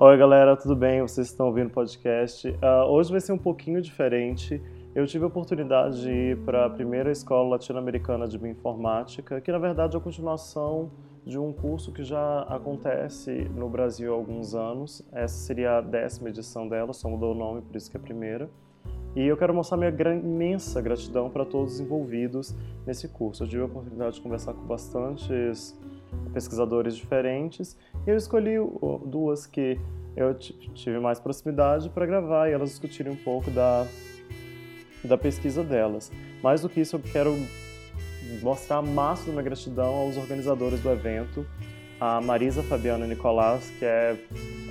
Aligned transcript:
Oi, 0.00 0.16
galera, 0.16 0.56
tudo 0.56 0.76
bem? 0.76 1.02
Vocês 1.02 1.26
estão 1.26 1.46
ouvindo 1.46 1.66
o 1.66 1.70
podcast? 1.70 2.48
Uh, 2.48 2.86
hoje 2.88 3.10
vai 3.10 3.20
ser 3.20 3.32
um 3.32 3.36
pouquinho 3.36 3.82
diferente. 3.82 4.62
Eu 4.94 5.04
tive 5.08 5.24
a 5.24 5.26
oportunidade 5.26 6.02
de 6.02 6.08
ir 6.08 6.38
para 6.44 6.66
a 6.66 6.70
primeira 6.70 7.10
escola 7.10 7.48
latino-americana 7.48 8.28
de 8.28 8.38
bioinformática, 8.38 9.40
que 9.40 9.50
na 9.50 9.58
verdade 9.58 9.96
é 9.96 9.98
a 9.98 10.00
continuação 10.00 10.92
de 11.26 11.36
um 11.36 11.52
curso 11.52 11.90
que 11.90 12.04
já 12.04 12.42
acontece 12.42 13.50
no 13.56 13.68
Brasil 13.68 14.12
há 14.12 14.16
alguns 14.16 14.54
anos. 14.54 15.02
Essa 15.10 15.34
seria 15.34 15.78
a 15.78 15.80
décima 15.80 16.28
edição 16.28 16.68
dela, 16.68 16.92
só 16.92 17.08
mudou 17.08 17.32
o 17.32 17.36
nome, 17.36 17.62
por 17.62 17.74
isso 17.74 17.90
que 17.90 17.96
é 17.96 18.00
a 18.00 18.02
primeira. 18.02 18.48
E 19.16 19.26
eu 19.26 19.36
quero 19.36 19.52
mostrar 19.52 19.76
minha 19.76 19.90
imensa 19.90 20.80
gratidão 20.80 21.28
para 21.28 21.44
todos 21.44 21.74
os 21.74 21.80
envolvidos 21.80 22.54
nesse 22.86 23.08
curso. 23.08 23.42
Eu 23.42 23.48
tive 23.48 23.62
a 23.62 23.66
oportunidade 23.66 24.14
de 24.14 24.20
conversar 24.20 24.52
com 24.52 24.62
bastantes 24.62 25.76
pesquisadores 26.32 26.96
diferentes 26.96 27.76
e 28.06 28.10
eu 28.10 28.16
escolhi 28.16 28.56
duas 29.04 29.46
que 29.46 29.78
eu 30.16 30.34
tive 30.34 30.98
mais 30.98 31.20
proximidade 31.20 31.88
para 31.90 32.04
gravar 32.04 32.48
e 32.48 32.52
elas 32.52 32.70
discutirem 32.70 33.12
um 33.12 33.16
pouco 33.16 33.50
da, 33.50 33.86
da 35.04 35.16
pesquisa 35.16 35.62
delas. 35.62 36.10
Mais 36.42 36.60
do 36.60 36.68
que 36.68 36.80
isso, 36.80 36.96
eu 36.96 37.00
quero 37.00 37.36
mostrar 38.42 38.78
a 38.78 38.82
da 38.82 39.16
minha 39.26 39.42
gratidão 39.42 39.94
aos 39.94 40.16
organizadores 40.16 40.80
do 40.80 40.90
evento, 40.90 41.46
a 42.00 42.20
Marisa 42.20 42.62
Fabiana 42.62 43.06
Nicolás, 43.06 43.70
que 43.78 43.84
é 43.84 44.16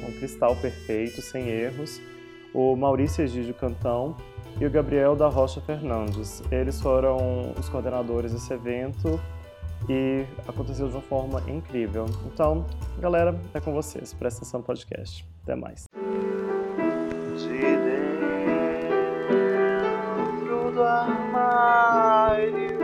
um 0.07 0.11
cristal 0.13 0.55
perfeito, 0.55 1.21
sem 1.21 1.47
erros, 1.49 2.01
o 2.53 2.75
Maurício 2.75 3.23
Egídio 3.23 3.53
Cantão 3.53 4.15
e 4.59 4.65
o 4.65 4.69
Gabriel 4.69 5.15
da 5.15 5.27
Rocha 5.27 5.61
Fernandes. 5.61 6.41
Eles 6.51 6.81
foram 6.81 7.53
os 7.57 7.69
coordenadores 7.69 8.33
desse 8.33 8.53
evento 8.53 9.19
e 9.89 10.25
aconteceu 10.47 10.87
de 10.87 10.93
uma 10.95 11.01
forma 11.01 11.41
incrível. 11.47 12.05
Então, 12.25 12.65
galera, 12.99 13.39
é 13.53 13.59
com 13.59 13.73
vocês. 13.73 14.13
Presta 14.13 14.39
atenção 14.41 14.59
no 14.59 14.65
podcast. 14.65 15.25
Até 15.43 15.55
mais. 15.55 15.85
De 17.37 17.47
dentro 20.27 20.71
do 20.73 20.83
armário 20.83 22.77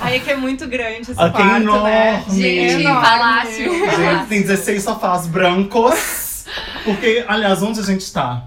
Aí 0.00 0.20
que 0.20 0.30
é 0.30 0.36
muito 0.36 0.66
grande 0.66 1.10
esse 1.10 1.20
Aqui 1.20 1.36
quarto, 1.36 1.52
é 1.54 1.60
enorme. 1.60 1.90
né? 1.90 2.24
Gente, 2.30 2.80
Enorme. 2.82 3.00
palácio. 3.06 3.72
Gente, 3.96 4.26
tem 4.28 4.40
16 4.42 4.82
sofás 4.82 5.26
brancos. 5.26 6.46
Porque, 6.84 7.24
aliás, 7.28 7.62
onde 7.62 7.80
a 7.80 7.82
gente 7.82 8.10
tá? 8.10 8.42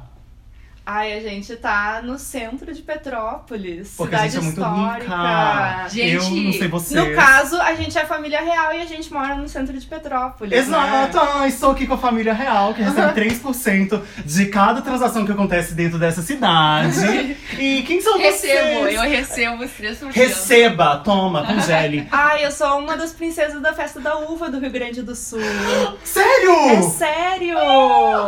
Ai, 0.83 1.13
a 1.13 1.21
gente 1.21 1.55
tá 1.57 2.01
no 2.03 2.17
centro 2.17 2.73
de 2.73 2.81
Petrópolis, 2.81 3.93
Porque 3.95 4.15
a 4.15 4.27
cidade 4.27 4.33
gente 4.33 4.41
é 4.41 4.43
muito 4.43 4.61
histórica. 4.61 5.15
rica. 5.15 5.89
Gente, 5.89 6.13
eu 6.37 6.43
não 6.43 6.53
sei 6.53 6.67
você. 6.67 6.95
No 6.95 7.15
caso, 7.15 7.61
a 7.61 7.75
gente 7.75 7.95
é 7.97 8.03
família 8.05 8.41
real 8.41 8.73
e 8.73 8.81
a 8.81 8.85
gente 8.85 9.13
mora 9.13 9.35
no 9.35 9.47
centro 9.47 9.77
de 9.77 9.85
Petrópolis. 9.85 10.51
Exato, 10.57 11.17
Né? 11.17 11.31
ah, 11.35 11.47
estou 11.47 11.71
aqui 11.71 11.85
com 11.85 11.93
a 11.93 11.97
família 11.99 12.33
real, 12.33 12.73
que 12.73 12.81
recebe 12.81 13.13
3% 13.13 14.01
de 14.25 14.45
cada 14.47 14.81
transação 14.81 15.23
que 15.23 15.31
acontece 15.31 15.75
dentro 15.75 15.99
dessa 15.99 16.23
cidade. 16.23 17.37
E 17.59 17.83
quem 17.83 18.01
são 18.01 18.17
Recebo, 18.17 18.81
vocês? 18.81 18.95
eu 18.95 19.01
recebo 19.01 19.63
os 19.63 19.71
3%. 19.71 20.11
Receba, 20.11 20.97
toma, 20.97 21.45
congele. 21.45 22.07
Ai, 22.11 22.43
eu 22.43 22.51
sou 22.51 22.79
uma 22.79 22.97
das 22.97 23.11
princesas 23.11 23.61
da 23.61 23.71
festa 23.71 23.99
da 23.99 24.17
uva 24.17 24.49
do 24.49 24.59
Rio 24.59 24.71
Grande 24.71 25.03
do 25.03 25.15
Sul. 25.15 25.39
Sério? 26.03 26.51
É 26.71 26.81
sério! 26.81 27.57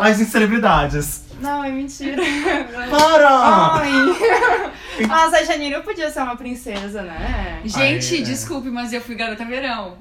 Ai, 0.02 0.14
gente, 0.14 0.30
celebridades. 0.30 1.23
Não, 1.44 1.64
é 1.64 1.70
mentira. 1.70 2.22
Para! 2.90 3.30
Ai. 3.30 3.92
Mas 5.08 5.34
a 5.34 5.44
Janine 5.44 5.82
podia 5.82 6.10
ser 6.10 6.22
uma 6.22 6.38
princesa, 6.38 7.02
né? 7.02 7.60
Gente, 7.66 8.16
Ai, 8.16 8.22
é. 8.22 8.24
desculpe, 8.24 8.70
mas 8.70 8.94
eu 8.94 9.02
fui 9.02 9.16
garota 9.16 9.44
verão. 9.44 9.98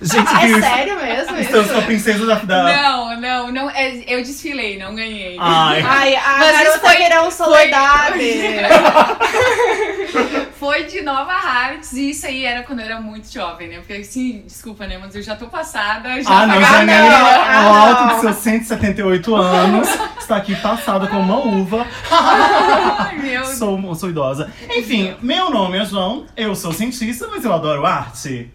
Gente, 0.00 0.28
Ah, 0.28 0.38
que 0.40 0.46
é 0.52 0.60
sério 0.60 0.96
mesmo 0.96 1.38
estamos 1.38 1.66
com 1.68 1.74
a 1.74 1.78
isso? 1.78 1.86
princesa 1.86 2.26
da. 2.26 2.34
da... 2.34 2.62
Não, 2.82 3.20
não, 3.20 3.52
não. 3.52 3.70
é- 3.70 4.04
Eu 4.06 4.22
desfilei, 4.22 4.78
não 4.78 4.94
ganhei. 4.94 5.36
Ai. 5.40 5.82
Ai, 5.82 6.16
a 6.16 6.36
Mas 6.38 6.54
isso 6.54 6.64
garota 6.64 6.78
foi- 6.80 6.96
verão 6.96 7.30
Soledade. 7.30 8.22
Foi 10.58 10.84
de 10.84 11.02
Nova 11.02 11.32
Hartz 11.32 11.92
e 11.92 12.10
isso 12.10 12.26
aí 12.26 12.44
era 12.44 12.62
quando 12.62 12.80
eu 12.80 12.86
era 12.86 13.00
muito 13.00 13.30
jovem, 13.32 13.68
né? 13.68 13.76
Porque 13.76 13.92
assim, 13.92 14.42
desculpa, 14.46 14.86
né? 14.86 14.98
Mas 14.98 15.14
eu 15.14 15.22
já 15.22 15.36
tô 15.36 15.46
passada, 15.48 16.20
já 16.22 16.30
Ah, 16.30 16.46
não, 16.46 16.54
pagava- 16.54 16.76
Janine, 16.78 16.98
não, 16.98 17.16
ao 17.16 17.74
ah, 17.74 17.88
alto 17.88 18.02
não. 18.04 18.14
de 18.14 18.20
seus 18.22 18.36
178 18.36 19.36
anos, 19.36 19.88
está 20.18 20.36
aqui 20.36 20.56
passada 20.56 21.06
com 21.08 21.18
uma 21.20 21.36
uva. 21.38 21.86
Ai, 22.10 23.18
meu 23.18 23.44
Sou, 23.44 23.94
sou 23.94 24.08
idosa. 24.08 24.50
Enfim, 24.74 25.14
meu 25.20 25.50
nome 25.50 25.78
é 25.78 25.84
João, 25.84 26.26
eu 26.36 26.54
sou 26.54 26.72
cientista, 26.72 27.28
mas 27.30 27.44
eu 27.44 27.52
adoro 27.52 27.84
arte. 27.84 28.50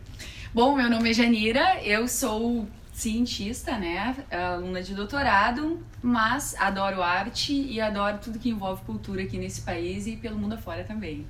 Bom, 0.54 0.76
meu 0.76 0.90
nome 0.90 1.12
é 1.12 1.14
Janira, 1.14 1.82
eu 1.82 2.10
sou 2.10 2.68
cientista, 2.94 3.78
né? 3.78 4.14
Aluna 4.30 4.84
de 4.84 4.94
doutorado, 4.94 5.80
mas 6.04 6.54
adoro 6.60 7.02
arte 7.02 7.54
e 7.54 7.80
adoro 7.80 8.18
tudo 8.22 8.38
que 8.38 8.50
envolve 8.50 8.84
cultura 8.84 9.22
aqui 9.22 9.38
nesse 9.38 9.62
país 9.62 10.08
e 10.08 10.18
pelo 10.18 10.38
mundo 10.38 10.56
afora 10.56 10.84
também. 10.84 11.26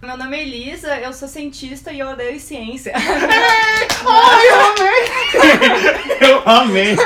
Meu 0.00 0.16
nome 0.16 0.38
é 0.38 0.42
Elisa, 0.42 0.96
eu 1.00 1.12
sou 1.12 1.28
cientista 1.28 1.92
e 1.92 1.98
eu 1.98 2.08
odeio 2.08 2.40
ciência. 2.40 2.94
Eu 6.22 6.40
amei. 6.48 6.96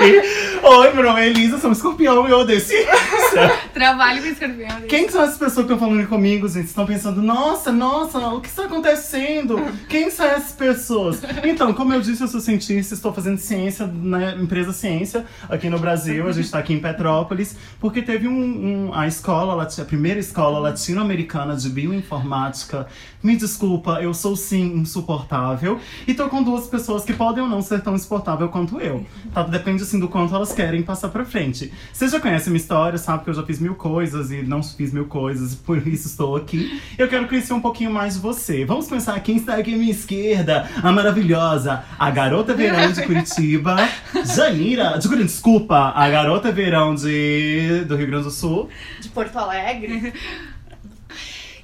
Oi, 0.69 0.93
meu 0.95 1.05
nome 1.05 1.21
é 1.21 1.29
Elisa, 1.29 1.59
sou 1.61 1.71
um 1.71 1.73
escorpião 1.73 2.27
e 2.27 2.31
eu 2.33 2.39
odeio 2.41 2.61
ciência. 2.61 2.91
Trabalho 3.73 4.21
com 4.21 4.27
escorpião. 4.29 4.81
Quem 4.89 5.09
são 5.09 5.23
essas 5.23 5.39
pessoas 5.39 5.65
que 5.65 5.73
estão 5.73 5.79
falando 5.79 6.09
comigo, 6.09 6.49
gente? 6.49 6.67
Estão 6.67 6.85
pensando, 6.85 7.23
nossa, 7.23 7.71
nossa, 7.71 8.19
o 8.19 8.41
que 8.41 8.49
está 8.49 8.65
acontecendo? 8.65 9.61
Quem 9.89 10.11
são 10.11 10.27
essas 10.27 10.51
pessoas? 10.51 11.21
Então, 11.45 11.73
como 11.73 11.93
eu 11.95 12.01
disse, 12.01 12.21
eu 12.21 12.27
sou 12.27 12.41
cientista, 12.41 12.95
estou 12.95 13.13
fazendo 13.13 13.39
ciência 13.39 13.87
na 13.87 14.33
empresa 14.35 14.73
Ciência 14.73 15.25
aqui 15.49 15.71
no 15.71 15.79
Brasil. 15.79 16.27
A 16.27 16.33
gente 16.33 16.47
está 16.47 16.59
aqui 16.59 16.73
em 16.73 16.81
Petrópolis, 16.81 17.57
porque 17.79 18.03
teve 18.03 18.27
um, 18.27 18.89
um- 18.89 18.95
a 18.95 19.07
escola, 19.07 19.63
a 19.63 19.85
primeira 19.85 20.19
escola 20.19 20.59
latino-americana 20.59 21.55
de 21.55 21.69
bioinformática. 21.71 22.89
Me 23.23 23.37
desculpa, 23.37 24.01
eu 24.03 24.13
sou 24.13 24.35
sim 24.35 24.79
insuportável. 24.79 25.79
E 26.09 26.15
tô 26.15 26.29
com 26.29 26.43
duas 26.43 26.67
pessoas 26.67 27.05
que 27.05 27.13
podem 27.13 27.45
ou 27.45 27.49
não 27.49 27.63
ser 27.63 27.83
tão 27.83 27.95
insuportável 27.95 28.49
quanto 28.49 28.81
eu. 28.81 29.07
Tá? 29.33 29.45
Depende 29.45 29.85
assim 29.85 30.01
do 30.01 30.09
quanto 30.09 30.35
elas 30.35 30.56
querem 30.57 30.83
passar 30.83 31.11
pra 31.11 31.25
frente. 31.25 31.71
Você 31.93 32.09
já 32.09 32.19
conhece 32.19 32.49
minha 32.49 32.59
história, 32.59 32.99
sabe 32.99 33.23
que 33.23 33.31
eu 33.31 33.35
já 33.35 33.43
fiz 33.45 33.61
mil 33.61 33.75
coisas 33.75 34.31
e 34.31 34.43
não 34.43 34.63
fiz 34.63 34.91
mil 34.91 35.05
coisas, 35.05 35.53
e 35.53 35.57
por 35.57 35.87
isso 35.87 36.09
estou 36.09 36.35
aqui. 36.35 36.81
Eu 36.97 37.07
quero 37.09 37.29
conhecer 37.29 37.53
um 37.53 37.61
pouquinho 37.61 37.91
mais 37.91 38.15
de 38.15 38.21
você. 38.21 38.65
Vamos 38.65 38.89
começar 38.89 39.21
quem 39.21 39.37
está 39.37 39.57
aqui 39.57 39.75
à 39.75 39.77
minha 39.77 39.91
esquerda, 39.91 40.69
a 40.83 40.91
maravilhosa, 40.91 41.85
a 41.99 42.11
garota 42.11 42.55
verão 42.55 42.91
de 42.91 43.03
Curitiba, 43.03 43.77
Janira, 44.35 44.99
de 44.99 45.07
Curitiba, 45.07 45.27
desculpa, 45.27 45.93
a 45.95 46.09
garota 46.09 46.51
verão 46.51 46.95
de 46.95 47.85
do 47.87 47.97
Rio 47.97 48.07
Grande 48.07 48.25
do 48.25 48.31
Sul. 48.31 48.71
De 49.01 49.11
Porto 49.11 49.39
Alegre. 49.39 50.15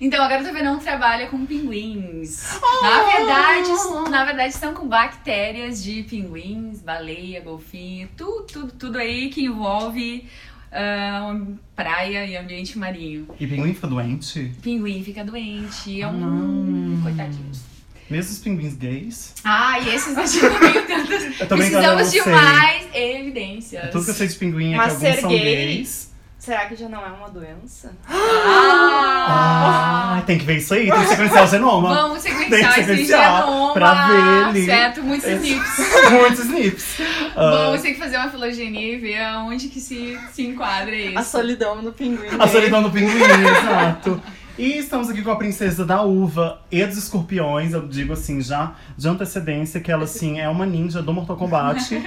Então, 0.04 0.20
a 0.24 0.26
Garota 0.28 0.52
Verão 0.52 0.80
trabalha 0.80 1.28
com 1.28 1.46
pinguins. 1.46 2.58
Na 2.82 3.04
verdade, 3.04 3.70
na 4.10 4.24
verdade, 4.24 4.52
são 4.52 4.74
com 4.74 4.88
bactérias 4.88 5.80
de 5.80 6.02
pinguins, 6.02 6.80
baleia, 6.82 7.40
golfinho, 7.40 8.08
tudo, 8.16 8.42
tudo, 8.52 8.72
tudo 8.72 8.98
aí 8.98 9.28
que 9.28 9.44
envolve 9.44 10.26
ah, 10.72 11.36
praia 11.76 12.26
e 12.26 12.36
ambiente 12.36 12.76
marinho. 12.76 13.28
E 13.38 13.46
pinguim 13.46 13.72
fica 13.74 13.86
doente? 13.86 14.52
Pinguim 14.60 15.04
fica 15.04 15.24
doente, 15.24 16.00
é 16.02 16.08
um. 16.08 16.18
não. 16.18 17.02
Coitadinho. 17.02 17.52
Mesmo 18.10 18.32
os 18.32 18.38
pinguins 18.40 18.74
gays? 18.74 19.34
Ah, 19.44 19.78
e 19.78 19.88
esses 19.94 20.14
não 20.14 20.24
ainda 20.24 20.98
não 21.48 21.56
Precisamos 21.56 22.10
de 22.10 22.20
sei. 22.22 22.32
mais 22.32 22.86
evidências. 22.94 23.90
Tudo 23.90 24.04
que 24.04 24.10
eu 24.10 24.14
sei 24.14 24.26
de 24.26 24.34
pinguim 24.34 24.72
é 24.72 24.76
Mas 24.76 24.96
que 24.98 25.06
alguns 25.06 25.14
ser 25.14 25.20
são 25.22 25.30
gay- 25.30 25.38
gays. 25.40 26.11
Será 26.42 26.66
que 26.66 26.74
já 26.74 26.88
não 26.88 27.06
é 27.06 27.08
uma 27.08 27.28
doença? 27.30 27.92
Ah! 28.08 30.16
Ah, 30.18 30.22
tem 30.26 30.36
que 30.38 30.44
ver 30.44 30.56
isso 30.56 30.74
aí, 30.74 30.90
tem 30.90 31.00
que 31.02 31.06
sequenciar 31.06 31.44
o 31.44 31.46
genoma. 31.46 31.94
Vamos 31.94 32.20
Tem 32.24 32.32
sequenciar 32.36 32.74
que 32.74 32.80
esse 32.80 32.90
sequenciar 32.90 33.44
genoma. 33.44 33.72
pra 33.74 34.06
ver 34.08 34.44
ali. 34.46 34.66
Certo, 34.66 35.02
muitos 35.04 35.28
Esse- 35.28 35.52
snips. 35.52 35.78
Muitos 36.10 36.38
snips. 36.40 36.96
Ah, 37.36 37.50
Vamos 37.66 37.80
ter 37.82 37.92
que 37.92 38.00
fazer 38.00 38.16
uma 38.16 38.28
filogenia 38.28 38.92
e 38.92 38.98
ver 38.98 39.22
aonde 39.22 39.68
que 39.68 39.80
se, 39.80 40.18
se 40.32 40.44
enquadra 40.44 40.96
isso. 40.96 41.16
A 41.16 41.22
solidão 41.22 41.80
no 41.80 41.92
pinguim. 41.92 42.26
a 42.36 42.48
solidão 42.48 42.82
do 42.82 42.90
pinguim, 42.90 43.22
exato. 43.22 44.20
E 44.58 44.78
estamos 44.78 45.08
aqui 45.08 45.22
com 45.22 45.30
a 45.30 45.36
princesa 45.36 45.84
da 45.86 46.02
uva 46.02 46.60
e 46.72 46.84
dos 46.84 46.98
escorpiões, 46.98 47.72
eu 47.72 47.86
digo 47.86 48.14
assim, 48.14 48.40
já 48.40 48.72
de 48.98 49.08
antecedência, 49.08 49.80
que 49.80 49.92
ela 49.92 50.02
assim 50.04 50.40
é 50.40 50.48
uma 50.48 50.66
ninja 50.66 51.00
do 51.00 51.12
Mortal 51.12 51.36
Kombat. 51.36 51.94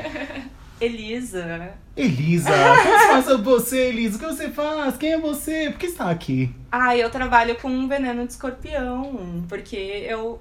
Elisa. 0.80 1.74
Elisa, 1.96 2.50
se 2.52 3.08
faz 3.08 3.40
você, 3.42 3.88
Elisa? 3.88 4.18
O 4.18 4.20
que 4.20 4.26
você 4.26 4.50
faz? 4.50 4.98
Quem 4.98 5.14
é 5.14 5.20
você? 5.20 5.70
Por 5.70 5.80
que 5.80 5.86
está 5.86 6.10
aqui? 6.10 6.54
Ah, 6.72 6.96
eu 6.96 7.10
trabalho 7.10 7.56
com 7.56 7.70
um 7.70 7.88
veneno 7.88 8.26
de 8.26 8.34
escorpião, 8.34 9.46
porque 9.48 9.76
eu 9.76 10.40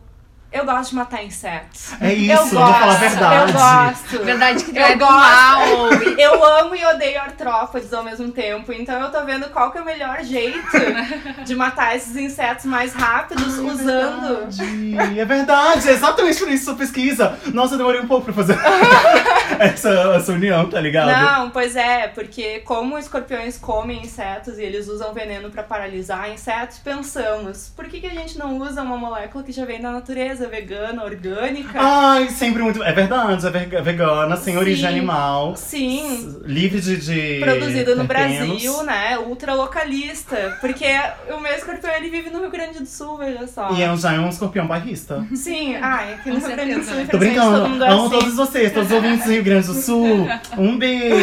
Eu 0.55 0.65
gosto 0.65 0.91
de 0.91 0.95
matar 0.95 1.25
insetos. 1.25 1.95
É 2.01 2.15
isso, 2.15 2.31
eu 2.31 2.37
eu 2.37 2.43
gosto, 2.45 2.55
vou 2.55 2.73
falar 2.75 2.95
a 2.95 2.97
verdade. 2.97 3.53
Eu 3.53 3.59
gosto. 3.59 4.25
Verdade 4.25 4.65
que 4.65 4.79
Eu 4.79 4.85
é 4.85 4.95
mal. 4.95 5.61
Eu 6.17 6.45
amo 6.45 6.77
e 6.77 6.87
odeio 6.87 7.21
artrópodes 7.21 7.93
ao 7.93 8.05
mesmo 8.05 8.31
tempo, 8.31 8.73
então 8.73 9.01
eu 9.01 9.11
tô 9.11 9.25
vendo 9.25 9.49
qual 9.51 9.73
que 9.73 9.79
é 9.79 9.83
o 9.83 9.85
melhor 9.85 10.23
jeito 10.23 10.61
de 11.45 11.56
matar 11.56 11.97
esses 11.97 12.15
insetos 12.15 12.67
mais 12.67 12.95
rápidos 12.95 13.59
usando. 13.59 14.49
Verdade, 14.49 15.19
É 15.19 15.25
verdade, 15.25 15.89
é 15.89 15.93
exatamente 15.93 16.39
por 16.39 16.49
isso 16.49 16.67
sua 16.67 16.77
pesquisa. 16.77 17.37
Nossa, 17.53 17.75
eu 17.75 17.79
demorei 17.79 18.00
um 18.00 18.07
pouco 18.07 18.27
pra 18.27 18.35
fazer 18.35 18.57
essa, 19.59 19.91
essa 20.17 20.33
união, 20.33 20.69
tá 20.69 20.81
ligado? 20.81 21.11
Não, 21.11 21.50
pois 21.50 21.75
é, 21.75 22.07
porque 22.09 22.61
como 22.61 22.97
escorpiões 22.97 23.59
comem 23.59 24.03
insetos 24.03 24.59
e 24.59 24.62
eles 24.62 24.87
usam 24.87 25.12
veneno 25.12 25.50
pra 25.50 25.65
paralisar 25.65 26.31
insetos, 26.31 26.79
pensamos, 26.79 27.73
por 27.75 27.87
que, 27.87 28.00
que 28.00 28.07
a 28.07 28.15
gente 28.15 28.39
não 28.39 28.59
usa 28.59 28.83
uma 28.83 28.97
molécula 28.97 29.43
que 29.43 29.53
já 29.53 29.65
vem 29.65 29.81
da 29.81 29.91
natureza, 29.91 30.44
vegana, 30.49 31.05
orgânica? 31.05 31.79
Ai, 31.81 32.29
sempre 32.29 32.62
muito. 32.62 32.82
É 32.82 32.93
verdade, 32.93 33.46
é 33.46 33.50
ve- 33.50 33.76
é 33.76 33.82
vegana, 33.82 34.37
sem 34.37 34.55
Sim. 34.55 34.61
origem 34.61 34.88
animal. 34.88 35.56
Sim. 35.56 36.37
Livre 36.44 36.81
de. 36.81 36.96
de 36.96 37.41
Produzida 37.41 37.94
no. 37.94 38.05
Brasil, 38.05 38.82
né? 38.85 39.19
Ultra 39.19 39.55
localista. 39.55 40.56
Porque 40.61 40.87
o 41.31 41.41
meu 41.41 41.52
escorpião 41.55 41.93
ele 41.94 42.11
vive 42.11 42.31
no 42.31 42.41
Rio 42.41 42.50
Grande 42.50 42.79
do 42.81 42.87
Sul, 42.87 43.17
veja 43.19 43.46
só. 43.46 43.70
E 43.73 43.82
é, 43.82 43.96
já 43.96 44.12
é 44.14 44.19
um 44.20 44.29
escorpião 44.29 44.67
barrista. 44.67 45.26
Sim, 45.35 45.76
ai, 45.82 46.14
aqui 46.14 46.31
no 46.31 46.41
Com 46.41 46.47
Rio 46.47 46.56
Grande 46.56 46.75
do 46.75 46.85
Sul, 46.85 46.94
certeza. 46.94 47.11
Tô 47.11 47.19
brincando. 47.19 47.58
todo 47.61 47.69
mundo 47.70 47.85
é 47.85 47.88
Amo 47.88 48.06
assim. 48.06 48.19
todos 48.19 48.35
vocês, 48.37 48.73
todos 48.73 48.88
os 48.90 48.94
ouvintes 48.94 49.25
do 49.25 49.32
Rio 49.32 49.44
Grande 49.44 49.67
do 49.67 49.75
Sul. 49.75 50.29
Um 50.58 50.79
beijo. 50.79 51.14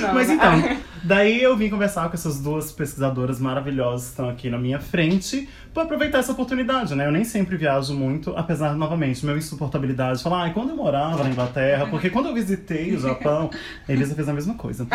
Não, 0.00 0.14
Mas 0.14 0.30
então, 0.30 0.76
daí 1.04 1.42
eu 1.42 1.56
vim 1.56 1.68
conversar 1.68 2.08
com 2.08 2.14
essas 2.14 2.40
duas 2.40 2.72
pesquisadoras 2.72 3.38
maravilhosas 3.38 4.06
que 4.06 4.10
estão 4.10 4.28
aqui 4.28 4.50
na 4.50 4.58
minha 4.58 4.80
frente 4.80 5.48
pra 5.72 5.82
aproveitar 5.82 6.18
essa 6.18 6.32
oportunidade, 6.32 6.94
né? 6.94 7.06
Eu 7.06 7.12
nem 7.12 7.24
sempre 7.24 7.56
viajo 7.56 7.94
muito, 7.94 8.32
apesar, 8.36 8.74
novamente, 8.74 9.24
meu 9.26 9.36
insuportabilidade. 9.36 10.22
Falar, 10.22 10.44
ai, 10.44 10.52
quando 10.52 10.70
eu 10.70 10.76
morava 10.76 11.24
na 11.24 11.30
Inglaterra, 11.30 11.86
porque 11.86 12.10
quando 12.10 12.26
eu 12.26 12.34
visitei 12.34 12.94
o 12.94 13.00
Japão, 13.00 13.50
a 13.88 13.90
Elisa 13.92 14.14
fez 14.14 14.28
a 14.28 14.32
mesma 14.32 14.54
coisa. 14.54 14.86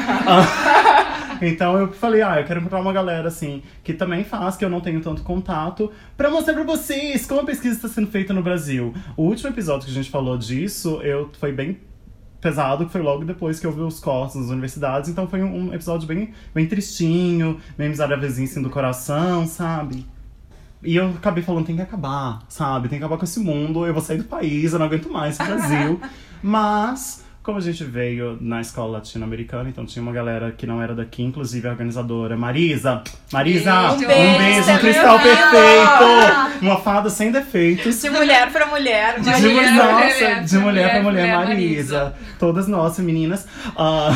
Ah, 1.41 1.45
então 1.45 1.77
eu 1.77 1.91
falei, 1.93 2.21
ah, 2.21 2.39
eu 2.39 2.45
quero 2.45 2.59
encontrar 2.59 2.81
uma 2.81 2.91
galera 2.91 3.29
assim 3.29 3.63
que 3.83 3.93
também 3.93 4.23
faz, 4.23 4.57
que 4.57 4.65
eu 4.65 4.69
não 4.69 4.81
tenho 4.81 4.99
tanto 4.99 5.21
contato, 5.23 5.91
pra 6.17 6.29
mostrar 6.29 6.53
pra 6.53 6.63
vocês 6.63 7.25
como 7.25 7.41
a 7.41 7.45
pesquisa 7.45 7.75
está 7.75 7.87
sendo 7.87 8.07
feita 8.07 8.33
no 8.33 8.43
Brasil. 8.43 8.93
O 9.15 9.23
último 9.23 9.49
episódio 9.49 9.85
que 9.85 9.91
a 9.91 9.93
gente 9.93 10.09
falou 10.09 10.37
disso, 10.37 10.99
eu 11.01 11.29
foi 11.39 11.53
bem 11.53 11.77
pesado, 12.39 12.85
que 12.85 12.91
foi 12.91 13.01
logo 13.01 13.25
depois 13.25 13.59
que 13.59 13.67
eu 13.67 13.71
vi 13.71 13.81
os 13.81 13.99
cortes 13.99 14.35
nas 14.35 14.49
universidades, 14.49 15.09
então 15.09 15.27
foi 15.27 15.43
um, 15.43 15.67
um 15.67 15.73
episódio 15.73 16.07
bem, 16.07 16.33
bem 16.53 16.65
tristinho, 16.67 17.59
bem 17.77 17.89
miserávelzinho 17.89 18.47
assim 18.47 18.61
do 18.61 18.69
coração, 18.69 19.45
sabe? 19.45 20.05
E 20.81 20.95
eu 20.95 21.09
acabei 21.09 21.43
falando, 21.43 21.65
tem 21.65 21.75
que 21.75 21.81
acabar, 21.81 22.39
sabe? 22.47 22.87
Tem 22.87 22.97
que 22.97 23.03
acabar 23.03 23.17
com 23.17 23.25
esse 23.25 23.39
mundo, 23.39 23.85
eu 23.85 23.93
vou 23.93 24.01
sair 24.01 24.17
do 24.17 24.23
país, 24.23 24.71
eu 24.71 24.79
não 24.79 24.85
aguento 24.85 25.09
mais 25.11 25.35
esse 25.35 25.43
Brasil. 25.43 25.99
Mas, 26.41 27.25
como 27.41 27.57
a 27.57 27.61
gente 27.61 27.83
veio 27.83 28.37
na 28.41 28.61
escola 28.61 28.97
latino-americana, 28.97 29.69
então 29.69 29.85
tinha 29.85 30.03
uma 30.03 30.11
galera 30.11 30.51
que 30.51 30.67
não 30.67 30.81
era 30.81 30.93
daqui, 30.93 31.23
inclusive 31.23 31.67
a 31.67 31.71
organizadora 31.71 32.35
Marisa. 32.37 33.01
Marisa, 33.31 33.71
Beijo. 33.71 33.93
um 33.95 34.07
Beijo, 34.07 34.37
beijo, 34.37 34.63
você 34.63 34.71
um 34.71 34.77
cristal 34.77 35.19
meu 35.19 35.27
perfeito! 35.27 36.59
Uma 36.61 36.77
fada 36.77 37.09
sem 37.09 37.31
defeitos. 37.31 38.01
De 38.01 38.09
mulher 38.09 38.51
pra 38.51 38.65
mulher. 38.65 39.19
De 39.19 39.29
mulher 39.29 39.41
mulher, 39.41 39.73
nossa, 39.73 39.93
mulher, 39.93 40.43
de 40.43 40.57
mulher 40.57 40.91
pra 40.91 41.03
mulher, 41.03 41.21
mulher, 41.23 41.37
Marisa. 41.37 41.97
Marisa. 42.03 42.15
Todas 42.37 42.67
nós, 42.67 42.99
meninas. 42.99 43.47
Ah, 43.75 44.11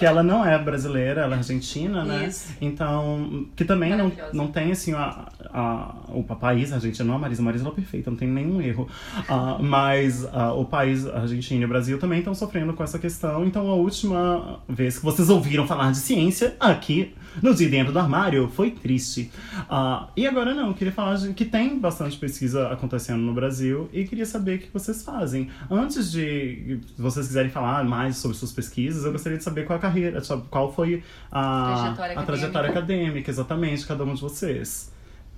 que 0.00 0.06
ela 0.06 0.22
não 0.22 0.42
é 0.42 0.58
brasileira, 0.58 1.20
ela 1.20 1.34
é 1.34 1.38
argentina, 1.38 2.02
né? 2.02 2.26
Isso. 2.26 2.48
Então, 2.58 3.46
que 3.54 3.66
também 3.66 3.94
não, 3.94 4.10
não 4.32 4.48
tem, 4.48 4.72
assim, 4.72 4.94
a, 4.94 5.28
a, 5.52 5.94
o 6.08 6.24
país 6.24 6.72
argentino, 6.72 7.10
não 7.10 7.16
a 7.16 7.18
Marisa, 7.18 7.42
a 7.42 7.44
Marisa 7.44 7.68
é 7.68 7.70
perfeita, 7.70 8.10
não 8.10 8.16
tem 8.16 8.26
nenhum 8.26 8.62
erro. 8.62 8.88
Ah, 9.28 9.58
mas 9.60 10.26
ah, 10.32 10.54
o 10.54 10.64
país 10.64 11.06
argentino 11.06 11.60
e 11.60 11.64
o 11.66 11.68
Brasil 11.68 11.98
também 11.98 12.20
estão 12.20 12.34
sofrendo 12.34 12.72
com 12.72 12.82
essa 12.82 12.98
questão. 12.98 13.44
Então, 13.44 13.68
a 13.68 13.74
última 13.74 14.60
vez 14.66 14.98
que 14.98 15.04
vocês 15.04 15.28
ouviram 15.28 15.66
falar 15.66 15.90
de 15.90 15.98
ciência 15.98 16.56
aqui 16.58 17.12
no 17.42 17.54
De 17.54 17.68
Dentro 17.68 17.92
do 17.92 17.98
Armário 17.98 18.48
foi 18.48 18.70
triste. 18.70 19.30
Ah, 19.68 20.08
e 20.16 20.26
agora 20.26 20.54
não, 20.54 20.72
queria 20.72 20.92
falar 20.92 21.16
de, 21.16 21.34
que 21.34 21.44
tem 21.44 21.78
bastante 21.78 22.16
pesquisa 22.16 22.68
acontecendo 22.68 23.20
no 23.20 23.34
Brasil 23.34 23.88
e 23.92 24.04
queria 24.04 24.26
saber 24.26 24.56
o 24.56 24.58
que 24.60 24.72
vocês 24.72 25.02
fazem. 25.02 25.50
Antes 25.70 26.10
de 26.10 26.80
vocês 26.96 27.26
quiserem 27.26 27.50
falar 27.50 27.84
mais 27.84 28.16
sobre 28.16 28.36
suas 28.36 28.50
pesquisas, 28.50 29.04
eu 29.04 29.12
gostaria 29.12 29.36
de 29.36 29.44
saber 29.44 29.66
qual 29.66 29.78
a 29.78 29.89
carreira, 29.90 30.24
sabe, 30.24 30.44
qual 30.50 30.72
foi 30.72 31.02
a, 31.30 31.74
Trajetória 31.74 32.18
a 32.18 32.22
trajetória 32.22 32.70
acadêmica. 32.70 33.30
exatamente, 33.30 33.80
de 33.80 33.86
cada 33.86 34.04
um 34.04 34.14
de 34.14 34.20
vocês. 34.20 34.92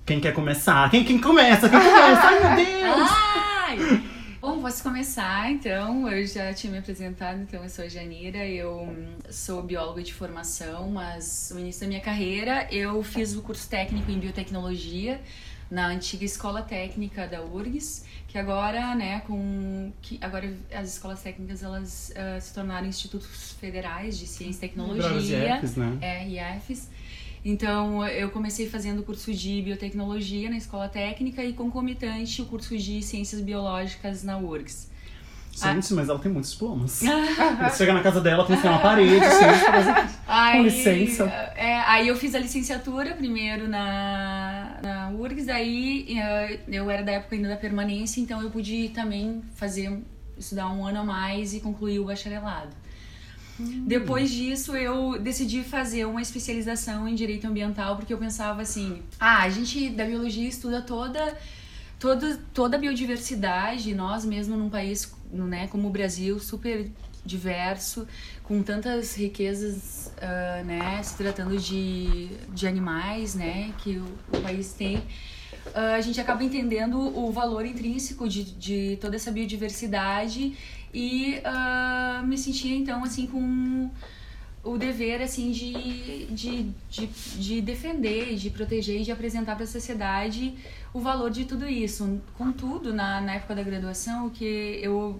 Quem 0.05 0.19
quer 0.19 0.33
começar? 0.33 0.89
Quem, 0.91 1.03
quem 1.03 1.19
começa? 1.19 1.69
Quem 1.69 1.79
começa? 1.79 2.21
Ai, 2.21 2.39
meu 2.39 2.55
Deus! 2.65 3.09
Ai! 3.11 4.03
Bom, 4.41 4.61
posso 4.61 4.83
começar 4.83 5.49
então. 5.49 6.09
Eu 6.09 6.27
já 6.27 6.53
tinha 6.53 6.71
me 6.73 6.77
apresentado, 6.79 7.41
então 7.41 7.63
eu 7.63 7.69
sou 7.69 7.85
a 7.85 7.87
Janira, 7.87 8.45
eu 8.45 8.93
sou 9.29 9.63
bióloga 9.63 10.03
de 10.03 10.13
formação, 10.13 10.89
mas 10.91 11.49
no 11.53 11.61
início 11.61 11.81
da 11.81 11.87
minha 11.87 12.01
carreira 12.01 12.67
eu 12.69 13.01
fiz 13.03 13.33
o 13.35 13.41
curso 13.41 13.69
técnico 13.69 14.11
em 14.11 14.19
biotecnologia 14.19 15.21
na 15.73 15.87
antiga 15.87 16.23
escola 16.23 16.61
técnica 16.61 17.27
da 17.27 17.41
URGS, 17.43 18.05
que 18.27 18.37
agora, 18.37 18.93
né, 18.93 19.21
com 19.21 19.91
que 20.03 20.19
agora 20.21 20.55
as 20.71 20.89
escolas 20.89 21.23
técnicas 21.23 21.63
elas 21.63 22.13
ah, 22.15 22.39
se 22.39 22.53
tornaram 22.53 22.85
institutos 22.85 23.53
federais 23.53 24.19
de 24.19 24.27
ciência 24.27 24.67
e 24.67 24.69
tecnologia. 24.69 25.59
Fs, 25.59 25.75
né? 25.75 25.97
É. 25.99 26.57
Então, 27.43 28.07
eu 28.07 28.29
comecei 28.29 28.69
fazendo 28.69 28.99
o 28.99 29.03
curso 29.03 29.33
de 29.33 29.63
biotecnologia 29.63 30.47
na 30.47 30.57
escola 30.57 30.87
técnica 30.87 31.43
e 31.43 31.53
concomitante 31.53 32.39
o 32.41 32.45
curso 32.45 32.77
de 32.77 33.01
ciências 33.01 33.41
biológicas 33.41 34.23
na 34.23 34.37
URGS. 34.37 34.92
Gente, 35.55 35.93
mas 35.93 36.09
ela 36.09 36.17
tem 36.17 36.31
muitos 36.31 36.51
diplomas. 36.51 36.91
Você 36.91 37.77
chega 37.77 37.93
na 37.93 38.01
casa 38.01 38.19
dela, 38.19 38.45
tem 38.45 38.55
assim, 38.55 38.67
uma 38.67 38.79
parede, 38.79 39.23
cheia 39.23 39.53
de 39.53 39.65
coisas. 39.65 40.19
Aí, 40.27 40.63
licença. 40.63 41.25
é, 41.55 41.79
aí 41.81 42.07
eu 42.07 42.15
fiz 42.15 42.33
a 42.33 42.39
licenciatura 42.39 43.13
primeiro 43.13 43.67
na, 43.67 44.79
na 44.81 45.09
URGS, 45.11 45.49
aí 45.49 46.17
eh, 46.17 46.59
eu 46.67 46.89
era 46.89 47.03
da 47.03 47.11
época 47.11 47.35
ainda 47.35 47.49
da 47.49 47.55
permanência, 47.57 48.19
então 48.19 48.41
eu 48.41 48.49
pude 48.49 48.89
também 48.89 49.43
fazer, 49.55 50.01
estudar 50.37 50.69
um 50.71 50.85
ano 50.85 51.01
a 51.01 51.03
mais 51.03 51.53
e 51.53 51.59
concluir 51.59 51.99
o 51.99 52.05
bacharelado. 52.05 52.75
Depois 53.85 54.31
disso, 54.31 54.75
eu 54.75 55.19
decidi 55.19 55.63
fazer 55.63 56.05
uma 56.05 56.21
especialização 56.21 57.07
em 57.07 57.13
direito 57.13 57.45
ambiental, 57.45 57.95
porque 57.95 58.11
eu 58.11 58.17
pensava 58.17 58.63
assim: 58.63 59.03
ah, 59.19 59.43
a 59.43 59.49
gente 59.49 59.89
da 59.89 60.03
biologia 60.05 60.47
estuda 60.47 60.81
toda, 60.81 61.37
toda, 62.03 62.37
toda 62.53 62.75
a 62.75 62.79
biodiversidade, 62.79 63.95
nós 63.95 64.25
mesmo 64.25 64.57
num 64.57 64.69
país 64.69 65.15
né, 65.31 65.67
como 65.67 65.87
o 65.87 65.89
Brasil, 65.89 66.37
super 66.37 66.91
diverso, 67.25 68.05
com 68.43 68.61
tantas 68.61 69.15
riquezas, 69.15 70.11
ah, 70.21 70.63
né, 70.65 71.01
se 71.01 71.15
tratando 71.15 71.57
de, 71.57 72.27
de 72.49 72.67
animais, 72.67 73.35
né, 73.35 73.73
que 73.77 73.95
o, 73.95 74.05
o 74.33 74.41
país 74.41 74.73
tem. 74.73 75.01
ah, 75.73 75.95
a 75.95 76.01
gente 76.01 76.19
acaba 76.19 76.43
entendendo 76.43 76.99
o 76.99 77.31
valor 77.31 77.65
intrínseco 77.65 78.27
de, 78.27 78.43
de 78.43 78.97
toda 78.99 79.15
essa 79.15 79.31
biodiversidade 79.31 80.57
e 80.93 81.39
ah, 81.45 82.21
me 82.25 82.37
sentia 82.37 82.75
então 82.75 83.01
assim 83.01 83.25
com 83.27 83.89
o 84.61 84.77
dever 84.77 85.21
assim 85.21 85.51
de, 85.51 86.25
de, 86.27 86.69
de, 86.89 87.07
de 87.07 87.61
defender, 87.61 88.35
de 88.35 88.49
proteger 88.49 89.01
e 89.01 89.03
de 89.05 89.11
apresentar 89.11 89.55
para 89.55 89.63
a 89.63 89.67
sociedade 89.67 90.53
o 90.93 90.99
valor 90.99 91.29
de 91.31 91.45
tudo 91.45 91.67
isso. 91.67 92.21
Contudo, 92.37 92.93
na, 92.93 93.19
na 93.21 93.33
época 93.35 93.55
da 93.55 93.63
graduação, 93.63 94.27
o 94.27 94.29
que 94.29 94.79
eu 94.81 95.19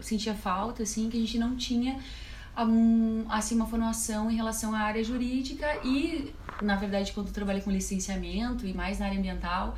sentia 0.00 0.34
falta, 0.34 0.82
assim, 0.82 1.08
que 1.08 1.16
a 1.16 1.20
gente 1.20 1.38
não 1.38 1.54
tinha 1.56 1.96
um, 2.58 3.24
assim, 3.30 3.54
uma 3.56 3.66
formação 3.66 4.30
em 4.30 4.36
relação 4.36 4.74
à 4.74 4.78
área 4.80 5.02
jurídica 5.02 5.66
e, 5.84 6.32
na 6.62 6.76
verdade, 6.76 7.12
quando 7.12 7.28
eu 7.28 7.32
trabalho 7.32 7.62
com 7.62 7.70
licenciamento 7.70 8.66
e 8.66 8.72
mais 8.72 8.98
na 8.98 9.06
área 9.06 9.18
ambiental, 9.18 9.76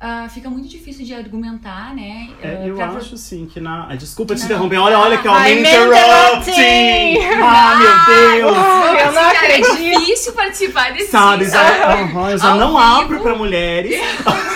ah, 0.00 0.28
fica 0.28 0.50
muito 0.50 0.68
difícil 0.68 1.04
de 1.06 1.14
argumentar, 1.14 1.94
né? 1.94 2.28
É, 2.42 2.48
ah, 2.62 2.66
eu 2.66 2.74
pra- 2.76 2.88
acho 2.90 3.14
assim 3.14 3.46
que 3.46 3.58
na. 3.60 3.86
Ai, 3.88 3.96
Desculpa 3.96 4.34
te 4.34 4.40
Não. 4.40 4.46
interromper. 4.46 4.76
Olha, 4.78 4.98
olha 4.98 5.18
que 5.18 5.28
me 5.28 5.60
interrupting! 5.60 6.50
interrupting! 6.50 7.42
Ah, 7.42 7.76
meu 7.78 8.16
Deus! 8.16 8.56
Eu 9.00 9.12
não 9.12 9.22
Cara, 9.22 9.34
é 9.46 9.56
acredito. 9.60 9.76
difícil 10.00 10.32
participar 10.34 10.92
desse 10.92 11.10
Sabe, 11.10 11.48
já, 11.48 11.94
aham, 11.94 12.30
eu 12.30 12.38
já 12.38 12.54
não 12.54 12.68
vivo. 12.68 12.78
abro 12.78 13.20
pra 13.20 13.34
mulheres. 13.34 13.94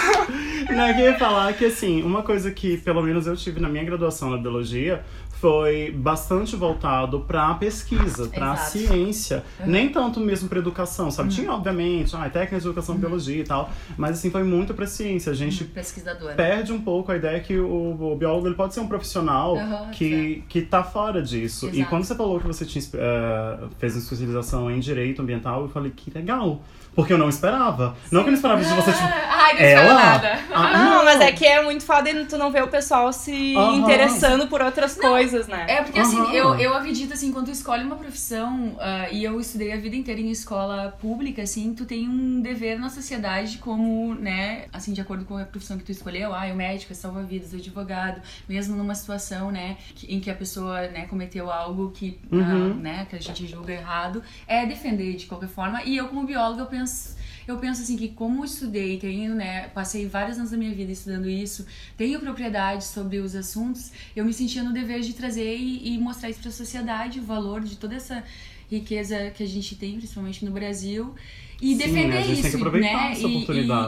Não, 0.71 0.87
eu 0.87 0.95
queria 0.95 1.19
falar 1.19 1.53
que, 1.55 1.65
assim, 1.65 2.03
uma 2.03 2.23
coisa 2.23 2.51
que 2.51 2.77
pelo 2.77 3.03
menos 3.03 3.27
eu 3.27 3.37
tive 3.37 3.59
na 3.59 3.69
minha 3.69 3.85
graduação 3.85 4.31
na 4.31 4.37
biologia 4.37 5.03
foi 5.41 5.91
bastante 5.93 6.57
voltado 6.57 7.21
para 7.21 7.55
pesquisa, 7.55 8.27
para 8.29 8.55
Exato. 8.55 8.71
ciência, 8.71 9.45
Uhum. 9.61 9.67
nem 9.67 9.89
tanto 9.89 10.19
mesmo 10.21 10.49
para 10.49 10.59
educação, 10.59 11.11
sabe? 11.11 11.31
Tinha 11.31 11.53
obviamente, 11.53 12.15
ah, 12.17 12.29
técnica 12.29 12.59
de 12.61 12.67
educação, 12.67 12.95
Uhum. 12.95 13.01
biologia 13.01 13.41
e 13.41 13.45
tal, 13.45 13.71
mas 13.97 14.19
assim 14.19 14.31
foi 14.31 14.43
muito 14.43 14.75
para 14.75 14.87
ciência. 14.87 15.31
A 15.31 15.35
gente 15.35 15.65
Pesquisadora. 15.65 16.35
perde 16.35 16.73
um 16.73 16.81
pouco 16.81 17.13
a 17.13 17.17
ideia 17.17 17.39
que 17.41 17.57
o, 17.57 17.97
o 18.13 18.17
biólogo 18.17 18.47
ele 18.49 18.55
pode 18.57 18.75
ser 18.75 18.81
um 18.81 18.89
profissional 18.89 19.57
que, 19.93 20.43
que 20.49 20.63
tá 20.63 20.83
fora 20.83 21.23
disso. 21.23 21.67
E 21.67 21.77
Exato. 21.77 21.91
quando 21.91 22.05
você 22.05 22.15
falou 22.15 22.41
que 22.41 22.47
você 22.47 22.65
tinha, 22.65 22.85
eh, 22.95 23.59
fez 23.79 23.95
uma 23.95 24.03
especialização 24.03 24.71
em 24.71 24.81
direito 24.81 25.23
ambiental, 25.23 25.63
eu 25.63 25.69
falei 25.69 25.93
que 25.95 26.11
legal. 26.11 26.61
Porque 26.95 27.13
eu 27.13 27.19
não 27.19 27.29
esperava. 27.29 27.95
Não 28.11 28.23
que 28.23 28.29
eu 28.29 28.33
não 28.33 28.35
esperava 28.35 28.61
de 28.61 28.69
você, 28.75 28.91
tipo, 28.91 29.05
Ai, 29.05 29.53
não 29.53 29.61
espero 29.61 29.81
ela? 29.83 29.95
nada. 29.95 30.39
Ah, 30.53 30.79
Não, 30.79 31.05
mas 31.05 31.21
é 31.21 31.31
que 31.31 31.47
é 31.47 31.63
muito 31.63 31.85
foda 31.85 32.11
e 32.11 32.25
tu 32.25 32.37
não 32.37 32.51
vê 32.51 32.61
o 32.61 32.67
pessoal 32.67 33.13
se 33.13 33.55
interessando 33.55 34.49
por 34.49 34.61
outras 34.61 34.97
coisas, 34.97 35.28
né? 35.49 35.67
É, 35.69 35.83
porque 35.83 35.99
assim, 36.01 36.19
eu, 36.35 36.55
eu 36.57 36.75
acredito 36.75 37.13
assim, 37.13 37.33
quando 37.33 37.47
tu 37.47 37.51
escolhe 37.53 37.85
uma 37.85 37.97
profissão, 37.97 38.77
ah, 38.81 39.09
e 39.11 39.25
eu 39.25 39.41
estudei 39.41 39.73
a 39.73 39.77
vida 39.77 39.95
inteira 39.97 40.21
em 40.21 40.31
escola 40.31 40.97
pública, 41.01 41.43
assim, 41.43 41.75
tu 41.75 41.85
tem 41.85 42.09
um 42.09 42.41
dever 42.41 42.79
na 42.79 42.89
sociedade 42.91 43.59
como, 43.59 44.15
né, 44.15 44.67
assim, 44.73 44.93
de 44.93 45.01
acordo 45.01 45.25
com 45.25 45.37
a 45.37 45.45
profissão 45.45 45.77
que 45.79 45.85
tu 45.85 45.93
escolheu, 45.93 46.35
ah, 46.35 46.47
o 46.53 46.57
médico, 46.57 46.93
é 46.93 46.97
salva-vidas, 46.97 47.53
o 47.53 47.57
advogado, 47.57 48.21
mesmo 48.49 48.77
numa 48.77 48.95
situação, 48.95 49.51
né, 49.51 49.77
que- 49.95 50.13
em 50.15 50.21
que 50.21 50.31
a 50.31 50.35
pessoa, 50.35 50.89
né, 50.89 51.07
cometeu 51.07 51.51
algo 51.51 51.91
que, 51.91 52.19
ah, 52.33 52.35
Uhum. 52.37 52.75
né, 52.75 53.07
que 53.09 53.17
a 53.17 53.21
gente 53.21 53.47
julga 53.47 53.73
errado, 53.73 54.23
é 54.47 54.65
defender 54.67 55.17
de 55.17 55.27
qualquer 55.27 55.49
forma. 55.49 55.83
E 55.85 55.97
eu, 55.97 56.09
como 56.09 56.25
bióloga, 56.25 56.63
eu 56.63 56.67
penso 56.67 57.17
eu 57.49 57.59
penso 57.59 57.83
assim 57.83 57.97
que 57.97 58.09
como 58.09 58.41
eu 58.41 58.45
estudei, 58.45 58.99
tenho, 58.99 59.35
né, 59.35 59.69
passei 59.69 60.07
vários 60.07 60.37
anos 60.39 60.51
da 60.51 60.57
minha 60.57 60.75
vida 60.75 60.93
estudando 60.93 61.29
isso, 61.29 61.67
tenho 61.97 62.21
propriedade 62.21 62.85
sobre 62.85 63.19
os 63.19 63.35
assuntos, 63.35 63.91
eu 64.15 64.25
me 64.25 64.33
sentia 64.35 64.63
no 64.63 64.73
dever 64.73 65.01
de 65.01 65.15
trazer 65.15 65.57
e, 65.57 65.95
e 65.95 65.99
mostrar 65.99 66.29
isso 66.31 66.41
para 66.41 66.51
a 66.51 66.53
sociedade, 66.53 67.19
o 67.19 67.23
valor 67.23 67.61
de 67.63 67.77
toda 67.77 67.95
essa 67.97 68.23
riqueza 68.71 69.31
que 69.31 69.43
a 69.43 69.47
gente 69.47 69.75
tem, 69.77 69.97
principalmente 69.97 70.45
no 70.45 70.51
Brasil. 70.51 71.15
E 71.61 71.73
Sim, 71.73 71.79
defender 71.79 72.09
né, 72.09 72.21
isso, 72.27 72.43
tem 72.43 72.51
que 72.53 72.57
aproveitar 72.57 72.93
né? 73.07 73.13
essa 73.13 73.27
E- 73.27 73.45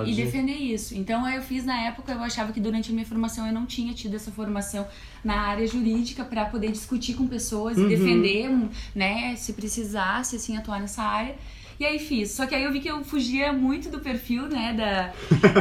e-. 0.07 0.11
E, 0.11 0.15
defender 0.17 0.55
isso. 0.57 0.95
Então 0.97 1.29
eu 1.29 1.41
fiz 1.41 1.65
na 1.65 1.81
época, 1.83 2.11
eu 2.13 2.21
achava 2.21 2.53
que 2.53 2.59
durante 2.59 2.91
a 2.91 2.93
minha 2.93 3.07
formação 3.07 3.47
eu 3.47 3.53
não 3.53 3.65
tinha 3.65 3.93
tido 3.95 4.17
essa 4.17 4.33
formação 4.33 4.89
na 5.23 5.37
área 5.43 5.65
jurídica 5.67 6.25
para 6.25 6.47
poder 6.47 6.73
discutir 6.73 7.15
com 7.15 7.29
pessoas 7.29 7.77
Uhum. 7.77 7.87
e 7.87 7.89
defender, 7.91 8.51
né, 8.95 9.37
se 9.37 9.53
precisasse 9.53 10.35
assim 10.35 10.57
atuar 10.57 10.81
nessa 10.81 11.03
área. 11.03 11.37
E 11.81 11.87
aí 11.87 11.99
fiz. 11.99 12.33
Só 12.33 12.45
que 12.45 12.55
aí 12.55 12.63
eu 12.63 12.71
vi 12.71 12.79
que 12.79 12.89
eu 12.91 13.03
fugia 13.03 13.55
muito 13.55 13.89
do 13.89 14.01
perfil, 14.01 14.47
né, 14.47 14.75
da, 14.75 15.13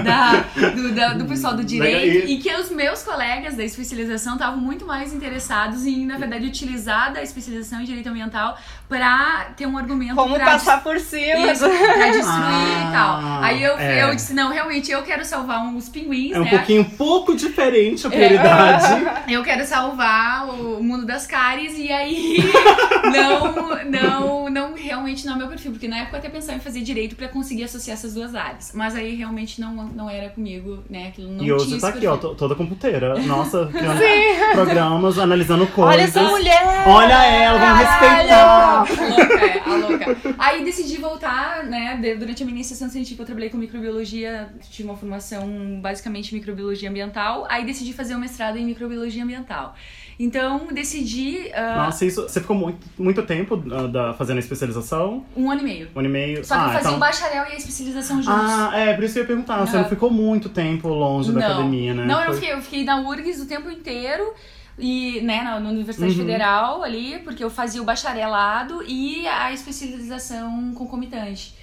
da- 0.04 0.70
do, 0.72 0.94
da- 0.94 1.14
do 1.14 1.24
pessoal 1.24 1.56
do 1.56 1.64
direito. 1.64 2.28
E- 2.28 2.34
E 2.34 2.38
que 2.40 2.54
os 2.54 2.70
meus 2.70 3.02
colegas 3.04 3.56
da 3.56 3.64
especialização 3.64 4.34
estavam 4.34 4.60
muito 4.60 4.86
mais 4.86 5.14
interessados 5.14 5.86
em, 5.86 6.06
na 6.06 6.18
verdade, 6.18 6.46
utilizar 6.46 7.14
da 7.14 7.24
especialização 7.24 7.80
em 7.80 7.86
direito 7.86 8.10
ambiental 8.10 8.58
para 8.90 9.52
ter 9.56 9.68
um 9.68 9.78
argumento 9.78 10.16
Como 10.16 10.34
pra 10.34 10.46
passar 10.46 10.82
por 10.82 11.00
cima. 11.00 11.52
isso, 11.52 11.64
pra 11.64 12.10
destruir 12.10 12.26
Ah, 12.26 12.88
e 12.88 12.92
tal. 12.92 13.44
Aí 13.44 13.64
eu, 13.64 13.78
é. 13.78 14.04
eu 14.04 14.16
disse, 14.16 14.34
não, 14.34 14.52
realmente, 14.52 14.90
eu 14.92 15.04
quero 15.04 15.24
salvar 15.24 15.64
uns 15.64 15.88
pinguins, 15.88 16.32
É 16.36 16.40
um 16.40 16.44
né? 16.44 16.50
pouquinho 16.50 16.84
pouco 16.84 17.36
diferente 17.36 18.08
a 18.08 18.10
prioridade. 18.10 18.90
Eu 19.30 19.44
quero 19.44 19.64
salvar 19.64 20.50
o 20.50 20.82
mundo 20.84 21.06
das 21.06 21.28
cáries 21.28 21.78
e 21.78 21.92
aí 21.92 22.38
não, 23.14 23.86
não, 23.86 24.50
não, 24.50 24.74
realmente 24.74 25.24
não 25.26 25.36
é 25.36 25.38
meu 25.38 25.48
perfil, 25.48 25.72
porque 25.72 25.88
na 25.88 25.98
época 26.00 26.16
eu 26.16 26.20
até 26.20 26.30
pensava 26.30 26.58
em 26.58 26.62
fazer 26.62 26.82
direito 26.82 27.16
pra 27.16 27.28
conseguir 27.28 27.66
associar 27.66 27.96
essas 27.96 28.16
duas 28.16 28.34
áreas, 28.34 28.72
mas 28.74 28.96
aí 28.96 29.14
realmente 29.16 29.62
não, 29.62 29.72
não 29.72 30.10
era 30.10 30.30
comigo, 30.30 30.84
né? 30.90 31.10
Aquilo 31.10 31.32
não 31.32 31.44
e 31.44 31.52
hoje 31.52 31.68
tinha 31.68 31.80
tá 31.80 31.90
aqui, 31.90 32.08
ó, 32.08 32.18
toda 32.18 32.56
computeira. 32.56 33.20
Nossa, 33.20 33.70
programas, 34.54 35.20
analisando 35.20 35.68
coisas. 35.68 35.94
Olha 35.96 36.04
essa 36.04 36.24
mulher! 36.24 36.84
Olha 36.88 37.24
ela, 37.26 37.60
vamos 37.60 37.80
respeitar. 37.80 38.79
A 38.82 38.86
louca, 39.10 39.34
é, 39.46 39.60
a 39.60 39.76
louca. 39.76 40.18
Aí 40.38 40.64
decidi 40.64 40.98
voltar, 40.98 41.64
né? 41.66 41.98
de- 42.02 42.16
Durante 42.16 42.44
a 42.44 42.46
minha 42.46 42.56
iniciação 42.56 42.90
científica, 42.90 43.22
eu 43.22 43.26
trabalhei 43.26 43.50
com 43.50 43.58
microbiologia, 43.58 44.50
tive 44.72 44.88
uma 44.88 44.98
formação 44.98 45.80
basicamente 45.82 46.32
em 46.34 46.40
microbiologia 46.40 46.90
ambiental. 46.90 47.46
Aí 47.50 47.66
decidi 47.66 47.94
fazer 47.94 48.16
um 48.16 48.20
mestrado 48.20 48.58
em 48.58 48.66
microbiologia 48.66 49.24
ambiental. 49.24 49.76
Então, 50.22 50.68
decidi 50.74 51.50
ah, 51.54 51.86
Nossa, 51.86 52.06
isso, 52.06 52.24
você 52.24 52.42
ficou 52.42 52.56
muito, 52.56 52.86
muito 52.98 53.24
tempo 53.24 53.62
ah, 53.72 53.88
da, 53.88 54.14
fazendo 54.14 54.36
a 54.36 54.40
especialização? 54.40 55.26
um 55.36 55.50
ano 55.50 55.62
e 55.62 55.64
meio. 55.64 55.88
Um 55.96 56.00
ano 56.00 56.10
e 56.10 56.12
meio? 56.12 56.44
Só 56.46 56.56
que 56.56 56.62
ah, 56.62 56.64
eu 56.66 56.70
fazia 56.72 56.88
então... 56.88 56.96
o 56.96 57.00
bacharel 57.00 57.46
e 57.46 57.54
a 57.54 57.56
especialização 57.56 58.22
juntos. 58.22 58.52
Ah, 58.52 58.72
é, 58.78 58.94
por 58.94 59.04
isso 59.06 59.14
que 59.14 59.20
eu 59.20 59.24
ia 59.24 59.28
perguntar. 59.28 59.60
Você 59.62 59.76
Aham. 59.76 59.84
não 59.84 59.90
ficou 59.90 60.12
muito 60.12 60.50
tempo 60.50 60.90
longe 60.90 61.32
da 61.32 61.40
não. 61.40 61.48
academia, 61.48 61.94
né? 61.94 62.06
Não, 62.06 62.20
eu 62.20 62.26
Foi- 62.26 62.36
fiquei, 62.36 62.54
eu 62.54 62.62
fiquei 62.62 62.84
na 62.84 63.00
URGS 63.00 63.42
o 63.42 63.46
tempo 63.46 63.70
inteiro. 63.70 64.34
E, 64.80 65.22
né, 65.22 65.42
na, 65.44 65.60
na 65.60 65.70
Universidade 65.70 66.14
Uhum. 66.14 66.20
Federal 66.20 66.84
ali, 66.84 67.20
porque 67.20 67.44
eu 67.44 67.50
fazia 67.50 67.82
o 67.82 67.86
bacharelado 67.86 68.84
e 68.88 69.28
a 69.28 69.52
especialização 69.54 70.74
concomitante, 70.74 71.54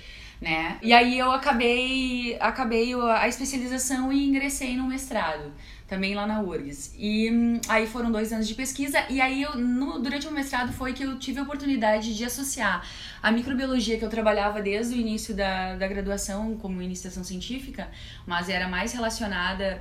né? 0.40 0.76
E 0.82 0.92
aí 0.92 1.18
eu 1.18 1.30
acabei, 1.32 2.36
acabei 2.40 2.94
a 2.94 3.26
especialização 3.28 4.12
e 4.12 4.26
ingressei 4.28 4.76
no 4.76 4.86
mestrado, 4.86 5.52
também 5.88 6.14
lá 6.14 6.26
na 6.26 6.40
URGS. 6.42 6.94
E 6.98 7.30
hum, 7.30 7.60
aí 7.68 7.86
foram 7.86 8.10
dois 8.12 8.32
anos 8.32 8.46
de 8.46 8.54
pesquisa, 8.54 9.02
e 9.08 9.20
aí 9.20 9.42
eu, 9.42 9.56
no- 9.56 9.98
durante 10.00 10.26
o 10.28 10.32
mestrado 10.32 10.72
foi 10.72 10.92
que 10.92 11.02
eu 11.04 11.18
tive 11.18 11.38
a 11.38 11.42
oportunidade 11.42 12.14
de 12.14 12.24
associar 12.24 12.84
a 13.22 13.30
microbiologia 13.32 13.98
que 13.98 14.04
eu 14.04 14.10
trabalhava 14.10 14.60
desde 14.60 14.94
o 14.94 14.98
início 14.98 15.34
da, 15.34 15.74
da 15.76 15.86
graduação 15.88 16.56
como 16.56 16.82
iniciação 16.82 17.24
científica, 17.24 17.88
mas 18.26 18.48
era 18.48 18.68
mais 18.68 18.92
relacionada 18.92 19.80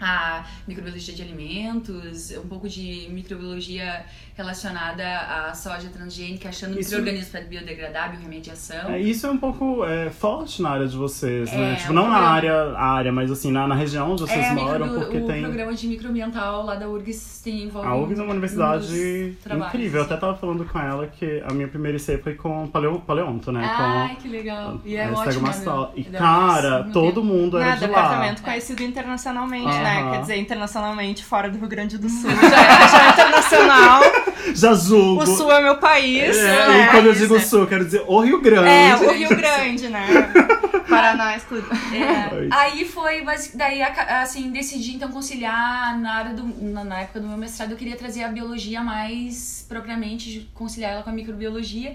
a 0.00 0.44
microbiologia 0.66 1.14
de 1.14 1.22
alimentos, 1.22 2.30
um 2.32 2.48
pouco 2.48 2.68
de 2.68 3.08
microbiologia 3.10 4.04
relacionada 4.36 5.04
à 5.48 5.54
soja 5.54 5.88
transgênica, 5.88 6.48
achando 6.48 6.70
Isso- 6.78 6.90
micro-organismos 6.90 7.30
para 7.30 7.40
biodegradável, 7.42 8.18
remediação. 8.20 8.90
É, 8.90 8.98
isso 8.98 9.26
é 9.26 9.30
um 9.30 9.36
pouco 9.36 9.84
é, 9.84 10.08
forte 10.10 10.62
na 10.62 10.70
área 10.70 10.86
de 10.88 10.96
vocês, 10.96 11.52
né? 11.52 11.72
É, 11.72 11.76
Tipo, 11.76 11.90
o 11.90 11.94
não 11.94 12.04
na 12.04 12.10
programa- 12.12 12.34
área, 12.34 12.78
área, 12.78 13.12
mas 13.12 13.30
assim, 13.30 13.52
na, 13.52 13.66
na 13.66 13.74
região 13.74 14.12
onde 14.12 14.22
vocês 14.22 14.44
É, 14.46 14.52
moram, 14.52 14.86
microbi- 14.86 15.04
porque 15.04 15.18
o 15.18 15.26
tem. 15.26 15.42
programa 15.42 15.74
de 15.74 15.86
microambiental 15.86 16.64
lá 16.64 16.74
da 16.76 16.88
URGS 16.88 17.42
tem 17.44 17.64
envolve 17.64 17.86
A 17.88 17.94
URGS 17.96 18.18
é 18.20 18.22
uma 18.22 18.32
universidade 18.32 19.36
incrível. 19.50 20.00
Eu 20.00 20.06
até 20.06 20.16
tava 20.16 20.34
falando 20.36 20.64
com 20.64 20.78
ela 20.78 21.06
que 21.06 21.42
a 21.46 21.52
minha 21.52 21.68
primeira 21.68 21.96
IC 21.98 22.18
foi 22.18 22.34
com 22.34 22.66
paleo, 22.68 23.00
paleonto, 23.00 23.52
né? 23.52 23.62
Ai, 23.64 24.14
com 24.14 24.22
que 24.22 24.28
legal. 24.28 24.80
E 24.84 24.96
é 24.96 25.10
ótimo. 25.10 25.46
Né? 25.46 25.88
E, 25.96 26.04
cara, 26.04 26.84
todo 26.92 27.22
mundo 27.22 27.58
era 27.58 27.70
Né, 27.70 27.76
de 27.76 27.80
lá. 27.82 27.86
departamento 27.88 28.42
conhecido 28.42 28.82
internacionalmente, 28.82 29.66
né? 29.66 29.89
Aham. 29.98 30.12
Quer 30.12 30.20
dizer, 30.20 30.36
internacionalmente 30.36 31.24
fora 31.24 31.50
do 31.50 31.58
Rio 31.58 31.68
Grande 31.68 31.98
do 31.98 32.08
Sul. 32.08 32.30
Já, 32.40 32.86
já 32.88 33.06
é 33.06 33.10
internacional. 33.10 34.02
Já 34.54 34.74
julgo. 34.74 35.22
O 35.22 35.26
Sul 35.26 35.50
é 35.52 35.62
meu 35.62 35.76
país. 35.78 36.36
É, 36.36 36.68
né? 36.68 36.84
e 36.84 36.88
quando 36.88 37.06
eu 37.06 37.14
digo 37.14 37.34
né? 37.34 37.40
sul, 37.40 37.60
eu 37.60 37.66
quero 37.66 37.84
dizer 37.84 38.04
o 38.06 38.20
Rio 38.20 38.40
Grande. 38.40 38.68
É, 38.68 38.96
o 38.96 39.12
Rio 39.12 39.28
Grande, 39.28 39.88
né? 39.88 40.06
Paraná, 40.88 41.36
excluído. 41.36 41.68
É. 41.72 42.48
Aí 42.50 42.84
foi, 42.84 43.24
daí 43.54 43.80
assim, 43.82 44.50
decidi 44.50 44.96
então 44.96 45.10
conciliar 45.10 45.98
na 45.98 46.14
área 46.14 46.34
do, 46.34 46.44
na, 46.64 46.84
na 46.84 47.00
época 47.00 47.20
do 47.20 47.28
meu 47.28 47.38
mestrado, 47.38 47.70
eu 47.70 47.76
queria 47.76 47.96
trazer 47.96 48.24
a 48.24 48.28
biologia 48.28 48.82
mais 48.82 49.64
propriamente, 49.68 50.50
conciliar 50.52 50.92
ela 50.92 51.02
com 51.02 51.10
a 51.10 51.12
microbiologia. 51.12 51.94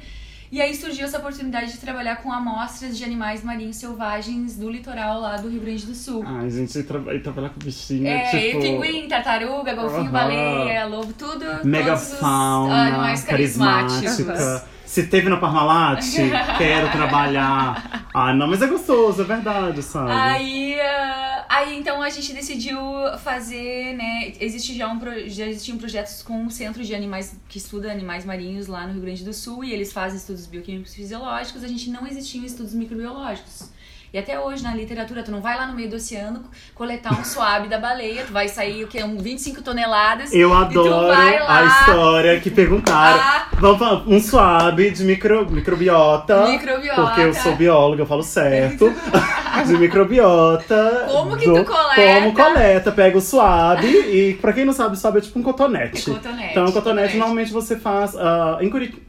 E 0.56 0.62
aí 0.62 0.74
surgiu 0.74 1.04
essa 1.04 1.18
oportunidade 1.18 1.74
de 1.74 1.78
trabalhar 1.80 2.16
com 2.24 2.32
amostras 2.32 2.98
de 2.98 3.04
animais 3.04 3.44
marinhos 3.44 3.76
selvagens 3.76 4.56
do 4.56 4.70
litoral 4.70 5.20
lá 5.20 5.36
do 5.36 5.50
Rio 5.50 5.60
Grande 5.60 5.86
do 5.86 5.94
Sul. 5.94 6.24
Ai, 6.26 6.50
gente, 6.50 6.82
tra 6.84 6.98
trabalhar 7.20 7.50
com 7.50 7.60
bichinho, 7.60 8.08
É, 8.08 8.30
tipo... 8.30 8.62
pinguim, 8.62 9.06
tartaruga, 9.06 9.76
golfinho, 9.76 10.10
baleia, 10.10 10.86
lobo, 10.86 11.12
tudo. 11.12 11.44
Mega 11.66 11.92
todos 11.98 12.14
os 12.14 12.20
fauna, 12.20 12.88
animais 12.88 13.26
carismáticos. 13.26 14.16
carismática. 14.16 14.75
Se 14.96 15.08
teve 15.08 15.28
na 15.28 15.36
Parmalat, 15.36 16.02
quero 16.58 16.90
trabalhar. 16.90 18.08
Ah, 18.14 18.34
não, 18.34 18.48
mas 18.48 18.62
é 18.62 18.68
gostoso, 18.68 19.22
é 19.24 19.26
verdade, 19.26 19.84
sabe? 19.84 20.10
Aí, 20.10 20.80
ah, 20.80 21.46
aí 21.50 21.78
então 21.78 22.02
a 22.02 22.10
gente 22.10 22.32
decidiu 22.32 22.80
fazer, 23.22 23.94
né? 23.98 24.32
Existe 24.40 24.74
já 24.74 24.88
um 24.88 24.98
pro- 24.98 25.28
já 25.28 25.48
existiam 25.48 25.78
projetos 25.78 26.24
com 26.24 26.38
um 26.42 26.50
centro 26.50 26.82
de 26.82 26.96
animais 26.96 27.36
que 27.50 27.58
estuda 27.58 27.92
animais 27.92 28.24
marinhos 28.24 28.68
lá 28.68 28.88
no 28.88 28.94
Rio 28.94 29.02
Grande 29.02 29.26
do 29.26 29.34
Sul 29.34 29.66
e 29.66 29.74
eles 29.74 29.92
fazem 29.92 30.18
estudos 30.18 30.46
bioquímicos 30.46 30.94
e 30.94 30.96
fisiológicos. 30.96 31.62
A 31.62 31.68
gente 31.68 31.90
não 31.90 32.08
existiam 32.08 32.46
estudos 32.46 32.74
microbiológicos. 32.74 33.70
E 34.16 34.18
até 34.18 34.40
hoje 34.40 34.64
na 34.64 34.74
literatura, 34.74 35.24
tu 35.24 35.30
não 35.30 35.42
vai 35.42 35.58
lá 35.58 35.68
no 35.68 35.74
meio 35.74 35.90
do 35.90 35.98
oceano 35.98 36.42
coletar 36.74 37.20
um 37.20 37.24
suave 37.26 37.68
da 37.68 37.78
baleia, 37.78 38.24
tu 38.26 38.32
vai 38.32 38.48
sair 38.48 38.86
o 38.86 38.88
quê? 38.88 39.04
Um 39.04 39.18
25 39.18 39.62
toneladas. 39.62 40.32
Eu 40.34 40.54
adoro 40.54 40.90
lá- 41.08 41.60
a 41.60 41.66
história 41.66 42.40
que 42.40 42.50
perguntaram. 42.50 43.20
Ah. 43.20 43.48
Vamos 43.60 43.78
falar, 43.78 44.08
um 44.08 44.18
suave 44.22 44.90
de 44.92 45.04
micro, 45.04 45.52
microbiota. 45.52 46.48
Microbiota. 46.48 47.02
Porque 47.02 47.20
eu 47.24 47.34
sou 47.34 47.58
bióloga, 47.58 48.04
eu 48.04 48.06
falo 48.06 48.24
certo. 48.24 48.90
de 49.68 49.74
microbiota. 49.78 51.08
Como 51.12 51.36
que 51.36 51.46
do- 51.46 51.56
tu 51.56 51.66
coleta? 51.66 52.14
Como 52.22 52.34
coleta, 52.34 52.92
pega 52.94 53.18
o 53.18 53.22
suave 53.22 53.86
e, 53.88 54.34
pra 54.36 54.54
quem 54.54 54.64
não 54.64 54.72
sabe, 54.72 54.96
o 54.96 54.98
suave 54.98 55.18
é 55.18 55.22
tipo 55.24 55.38
um 55.38 55.44
cotonete. 55.44 56.10
É 56.10 56.14
cotonete, 56.14 56.52
Então, 56.52 56.64
o 56.64 56.72
cotonete, 56.72 56.74
cotonete. 56.74 57.18
normalmente 57.18 57.52
você 57.52 57.76
faz 57.76 58.16
ah, 58.16 58.60
em 58.62 58.70
Curitiba. 58.70 59.02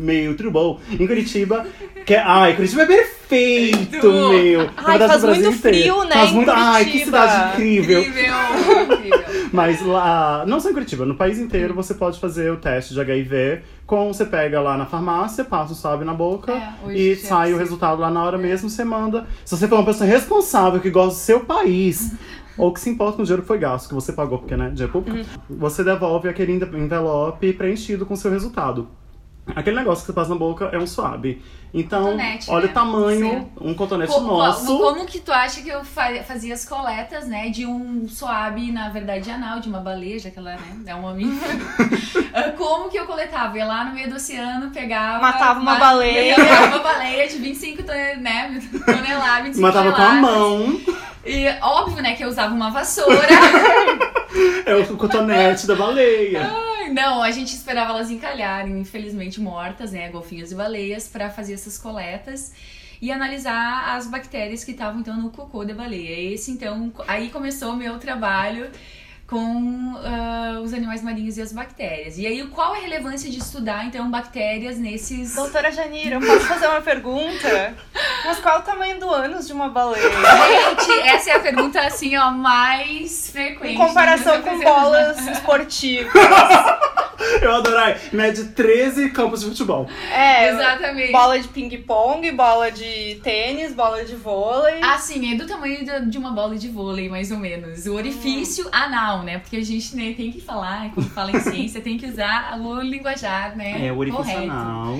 meio 0.00 0.36
tribal. 0.36 0.78
Em 0.90 1.06
Curitiba. 1.06 1.64
Que, 2.04 2.14
ah, 2.14 2.50
em 2.50 2.54
Curitiba 2.56 2.82
é 2.82 2.86
perfeito! 2.86 3.19
Perfeito, 3.30 4.12
meu. 4.12 4.64
Na 4.66 4.72
Ai, 4.76 4.98
verdade, 4.98 5.20
faz 5.20 5.22
muito 5.24 5.38
inteiro. 5.56 5.58
frio, 5.78 6.04
né, 6.04 6.12
Faz 6.12 6.32
muito... 6.32 6.50
Ai, 6.50 6.84
que 6.84 7.04
cidade 7.04 7.52
incrível. 7.54 8.00
Incrível, 8.02 8.34
incrível. 8.92 9.20
Mas 9.52 9.84
lá, 9.84 10.44
não 10.46 10.60
só 10.60 10.70
em 10.70 10.72
Curitiba, 10.72 11.04
no 11.04 11.14
país 11.16 11.38
inteiro 11.38 11.74
você 11.74 11.94
pode 11.94 12.20
fazer 12.20 12.52
o 12.52 12.56
teste 12.56 12.94
de 12.94 13.00
HIV. 13.00 13.62
Com, 13.86 14.12
você 14.12 14.24
pega 14.24 14.60
lá 14.60 14.76
na 14.76 14.86
farmácia, 14.86 15.44
passa 15.44 15.72
o 15.72 15.76
swab 15.76 16.04
na 16.04 16.14
boca 16.14 16.52
É, 16.52 16.92
e 16.92 17.14
já 17.16 17.28
sai 17.28 17.48
o 17.48 17.56
sei. 17.56 17.58
resultado 17.64 18.00
lá 18.00 18.10
na 18.10 18.22
hora 18.22 18.38
mesmo, 18.38 18.70
você 18.70 18.84
manda. 18.84 19.26
Se 19.44 19.56
você 19.56 19.66
for 19.66 19.76
uma 19.76 19.84
pessoa 19.84 20.08
responsável 20.08 20.80
que 20.80 20.90
gosta 20.90 21.14
do 21.14 21.16
seu 21.20 21.40
país, 21.40 22.14
ou 22.56 22.72
que 22.72 22.78
se 22.78 22.90
importa 22.90 23.16
com 23.16 23.22
o 23.22 23.24
dinheiro 23.24 23.42
que 23.42 23.48
foi 23.48 23.58
gasto, 23.58 23.88
que 23.88 23.94
você 23.94 24.12
pagou, 24.12 24.38
porque, 24.38 24.56
né, 24.56 24.70
dinheiro 24.70 24.92
público, 24.92 25.28
você 25.48 25.82
devolve 25.82 26.28
aquele 26.28 26.52
envelope 26.52 27.52
preenchido 27.54 28.06
com 28.06 28.14
o 28.14 28.16
seu 28.16 28.30
resultado. 28.30 28.88
Aquele 29.56 29.76
negócio 29.76 30.02
que 30.02 30.06
você 30.06 30.12
passa 30.12 30.30
na 30.30 30.36
boca 30.36 30.66
é 30.72 30.78
um 30.78 30.86
swab. 30.86 31.24
Então, 31.72 32.02
Cotonete, 32.04 32.50
olha 32.50 32.64
né? 32.64 32.70
o 32.70 32.74
tamanho, 32.74 33.30
Sim. 33.30 33.48
um 33.60 33.74
cotonete 33.74 34.12
Como, 34.12 34.26
nosso. 34.26 34.66
como 34.76 35.06
que 35.06 35.20
tu 35.20 35.32
acha 35.32 35.60
que 35.62 35.68
eu 35.68 35.84
fa- 35.84 36.22
fazia 36.26 36.52
as 36.54 36.64
coletas, 36.64 37.28
né, 37.28 37.48
de 37.48 37.64
um 37.64 38.08
suave, 38.08 38.72
na 38.72 38.88
verdade, 38.88 39.30
anal, 39.30 39.60
de 39.60 39.68
uma 39.68 39.78
baleia, 39.78 40.18
já 40.18 40.30
que 40.30 40.38
ela, 40.40 40.50
né, 40.56 40.80
é 40.86 40.94
um 40.94 41.02
mamífero. 41.02 41.58
Ah, 42.32 42.52
como 42.56 42.88
que 42.88 42.96
eu 42.98 43.06
coletava? 43.06 43.56
Ia 43.58 43.64
lá 43.66 43.84
no 43.84 43.92
meio 43.94 44.08
do 44.08 44.14
oceano, 44.16 44.70
pegava... 44.70 45.20
Matava 45.20 45.58
uma 45.60 45.72
ma- 45.74 45.78
baleia. 45.80 46.34
Pegava 46.38 46.66
uma 46.66 46.78
baleia 46.78 47.26
de 47.28 47.38
25 47.38 47.82
ton- 47.82 47.92
né, 48.20 48.60
toneladas, 48.86 49.44
25 49.56 49.60
Matava 49.60 49.92
com 49.92 50.00
a 50.02 50.06
toneladas. 50.06 50.20
mão, 50.38 50.80
E 51.26 51.48
óbvio, 51.60 52.02
né, 52.02 52.14
que 52.14 52.22
eu 52.24 52.28
usava 52.28 52.54
uma 52.54 52.70
vassoura. 52.70 53.26
é 54.66 54.74
o 54.76 54.96
cotonete 54.96 55.66
da 55.66 55.74
baleia. 55.74 56.48
Não, 56.92 57.22
a 57.22 57.30
gente 57.30 57.54
esperava 57.54 57.90
elas 57.92 58.10
encalharem, 58.10 58.80
infelizmente 58.80 59.40
mortas, 59.40 59.92
né, 59.92 60.08
golfinhos 60.08 60.50
e 60.50 60.54
baleias, 60.54 61.06
pra 61.08 61.30
fazer 61.30 61.54
essas 61.54 61.78
coletas 61.78 62.52
e 63.00 63.10
analisar 63.10 63.96
as 63.96 64.06
bactérias 64.06 64.62
que 64.64 64.72
estavam 64.72 65.00
então 65.00 65.16
no 65.16 65.30
cocô 65.30 65.64
da 65.64 65.72
baleia. 65.72 66.34
Esse 66.34 66.50
então, 66.50 66.92
aí 67.08 67.30
começou 67.30 67.72
o 67.72 67.76
meu 67.76 67.98
trabalho 67.98 68.70
com 69.30 69.94
ah, 70.04 70.58
os 70.60 70.74
animais 70.74 71.02
marinhos 71.02 71.38
e 71.38 71.42
as 71.42 71.52
bactérias. 71.52 72.18
E 72.18 72.26
aí, 72.26 72.44
qual 72.48 72.74
a 72.74 72.78
relevância 72.78 73.30
de 73.30 73.38
estudar 73.38 73.86
então 73.86 74.10
bactérias 74.10 74.76
nesses 74.76 75.36
Doutora 75.36 75.70
Janira, 75.70 76.16
eu 76.16 76.20
posso 76.20 76.40
fazer 76.40 76.66
uma 76.66 76.80
pergunta? 76.80 77.74
Mas 78.26 78.40
qual 78.40 78.58
o 78.58 78.62
tamanho 78.62 78.98
do 78.98 79.08
ânus 79.08 79.46
de 79.46 79.52
uma 79.52 79.68
baleia? 79.68 80.10
Gente, 80.80 81.08
essa 81.08 81.30
é 81.30 81.36
a 81.36 81.40
pergunta 81.40 81.80
assim, 81.80 82.16
ó, 82.16 82.32
mais 82.32 83.30
frequente. 83.30 83.74
Em 83.74 83.76
comparação 83.76 84.34
né? 84.36 84.42
com 84.42 84.58
bolas 84.58 85.24
esportivas. 85.28 86.12
Eu 87.42 87.54
adorei. 87.54 87.96
Mede 88.12 88.44
13 88.48 89.10
campos 89.10 89.40
de 89.40 89.46
futebol. 89.46 89.86
É, 90.12 90.48
Exatamente. 90.50 91.12
bola 91.12 91.38
de 91.38 91.48
ping-pong, 91.48 92.30
bola 92.32 92.70
de 92.70 93.20
tênis, 93.22 93.74
bola 93.74 94.04
de 94.04 94.16
vôlei. 94.16 94.80
Assim, 94.82 95.32
é 95.32 95.36
do 95.36 95.46
tamanho 95.46 95.84
de- 96.08 96.18
uma 96.18 96.30
bola 96.32 96.56
de 96.56 96.68
vôlei, 96.68 97.08
mais 97.08 97.30
ou 97.30 97.38
menos. 97.38 97.86
O 97.86 97.94
orifício 97.94 98.68
anal, 98.72 99.22
né? 99.22 99.38
Porque 99.38 99.56
a 99.56 99.64
gente 99.64 99.94
né, 99.96 100.14
tem 100.16 100.30
que 100.32 100.40
falar, 100.40 100.90
quando 100.92 101.10
fala 101.10 101.30
em 101.30 101.40
ciência, 101.40 101.80
tem 101.80 101.96
que 101.98 102.06
usar 102.06 102.58
o 102.58 102.80
linguajar, 102.80 103.56
né? 103.56 103.86
É, 103.86 103.92
o 103.92 103.98
orifício 103.98 104.24
correto. 104.24 104.50
anal. 104.52 104.98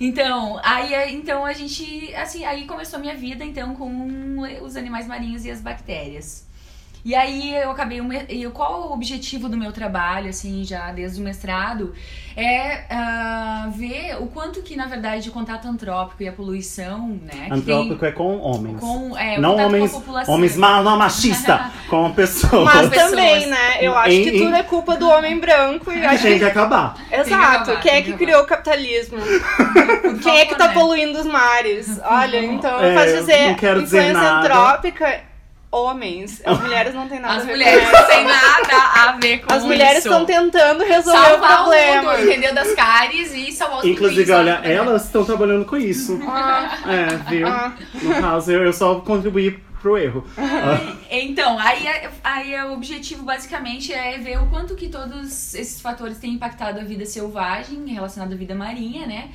Então, 0.00 0.58
aí 0.64 0.92
é- 0.94 1.10
então 1.10 1.44
a 1.46 1.52
gente, 1.52 2.12
assim, 2.16 2.44
aí 2.44 2.64
começou 2.66 2.98
a 2.98 3.00
minha 3.00 3.14
vida 3.14 3.44
então 3.44 3.74
com 3.74 4.36
os 4.62 4.76
animais 4.76 5.06
marinhos 5.06 5.44
e 5.44 5.50
as 5.50 5.60
bactérias. 5.60 6.44
E 7.04 7.16
aí 7.16 7.52
eu 7.56 7.72
acabei, 7.72 8.00
e 8.28 8.46
qual 8.50 8.82
o 8.88 8.92
objetivo 8.92 9.48
do 9.48 9.56
meu 9.56 9.72
trabalho, 9.72 10.30
assim, 10.30 10.62
já 10.62 10.92
desde 10.92 11.20
o 11.20 11.24
mestrado, 11.24 11.92
é 12.36 12.84
ah, 12.88 13.68
ver 13.76 14.18
o 14.20 14.28
quanto 14.28 14.62
que, 14.62 14.76
na 14.76 14.86
verdade, 14.86 15.28
o 15.28 15.32
contato 15.32 15.66
antrópico 15.66 16.22
e 16.22 16.28
a 16.28 16.32
poluição, 16.32 17.18
né, 17.24 17.46
que 17.48 17.52
Antrópico 17.52 17.96
tem 17.96 18.08
é 18.08 18.12
com 18.12 18.38
homens. 18.38 18.78
com, 18.78 19.18
é, 19.18 19.36
o 19.36 19.40
não 19.40 19.50
contato 19.50 19.66
homens, 19.66 19.90
com 19.90 19.96
a 19.96 20.00
população. 20.00 20.34
homens 20.34 20.56
ma 20.56 20.80
não 20.80 20.96
machista, 20.96 21.72
com 21.90 22.12
pessoas. 22.12 22.64
Mas 22.72 22.90
também, 22.90 23.46
né? 23.46 23.78
Eu 23.80 23.98
acho 23.98 24.10
Em- 24.12 24.22
que 24.22 24.30
em- 24.30 24.38
tudo 24.44 24.54
é 24.54 24.62
culpa 24.62 24.96
do 24.96 25.08
homem 25.08 25.40
branco 25.40 25.90
e 25.90 26.04
acho 26.06 26.22
Tem 26.22 26.34
que... 26.34 26.38
que 26.38 26.44
acabar. 26.44 26.94
Exato. 27.10 27.34
acabar, 27.72 27.80
Quem 27.82 27.92
é 27.94 28.02
que 28.02 28.12
que 28.12 28.18
criou 28.18 28.42
o 28.42 28.46
capitalismo? 28.46 29.18
Quem 30.22 30.38
é 30.38 30.46
que 30.46 30.54
tá 30.54 30.68
né? 30.68 30.74
poluindo 30.74 31.18
os 31.18 31.26
mares? 31.26 32.00
Olha, 32.04 32.44
então 32.44 32.78
eu 32.80 32.90
É, 32.90 32.94
posso 32.94 33.16
dizer, 33.20 33.48
não 33.48 33.54
quero 33.56 33.82
dizer 33.82 34.12
nada. 34.12 34.38
antrópica, 34.46 35.20
homens. 35.72 36.40
As 36.44 36.60
mulheres 36.60 36.94
não 36.94 37.08
têm 37.08 37.18
nada 37.18 37.34
As 37.34 37.42
a 37.42 37.46
ver 37.46 37.52
mulheres 37.52 37.84
com 37.90 37.96
não 37.96 38.06
têm 38.06 38.24
nada 38.24 38.76
a 38.94 39.12
ver 39.20 39.38
com 39.40 39.52
As 39.54 39.64
mulheres 39.64 39.98
isso. 39.98 40.08
estão 40.08 40.24
tentando 40.26 40.84
resolver 40.84 41.18
o 41.18 41.22
salvar 41.24 41.56
problema. 41.62 42.02
o 42.12 42.18
mundo, 42.18 42.28
entendeu? 42.28 42.54
Das 42.54 42.72
cáries 42.74 43.32
e 43.34 43.50
salvar 43.50 43.78
os 43.78 43.84
Inclusive, 43.86 44.20
pinguins, 44.24 44.38
olha, 44.38 44.58
né? 44.60 44.72
elas 44.74 45.04
estão 45.06 45.24
trabalhando 45.24 45.64
com 45.64 45.76
isso. 45.76 46.20
Ah, 46.28 46.78
É, 46.86 47.16
viu? 47.30 47.46
ah. 47.48 47.72
No 48.02 48.14
caso, 48.20 48.52
eu, 48.52 48.62
eu 48.64 48.72
só 48.72 49.00
contribuí 49.00 49.50
pro 49.80 49.96
erro. 49.98 50.24
Ah, 50.38 50.96
Então, 51.10 51.58
aí, 51.58 51.86
é- 51.86 52.10
aí 52.22 52.54
é 52.54 52.64
o 52.64 52.72
objetivo 52.72 53.22
basicamente 53.24 53.92
é 53.92 54.16
ver 54.18 54.38
o 54.38 54.46
quanto 54.46 54.74
que 54.74 54.88
todos 54.88 55.54
esses 55.54 55.80
fatores 55.80 56.18
têm 56.18 56.32
impactado 56.34 56.80
a 56.80 56.84
vida 56.84 57.04
selvagem 57.04 57.84
relacionada 57.86 58.34
à 58.34 58.38
vida 58.38 58.54
marinha, 58.54 59.06
né? 59.06 59.28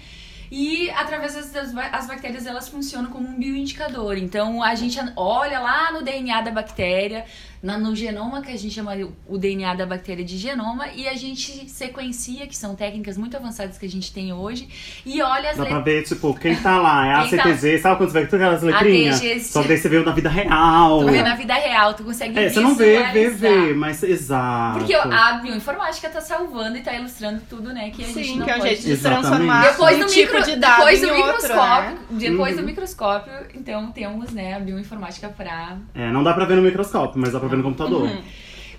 E 0.52 0.90
através 0.92 1.34
das, 1.52 1.76
as 1.76 2.08
bactérias 2.08 2.46
elas 2.46 2.70
funcionam 2.70 3.12
como 3.12 3.28
um 3.28 3.38
bioindicador. 3.38 4.18
Então 4.18 4.64
a 4.64 4.76
gente 4.76 5.00
olha 5.16 5.60
lá 5.60 5.92
no 5.92 6.02
DNA 6.02 6.42
da 6.42 6.52
bactéria, 6.52 7.26
no 7.64 7.96
genoma 7.96 8.42
que 8.42 8.52
a 8.52 8.58
gente 8.58 8.74
chama 8.74 8.94
o 9.28 9.38
DNA 9.38 9.74
da 9.74 9.86
bactéria 9.86 10.24
de 10.24 10.38
genoma 10.38 10.88
e 10.96 11.08
a 11.08 11.14
gente 11.16 11.70
sequencia, 11.70 12.46
que 12.48 12.56
são 12.56 12.76
técnicas 12.76 13.18
muito 13.18 13.36
avançadas 13.36 13.78
que 13.78 13.86
a 13.86 13.90
gente 13.90 14.14
tem 14.14 14.32
hoje, 14.32 14.68
e 15.06 15.22
olha 15.22 15.50
as 15.52 15.58
Dá 15.58 15.66
pra 15.66 15.78
letras. 15.78 15.96
ver, 15.96 16.04
tipo, 16.04 16.34
quem 16.40 16.56
tá 16.56 16.78
lá, 16.80 17.08
é 17.08 17.14
a 17.14 17.28
Quem 17.28 17.38
tá- 17.38 17.44
CTG, 17.44 17.80
sabe 17.80 17.98
quando 17.98 18.12
você 18.12 18.20
vê 18.22 18.26
todas 18.28 18.42
aquelas 18.46 18.64
letrinhas? 18.64 19.16
ATG, 19.18 19.40
Só 19.42 19.62
que 19.62 19.68
daí 19.70 19.78
você 19.78 19.90
vê 19.90 20.00
na 20.04 20.12
vida 20.12 20.30
real. 20.30 21.00
Tu 21.00 21.12
vê 21.12 21.22
na 21.24 21.36
vida 21.36 21.54
real, 21.56 21.94
tu 21.94 22.04
consegue 22.04 22.38
É, 22.40 22.50
você 22.50 22.60
não 22.60 22.76
vê, 22.76 23.04
vê, 23.12 23.30
vê, 23.30 23.74
mas 23.74 24.04
exato. 24.04 24.80
Porque 24.80 24.94
a 24.94 25.34
bioinformática 25.42 26.10
tá 26.10 26.22
salvando 26.22 26.78
e 26.78 26.82
tá 26.82 26.94
ilustrando 26.94 27.42
tudo, 27.50 27.74
né? 27.74 27.90
Que 27.90 28.04
a 28.04 28.08
gente 28.08 28.24
Sim, 28.24 28.38
não 28.40 28.46
que 28.46 28.52
é 28.52 28.58
pode... 28.58 28.68
jeito 28.70 28.82
de 28.84 28.92
Exatamente. 28.92 29.28
transformar 29.28 29.62
Depois 29.72 29.96
um 29.98 30.00
do, 30.02 30.06
tipo 30.08 30.34
micro, 30.34 30.44
de 30.52 30.56
dado 30.58 30.76
depois 30.78 31.02
do 31.02 31.08
outro, 31.08 31.26
microscópio, 31.26 31.90
né? 31.92 31.98
depois 32.12 32.52
Uhum. 32.56 32.62
do 32.62 32.66
microscópio, 32.66 33.34
então 33.56 33.92
temos, 33.92 34.32
né, 34.32 34.54
a 34.56 34.60
bioinformática 34.60 35.30
pra... 35.30 35.78
É, 35.96 36.12
não 36.12 36.24
dá 36.24 36.34
pra 36.34 36.46
ver 36.46 36.56
no 36.56 36.62
microscópio, 36.62 37.20
mas 37.20 37.32
dá 37.34 37.40
pra 37.40 37.47
ver 37.48 37.58
no 37.58 37.64
computador. 37.64 38.04
Uhum. 38.04 38.22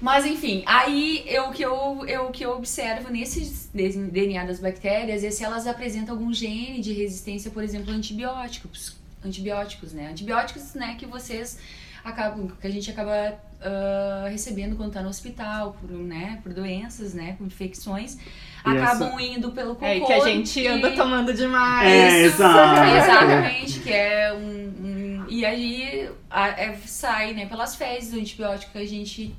Mas 0.00 0.24
enfim, 0.24 0.62
aí 0.64 1.24
eu, 1.26 1.48
o 1.48 1.52
que 1.52 1.62
eu, 1.62 2.04
eu, 2.06 2.26
que 2.30 2.44
eu 2.44 2.52
observo 2.52 3.10
nesses 3.10 3.68
DNA 3.74 4.44
das 4.44 4.60
bactérias 4.60 5.24
é 5.24 5.30
se 5.30 5.42
elas 5.42 5.66
apresentam 5.66 6.14
algum 6.14 6.32
gene 6.32 6.80
de 6.80 6.92
resistência, 6.92 7.50
por 7.50 7.64
exemplo, 7.64 7.92
a 7.92 7.96
antibióticos, 7.96 8.96
antibióticos, 9.24 9.92
né? 9.92 10.08
Antibióticos, 10.10 10.74
né, 10.74 10.94
que 10.96 11.04
vocês 11.04 11.58
acabam, 12.04 12.48
que 12.60 12.66
a 12.66 12.70
gente 12.70 12.88
acaba 12.88 13.36
ah, 13.60 14.28
recebendo 14.30 14.76
quando 14.76 14.92
tá 14.92 15.02
no 15.02 15.08
hospital, 15.08 15.76
por, 15.80 15.90
né, 15.90 16.38
por 16.44 16.52
doenças, 16.52 17.12
né, 17.12 17.34
por 17.36 17.44
infecções, 17.46 18.16
E 18.64 18.70
acabam 18.70 19.18
indo 19.18 19.50
pelo 19.50 19.74
cocô. 19.74 19.84
É 19.84 20.00
que 20.00 20.12
a 20.12 20.20
gente 20.20 20.60
e- 20.60 20.66
anda 20.68 20.92
tomando 20.92 21.34
demais. 21.34 21.88
É, 21.90 22.26
isso, 22.26 22.36
exato. 22.36 22.84
Exatamente, 22.96 23.80
que 23.80 23.92
é 23.92 24.32
um, 24.32 24.38
um- 24.86 24.97
e 25.28 25.44
aí 25.44 26.08
a- 26.30 26.48
é- 26.48 26.76
sai, 26.86 27.32
né, 27.34 27.46
pelas 27.46 27.74
fezes 27.76 28.12
o 28.14 28.18
antibiótico 28.18 28.72
que 28.72 28.78
a 28.78 28.86
gente 28.86 29.34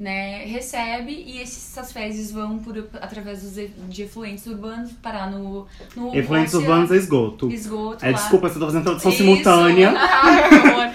né, 0.00 0.44
recebe 0.46 1.12
e 1.12 1.40
esses- 1.40 1.76
essas 1.76 1.92
fezes 1.92 2.32
vão 2.32 2.58
por, 2.58 2.76
através 3.00 3.42
dos, 3.42 3.54
de 3.88 4.02
efluentes 4.02 4.44
urbanos 4.46 4.90
parar 5.00 5.30
no, 5.30 5.66
no 5.94 6.16
Efluentes 6.16 6.54
urbanos 6.54 6.90
é 6.90 6.96
esgoto. 6.96 7.48
esgoto 7.52 8.04
É, 8.04 8.08
lá. 8.10 8.14
desculpa, 8.16 8.48
você 8.48 8.58
tá 8.58 8.66
fazendo 8.66 8.82
tradução 8.84 9.12
simultânea. 9.12 9.90
Horror. 9.94 10.90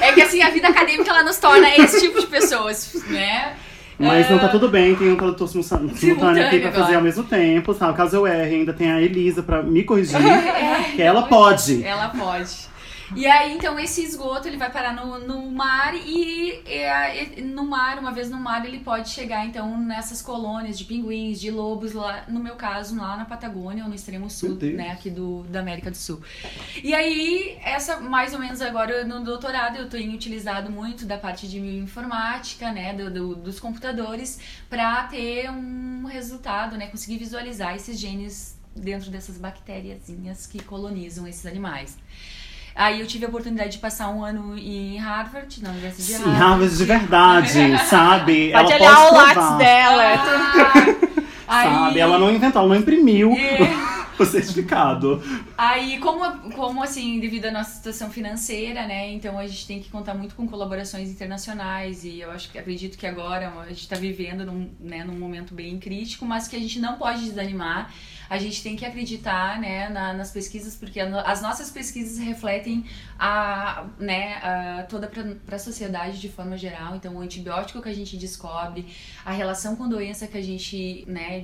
é 0.00 0.12
que 0.12 0.22
assim, 0.22 0.40
a 0.40 0.48
vida 0.50 0.68
acadêmica 0.68 1.10
ela 1.10 1.24
nos 1.24 1.36
torna 1.38 1.68
esse 1.76 2.00
tipo 2.00 2.20
de 2.20 2.26
pessoas, 2.26 2.94
né? 3.08 3.54
Mas 3.98 4.26
É. 4.26 4.30
não 4.30 4.38
tá 4.38 4.48
tudo 4.48 4.68
bem, 4.68 4.94
tem 4.94 5.12
um 5.12 5.16
tradutor 5.16 5.48
simultâneo 5.50 6.46
aqui 6.46 6.60
pra 6.60 6.72
fazer 6.72 6.94
ao 6.94 7.02
mesmo 7.02 7.24
tempo, 7.24 7.74
sabe? 7.74 7.96
Caso 7.98 8.16
eu 8.16 8.26
erre, 8.26 8.54
ainda 8.56 8.72
tem 8.72 8.90
a 8.90 9.02
Elisa 9.02 9.42
pra 9.42 9.62
me 9.62 9.82
corrigir, 9.84 10.16
É, 10.24 10.92
que 10.94 11.02
ela 11.02 11.22
pode. 11.24 11.82
Ela 11.84 12.08
pode. 12.08 12.68
E 13.16 13.26
aí, 13.26 13.54
então, 13.56 13.78
esse 13.78 14.02
esgoto, 14.02 14.46
ele 14.48 14.56
vai 14.56 14.70
parar 14.70 14.92
no, 14.94 15.18
no 15.18 15.50
mar 15.50 15.94
e, 15.94 16.62
é, 16.66 17.38
e 17.38 17.42
no 17.42 17.64
mar, 17.66 17.98
uma 17.98 18.12
vez 18.12 18.30
no 18.30 18.36
mar, 18.38 18.64
ele 18.66 18.80
pode 18.80 19.08
chegar, 19.10 19.46
então, 19.46 19.80
nessas 19.80 20.20
colônias 20.20 20.78
de 20.78 20.84
pinguins, 20.84 21.40
de 21.40 21.50
lobos, 21.50 21.92
lá, 21.92 22.24
no 22.28 22.38
meu 22.40 22.54
caso, 22.56 22.96
lá 22.96 23.16
na 23.16 23.24
Patagônia, 23.24 23.82
ou 23.84 23.88
no 23.88 23.94
extremo 23.94 24.28
sul, 24.28 24.62
né, 24.74 24.90
aqui 24.90 25.10
do, 25.10 25.42
da 25.44 25.60
América 25.60 25.90
do 25.90 25.96
Sul. 25.96 26.20
E 26.82 26.94
aí, 26.94 27.58
essa, 27.62 27.98
mais 28.00 28.32
ou 28.34 28.38
menos 28.40 28.60
agora, 28.60 29.04
no 29.04 29.24
doutorado, 29.24 29.76
eu 29.76 29.88
tenho 29.88 30.12
utilizado 30.12 30.70
muito 30.70 31.06
da 31.06 31.16
parte 31.18 31.48
de 31.48 31.58
informática, 31.58 32.70
né, 32.70 32.92
do, 32.94 33.10
do- 33.10 33.34
dos 33.36 33.58
computadores, 33.58 34.38
para 34.68 35.04
ter 35.04 35.50
um 35.50 36.04
resultado, 36.06 36.76
né, 36.76 36.86
conseguir 36.88 37.18
visualizar 37.18 37.74
esses 37.74 37.98
genes 37.98 38.56
dentro 38.76 39.10
dessas 39.10 39.36
bactériazinhas 39.38 40.46
que 40.46 40.62
colonizam 40.62 41.26
esses 41.26 41.44
animais. 41.46 41.96
Aí 42.78 43.00
eu 43.00 43.06
tive 43.08 43.24
a 43.24 43.28
oportunidade 43.28 43.72
de 43.72 43.78
passar 43.78 44.08
um 44.08 44.24
ano 44.24 44.56
em 44.56 44.96
Harvard, 44.98 45.60
na 45.60 45.70
Universidade 45.70 46.12
de 46.12 46.14
Sim, 46.14 46.30
Harvard. 46.30 46.44
Harvard 46.44 46.76
de 46.76 46.84
verdade, 46.84 47.78
sabe? 47.90 48.52
Pode 48.52 48.72
ela 48.72 48.80
olhar 48.82 48.96
pode 48.96 49.10
o 49.10 49.16
lápis 49.16 49.58
dela. 49.58 50.04
Ah, 51.48 51.58
aí- 51.58 51.68
Sabe? 51.74 51.98
Ela 51.98 52.18
não 52.20 52.30
inventou, 52.30 52.62
ela 52.62 52.68
não 52.74 52.80
imprimiu. 52.80 53.32
É. 53.32 53.98
o 54.18 54.24
certificado. 54.24 55.22
Aí, 55.56 55.98
como, 55.98 56.50
como 56.52 56.82
assim, 56.82 57.20
devido 57.20 57.46
à 57.46 57.50
nossa 57.52 57.70
situação 57.70 58.10
financeira, 58.10 58.86
né? 58.86 59.12
Então 59.12 59.38
a 59.38 59.46
gente 59.46 59.66
tem 59.66 59.80
que 59.80 59.88
contar 59.90 60.14
muito 60.14 60.34
com 60.34 60.46
colaborações 60.48 61.08
internacionais 61.08 62.04
e 62.04 62.20
eu 62.20 62.30
acho 62.30 62.50
que 62.50 62.58
acredito 62.58 62.98
que 62.98 63.06
agora 63.06 63.52
a 63.60 63.68
gente 63.68 63.82
está 63.82 63.96
vivendo 63.96 64.44
num, 64.44 64.70
né, 64.80 65.04
num 65.04 65.18
momento 65.18 65.54
bem 65.54 65.78
crítico, 65.78 66.24
mas 66.24 66.48
que 66.48 66.56
a 66.56 66.58
gente 66.58 66.80
não 66.80 66.94
pode 66.94 67.24
desanimar. 67.24 67.92
A 68.28 68.38
gente 68.38 68.62
tem 68.62 68.76
que 68.76 68.84
acreditar 68.84 69.60
né, 69.60 69.88
na, 69.88 70.12
nas 70.12 70.30
pesquisas, 70.30 70.74
porque 70.76 71.00
as 71.00 71.40
nossas 71.40 71.70
pesquisas 71.70 72.18
refletem 72.18 72.84
a, 73.18 73.86
né, 73.98 74.34
a, 74.36 74.86
toda 74.88 75.08
para 75.08 75.56
a 75.56 75.58
sociedade 75.58 76.20
de 76.20 76.28
forma 76.28 76.56
geral. 76.56 76.94
Então, 76.94 77.16
o 77.16 77.20
antibiótico 77.20 77.82
que 77.82 77.88
a 77.88 77.94
gente 77.94 78.16
descobre, 78.16 78.86
a 79.24 79.32
relação 79.32 79.74
com 79.74 79.88
doença 79.88 80.26
que 80.28 80.38
a 80.38 80.42
gente 80.42 81.04
né, 81.08 81.42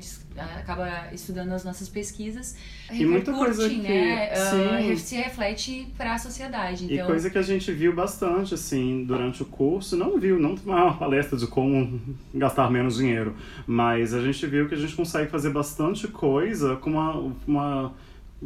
acaba 0.57 1.09
estudando 1.13 1.49
nas 1.49 1.65
nossas 1.65 1.89
pesquisas, 1.89 2.57
e 2.93 3.05
muita 3.05 3.33
coisa 3.33 3.69
que 3.69 3.77
né, 3.77 4.33
uh, 4.33 4.97
se 4.97 5.17
reflete 5.17 5.93
para 5.97 6.15
a 6.15 6.19
sociedade. 6.19 6.85
Então... 6.85 7.05
E 7.05 7.07
coisa 7.07 7.29
que 7.29 7.39
a 7.39 7.43
gente 7.43 7.73
viu 7.73 7.95
bastante 7.95 8.55
assim 8.55 9.05
durante 9.05 9.43
o 9.43 9.47
curso, 9.47 9.97
não 9.97 10.19
viu, 10.19 10.39
não 10.39 10.55
uma 10.65 10.95
palestra 10.95 11.37
de 11.37 11.47
como 11.47 12.01
gastar 12.33 12.71
menos 12.71 12.97
dinheiro, 12.97 13.35
mas 13.67 14.15
a 14.15 14.23
gente 14.23 14.47
viu 14.47 14.69
que 14.69 14.75
a 14.75 14.79
gente 14.79 14.95
consegue 14.95 15.31
fazer 15.31 15.51
bastante 15.51 16.07
coisa 16.07 16.77
com 16.77 16.91
uma, 16.91 17.35
uma 17.47 17.95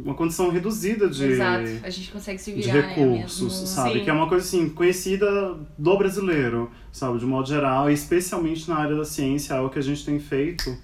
uma 0.03 0.13
condição 0.13 0.49
reduzida 0.49 1.09
de, 1.09 1.25
Exato. 1.25 1.69
A 1.83 1.89
gente 1.89 2.11
consegue 2.11 2.39
se 2.39 2.51
virar, 2.51 2.71
de 2.71 2.77
né, 2.81 2.93
recursos, 2.93 3.61
né? 3.61 3.67
sabe? 3.67 3.99
Sim. 3.99 4.03
Que 4.03 4.09
é 4.09 4.13
uma 4.13 4.27
coisa 4.27 4.45
assim, 4.45 4.69
conhecida 4.69 5.55
do 5.77 5.97
brasileiro, 5.97 6.71
sabe? 6.91 7.19
De 7.19 7.25
modo 7.25 7.47
geral, 7.47 7.89
e 7.89 7.93
especialmente 7.93 8.69
na 8.69 8.77
área 8.77 8.95
da 8.95 9.05
ciência, 9.05 9.53
é 9.53 9.57
algo 9.57 9.69
que 9.69 9.79
a 9.79 9.83
gente 9.83 10.05
tem 10.05 10.19
feito 10.19 10.77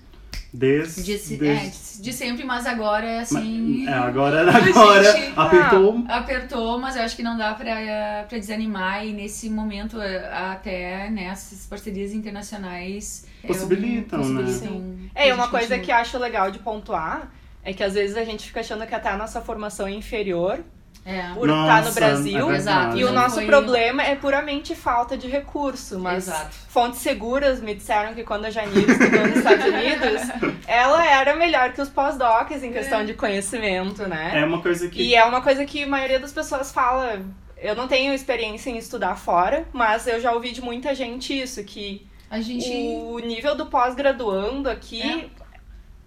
Desde, 0.56 1.04
de, 1.04 1.38
desde... 1.38 2.00
É, 2.00 2.02
de 2.02 2.14
sempre, 2.14 2.46
mas 2.46 2.66
agora 2.66 3.06
é 3.06 3.20
assim. 3.20 3.86
É, 3.88 3.92
agora, 3.94 4.42
agora 4.42 5.12
gente, 5.12 5.34
apertou. 5.36 6.06
Ah, 6.08 6.18
apertou, 6.18 6.80
mas 6.80 6.96
eu 6.96 7.02
acho 7.04 7.16
que 7.16 7.24
não 7.24 7.38
dá 7.38 7.54
pra, 7.54 8.26
pra 8.28 8.38
desanimar. 8.38 9.06
E 9.06 9.12
nesse 9.12 9.50
momento, 9.50 10.00
é, 10.00 10.34
até 10.34 11.10
né, 11.10 11.26
essas 11.26 11.66
parcerias 11.66 12.14
internacionais 12.14 13.26
possibilitam, 13.46 14.20
é 14.20 14.24
um, 14.24 14.36
possibilitam 14.36 14.80
né? 14.80 15.10
É, 15.14 15.34
uma 15.34 15.50
coisa 15.50 15.78
que 15.78 15.92
eu 15.92 15.96
acho 15.96 16.18
legal 16.18 16.50
de 16.50 16.60
pontuar 16.60 17.32
é 17.66 17.74
que 17.74 17.84
às 17.84 17.96
vezes 17.96 18.16
a 18.16 18.24
gente 18.24 18.46
fica 18.46 18.60
achando 18.62 18.86
que 18.86 18.96
até 18.96 19.10
a 19.10 19.18
nossa 19.18 19.42
formação 19.42 19.88
é 19.88 19.92
inferior 19.92 20.64
é. 21.06 21.34
por 21.34 21.48
Nossa, 21.48 21.80
estar 21.80 21.90
no 21.90 21.94
Brasil. 21.94 22.52
É 22.52 22.56
Exato. 22.56 22.98
E 22.98 23.04
o 23.04 23.12
nosso 23.12 23.36
foi... 23.36 23.46
problema 23.46 24.02
é 24.04 24.16
puramente 24.16 24.76
falta 24.76 25.16
de 25.16 25.28
recurso. 25.28 26.00
Mas 26.00 26.28
Exato. 26.28 26.56
fontes 26.68 27.00
seguras 27.00 27.62
me 27.62 27.76
disseram 27.76 28.16
que 28.16 28.24
quando 28.24 28.46
a 28.46 28.50
Janine 28.50 28.86
estudou 28.92 29.28
nos 29.28 29.38
Estados 29.38 29.66
Unidos, 29.66 30.56
ela 30.68 31.06
era 31.06 31.36
melhor 31.36 31.74
que 31.74 31.82
os 31.82 31.90
pós-docs 31.90 32.64
em 32.64 32.72
questão 32.72 33.02
é. 33.02 33.04
de 33.04 33.14
conhecimento, 33.14 34.08
né? 34.08 34.32
É 34.36 34.46
uma 34.46 34.62
coisa 34.62 34.88
que. 34.88 35.02
E 35.02 35.16
é 35.16 35.24
uma 35.24 35.42
coisa 35.42 35.64
que 35.66 35.84
a 35.84 35.88
maioria 35.88 36.20
das 36.20 36.32
pessoas 36.34 36.72
fala. 36.72 37.22
Eu 37.58 37.76
não 37.76 37.88
tenho 37.88 38.14
experiência 38.14 38.70
em 38.70 38.78
estudar 38.78 39.16
fora, 39.16 39.66
mas 39.72 40.08
eu 40.08 40.20
já 40.20 40.32
ouvi 40.34 40.52
de 40.52 40.62
muita 40.62 40.94
gente 40.94 41.40
isso, 41.40 41.64
que 41.64 42.06
gente... 42.42 42.70
o 42.70 43.18
nível 43.20 43.56
do 43.56 43.68
pós-graduando 43.68 44.70
aqui 44.70 45.32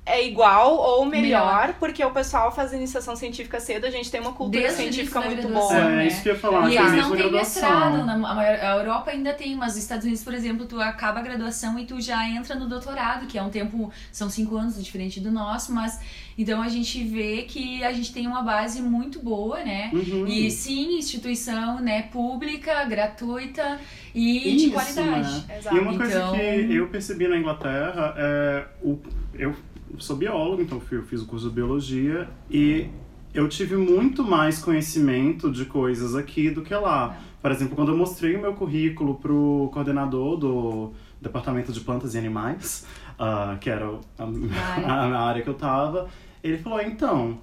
é 0.09 0.27
igual 0.27 0.77
ou 0.77 1.05
melhor, 1.05 1.23
melhor, 1.23 1.75
porque 1.79 2.03
o 2.03 2.11
pessoal 2.11 2.51
faz 2.51 2.73
iniciação 2.73 3.15
científica 3.15 3.61
cedo, 3.61 3.85
a 3.85 3.91
gente 3.91 4.11
tem 4.11 4.21
uma 4.21 4.33
cultura 4.33 4.63
Desde 4.63 4.83
científica 4.83 5.21
muito 5.21 5.49
boa. 5.49 5.77
É, 5.77 5.97
né? 5.97 6.07
isso 6.07 6.23
que 6.23 6.31
eu 6.31 6.35
ia 6.35 6.41
falar. 6.41 6.71
E 6.71 6.77
eles 6.77 6.93
não 6.93 7.15
têm 7.15 7.31
mestrado, 7.31 8.05
na, 8.07 8.41
a 8.41 8.77
Europa 8.79 9.11
ainda 9.11 9.35
tem, 9.35 9.55
mas 9.55 9.73
os 9.73 9.79
Estados 9.79 10.05
Unidos, 10.05 10.25
por 10.25 10.33
exemplo, 10.33 10.65
tu 10.67 10.81
acaba 10.81 11.21
a 11.21 11.23
graduação 11.23 11.79
e 11.79 11.85
tu 11.85 12.01
já 12.01 12.27
entra 12.27 12.55
no 12.55 12.67
doutorado, 12.67 13.27
que 13.27 13.37
é 13.37 13.43
um 13.43 13.51
tempo, 13.51 13.93
são 14.11 14.31
cinco 14.31 14.57
anos, 14.57 14.83
diferente 14.83 15.21
do 15.21 15.31
nosso, 15.31 15.73
mas 15.73 16.01
então 16.39 16.63
a 16.63 16.69
gente 16.69 17.03
vê 17.05 17.43
que 17.43 17.85
a 17.85 17.93
gente 17.93 18.13
tem 18.13 18.27
uma 18.27 18.43
base 18.43 18.81
muito 18.81 19.21
boa, 19.21 19.59
né? 19.63 19.91
Uhum. 19.93 20.27
E 20.27 20.51
sim, 20.51 20.97
instituição 20.97 21.81
né, 21.81 22.03
pública, 22.03 22.85
gratuita 22.85 23.79
e 24.15 24.55
Isso, 24.55 24.67
de 24.67 24.71
qualidade. 24.71 25.47
Né? 25.47 25.61
E 25.73 25.79
uma 25.79 25.97
coisa 25.97 26.19
então... 26.19 26.33
que 26.33 26.75
eu 26.75 26.89
percebi 26.89 27.29
na 27.29 27.37
Inglaterra 27.37 28.15
é 28.17 28.65
o 28.83 28.99
eu 29.39 29.55
sou 29.99 30.17
biólogo, 30.17 30.63
então 30.63 30.81
eu 30.91 31.03
fiz 31.03 31.23
o 31.23 31.27
curso 31.27 31.49
de 31.49 31.55
biologia 31.55 32.29
e 32.51 32.89
eu 33.33 33.49
tive 33.49 33.77
muito 33.77 34.25
mais 34.25 34.59
conhecimento 34.59 35.51
de 35.51 35.65
coisas 35.65 36.15
aqui 36.15 36.51
do 36.51 36.63
que 36.63 36.75
lá. 36.75 37.19
Por 37.41 37.51
exemplo, 37.51 37.77
quando 37.77 37.93
eu 37.93 37.97
mostrei 37.97 38.37
o 38.37 38.41
meu 38.41 38.55
currículo 38.55 39.15
pro 39.15 39.71
coordenador 39.73 40.37
do 40.37 40.93
Departamento 41.21 41.73
de 41.73 41.81
Plantas 41.81 42.15
e 42.15 42.19
Animais, 42.19 42.87
uh, 43.19 43.59
que 43.61 43.71
era 43.71 43.87
a, 44.19 44.25
a, 44.85 45.05
a, 45.07 45.21
área 45.29 45.43
que 45.43 45.49
eu 45.49 45.55
tava, 45.55 46.09
ele 46.43 46.59
falou, 46.59 46.81
então, 46.81 47.39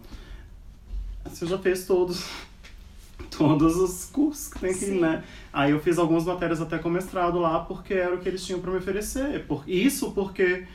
você 1.24 1.46
já 1.46 1.58
fez 1.58 1.86
todos, 1.86 2.28
todos 3.32 3.76
os 3.78 4.06
cursos 4.06 4.50
que 4.50 4.60
tem 4.60 4.72
aqui, 4.72 4.86
Sim. 4.86 5.00
né? 5.00 5.24
Aí 5.54 5.72
eu 5.72 5.80
fiz 5.80 5.98
algumas 5.98 6.26
matérias 6.26 6.62
até 6.62 6.78
com 6.78 6.90
mestrado 6.90 7.40
lá, 7.40 7.60
porque 7.60 7.94
era 7.94 8.14
o 8.14 8.20
que 8.20 8.28
eles 8.28 8.46
tinham 8.46 8.60
para 8.60 8.72
me 8.72 8.78
oferecer. 8.78 9.46
Por, 9.46 9.64
isso 9.68 10.12
porque 10.12 10.66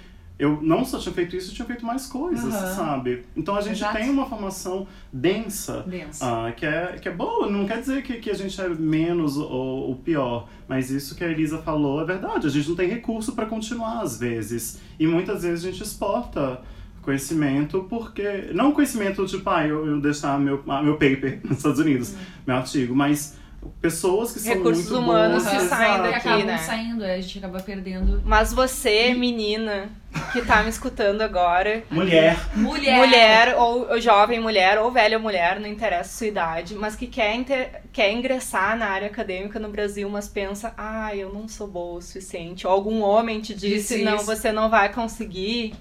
eu 0.41 0.59
não 0.63 0.87
só 0.87 0.99
tinha 0.99 1.15
feito 1.15 1.37
isso, 1.37 1.51
eu 1.51 1.55
tinha 1.55 1.67
feito 1.67 1.85
mais 1.85 2.07
coisas, 2.07 2.43
uhum. 2.55 2.75
sabe? 2.75 3.27
Então 3.37 3.55
a 3.55 3.61
gente 3.61 3.77
Exato. 3.77 3.99
tem 3.99 4.09
uma 4.09 4.25
formação 4.25 4.87
densa, 5.13 5.85
densa. 5.87 6.25
Uh, 6.25 6.53
que, 6.55 6.65
é, 6.65 6.99
que 7.01 7.09
é 7.09 7.13
boa. 7.13 7.49
Não 7.49 7.67
quer 7.67 7.81
dizer 7.81 8.03
que, 8.03 8.15
que 8.15 8.31
a 8.31 8.35
gente 8.35 8.59
é 8.59 8.69
menos 8.71 9.37
ou, 9.37 9.51
ou 9.51 9.97
pior, 9.97 10.49
mas 10.67 10.91
isso 10.91 11.15
que 11.15 11.23
a 11.23 11.29
Elisa 11.29 11.59
falou 11.59 12.01
é 12.01 12.07
verdade. 12.07 12.47
A 12.47 12.51
gente 12.51 12.67
não 12.71 12.75
tem 12.75 12.89
recurso 12.89 13.33
para 13.33 13.45
continuar 13.45 14.01
às 14.01 14.19
vezes. 14.19 14.81
E 14.99 15.07
muitas 15.07 15.43
vezes 15.43 15.63
a 15.63 15.71
gente 15.71 15.83
exporta 15.83 16.63
conhecimento 17.03 17.87
porque. 17.91 18.51
Não 18.55 18.73
conhecimento 18.73 19.27
tipo, 19.27 19.49
ah, 19.51 19.67
eu, 19.67 19.87
eu 19.87 20.01
deixar 20.01 20.41
meu, 20.41 20.65
ah, 20.67 20.83
meu 20.83 20.95
paper 20.95 21.41
nos 21.45 21.59
Estados 21.59 21.81
Unidos, 21.81 22.13
uhum. 22.13 22.19
meu 22.47 22.57
artigo, 22.57 22.97
mas 22.97 23.37
pessoas 23.81 24.33
que 24.33 24.39
são 24.39 24.55
Recursos 24.55 24.91
muito 24.91 25.03
humanos 25.03 25.45
boas, 25.45 25.57
que 25.57 25.69
saem 25.69 26.03
daqui, 26.03 26.17
acabam 26.17 26.47
né? 26.47 26.59
saindo, 26.59 27.05
a 27.05 27.21
gente 27.21 27.39
acaba 27.39 27.61
perdendo. 27.61 28.23
Mas 28.25 28.53
você, 28.53 29.15
menina, 29.15 29.89
que 30.33 30.43
tá 30.43 30.63
me 30.63 30.71
escutando 30.71 31.23
agora. 31.23 31.83
Mulher. 31.91 32.39
Mulher. 32.55 32.97
Mulher, 32.97 33.55
ou, 33.59 34.01
jovem 34.01 34.41
mulher, 34.41 34.79
ou 34.79 34.91
velha 34.91 35.19
mulher, 35.19 35.61
não 35.61 35.69
interessa 35.69 36.11
a 36.11 36.13
sua 36.13 36.27
idade, 36.27 36.75
mas 36.75 36.97
que 36.97 37.07
quer, 37.07 37.35
inter, 37.35 37.83
quer 37.93 38.13
ingressar 38.13 38.77
na 38.77 38.87
área 38.87 39.09
acadêmica 39.09 39.59
no 39.59 39.69
Brasil, 39.69 40.09
mas 40.09 40.29
pensa, 40.29 40.75
ah, 40.77 41.15
eu 41.15 41.33
não 41.33 41.49
sou 41.49 41.67
boa 41.67 41.99
o 41.99 42.03
suficiente. 42.03 42.67
Ou 42.67 42.73
algum 42.73 43.03
homem 43.03 43.41
te 43.41 43.55
disse, 43.55 43.97
Isso, 43.97 44.05
não, 44.05 44.17
isso. 44.17 44.27
você 44.27 44.53
não 44.53 44.69
vai 44.69 44.93
conseguir. 44.93 45.75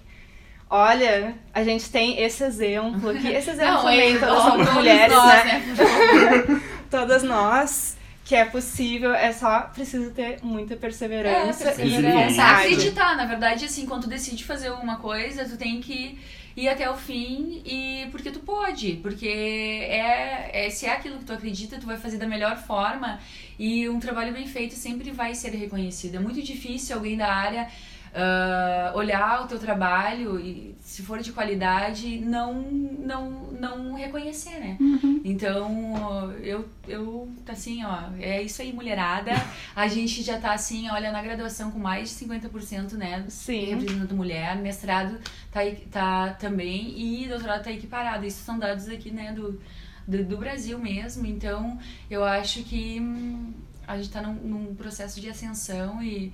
Olha, 0.69 1.35
a 1.51 1.63
gente 1.63 1.89
tem 1.89 2.21
esse 2.21 2.43
exemplo 2.43 3.09
aqui. 3.09 3.27
Esse 3.33 3.49
exemplo 3.49 3.73
não, 3.73 3.81
também, 3.81 4.15
é, 4.15 4.19
todas 4.19 4.43
somos 4.43 4.73
mulheres, 4.73 5.15
nós, 5.15 5.45
né? 5.45 5.75
né? 5.77 6.61
todas 6.91 7.23
nós 7.23 7.97
que 8.23 8.35
é 8.35 8.45
possível, 8.45 9.11
é 9.11 9.33
só 9.33 9.61
preciso 9.61 10.11
ter 10.11 10.37
muita 10.43 10.75
perseverança, 10.75 11.69
é, 11.69 11.73
perseverança. 11.73 12.35
e 12.35 12.39
acreditar. 12.39 13.17
Na 13.17 13.25
verdade, 13.25 13.65
assim, 13.65 13.87
quando 13.87 14.03
tu 14.03 14.09
decide 14.09 14.43
fazer 14.43 14.69
uma 14.69 14.97
coisa, 14.97 15.45
tu 15.45 15.57
tem 15.57 15.81
que 15.81 16.19
ir 16.55 16.69
até 16.69 16.87
o 16.87 16.95
fim 16.95 17.63
e 17.65 18.07
porque 18.11 18.29
tu 18.29 18.39
pode, 18.41 18.99
porque 19.01 19.27
é, 19.27 20.67
é 20.67 20.69
se 20.69 20.85
é 20.85 20.91
aquilo 20.91 21.17
que 21.17 21.25
tu 21.25 21.33
acredita, 21.33 21.79
tu 21.79 21.87
vai 21.87 21.97
fazer 21.97 22.17
da 22.17 22.27
melhor 22.27 22.57
forma 22.57 23.19
e 23.57 23.89
um 23.89 23.99
trabalho 23.99 24.31
bem 24.31 24.45
feito 24.45 24.75
sempre 24.75 25.09
vai 25.09 25.33
ser 25.33 25.49
reconhecido. 25.49 26.17
É 26.17 26.19
muito 26.19 26.39
difícil 26.43 26.95
alguém 26.95 27.17
da 27.17 27.33
área 27.33 27.67
uh, 28.19 28.97
olhar 28.97 29.43
o 29.43 29.47
teu 29.47 29.57
trabalho 29.57 30.39
e 30.39 30.75
se 30.81 31.01
for 31.01 31.19
de 31.19 31.31
qualidade 31.31 32.19
não 32.19 32.61
não 32.61 33.31
não 33.51 33.93
reconhecer 33.93 34.59
né? 34.59 34.77
Uhum. 34.79 35.21
então 35.23 36.33
eu 36.41 36.67
eu 36.87 37.29
assim 37.47 37.83
ó 37.83 38.09
é 38.19 38.41
isso 38.41 38.61
aí 38.61 38.73
mulherada. 38.73 39.31
A 39.75 39.87
gente 39.87 40.21
já 40.21 40.39
tá 40.39 40.53
assim 40.53 40.89
olha 40.89 41.11
na 41.11 41.21
graduação 41.21 41.71
com 41.71 41.79
mais 41.79 42.09
de 42.09 42.25
50% 42.25 42.93
né 42.93 43.25
Sim. 43.29 43.65
representando 43.65 44.15
mulher. 44.15 44.55
Mestrado 44.57 45.17
tá 45.51 45.61
tá 45.91 46.29
também 46.33 46.93
e 46.97 47.27
doutorado 47.27 47.63
tá 47.63 47.71
equiparado. 47.71 48.25
Isso 48.25 48.43
são 48.43 48.59
dados 48.59 48.87
aqui 48.89 49.11
né 49.11 49.31
do 49.31 49.59
do, 50.07 50.23
do 50.23 50.37
Brasil 50.37 50.77
mesmo. 50.79 51.25
Então 51.25 51.77
eu 52.09 52.23
acho 52.23 52.63
que 52.63 52.99
hum, 52.99 53.53
a 53.87 53.95
gente 53.95 54.07
está 54.07 54.21
num, 54.21 54.33
num 54.33 54.75
processo 54.75 55.21
de 55.21 55.29
ascensão 55.29 56.01
e 56.01 56.33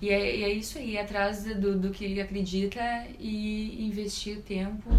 e 0.00 0.10
é, 0.10 0.36
e 0.36 0.44
é 0.44 0.52
isso 0.52 0.78
aí, 0.78 0.98
atrás 0.98 1.44
do, 1.44 1.78
do 1.78 1.90
que 1.90 2.04
acredita 2.20 2.80
e 3.18 3.86
investir 3.86 4.42
tempo. 4.42 4.90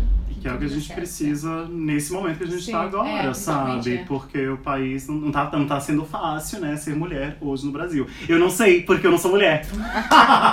Que 0.41 0.47
é 0.47 0.53
o 0.53 0.57
que 0.57 0.65
a 0.65 0.67
gente 0.67 0.87
certo. 0.87 0.99
precisa 0.99 1.65
nesse 1.65 2.13
momento 2.13 2.37
que 2.37 2.43
a 2.43 2.47
gente 2.47 2.59
está 2.59 2.81
agora, 2.81 3.29
é, 3.29 3.33
sabe? 3.33 3.95
É. 3.95 4.03
Porque 4.05 4.47
o 4.47 4.57
país 4.57 5.07
não, 5.07 5.15
não, 5.15 5.31
tá, 5.31 5.49
não 5.51 5.65
tá 5.65 5.79
sendo 5.79 6.05
fácil, 6.05 6.59
né, 6.59 6.75
ser 6.77 6.95
mulher 6.95 7.37
hoje 7.41 7.65
no 7.65 7.71
Brasil. 7.71 8.07
Eu 8.27 8.37
não 8.37 8.49
sei, 8.49 8.83
porque 8.83 9.07
eu 9.07 9.11
não 9.11 9.17
sou 9.17 9.31
mulher. 9.31 9.65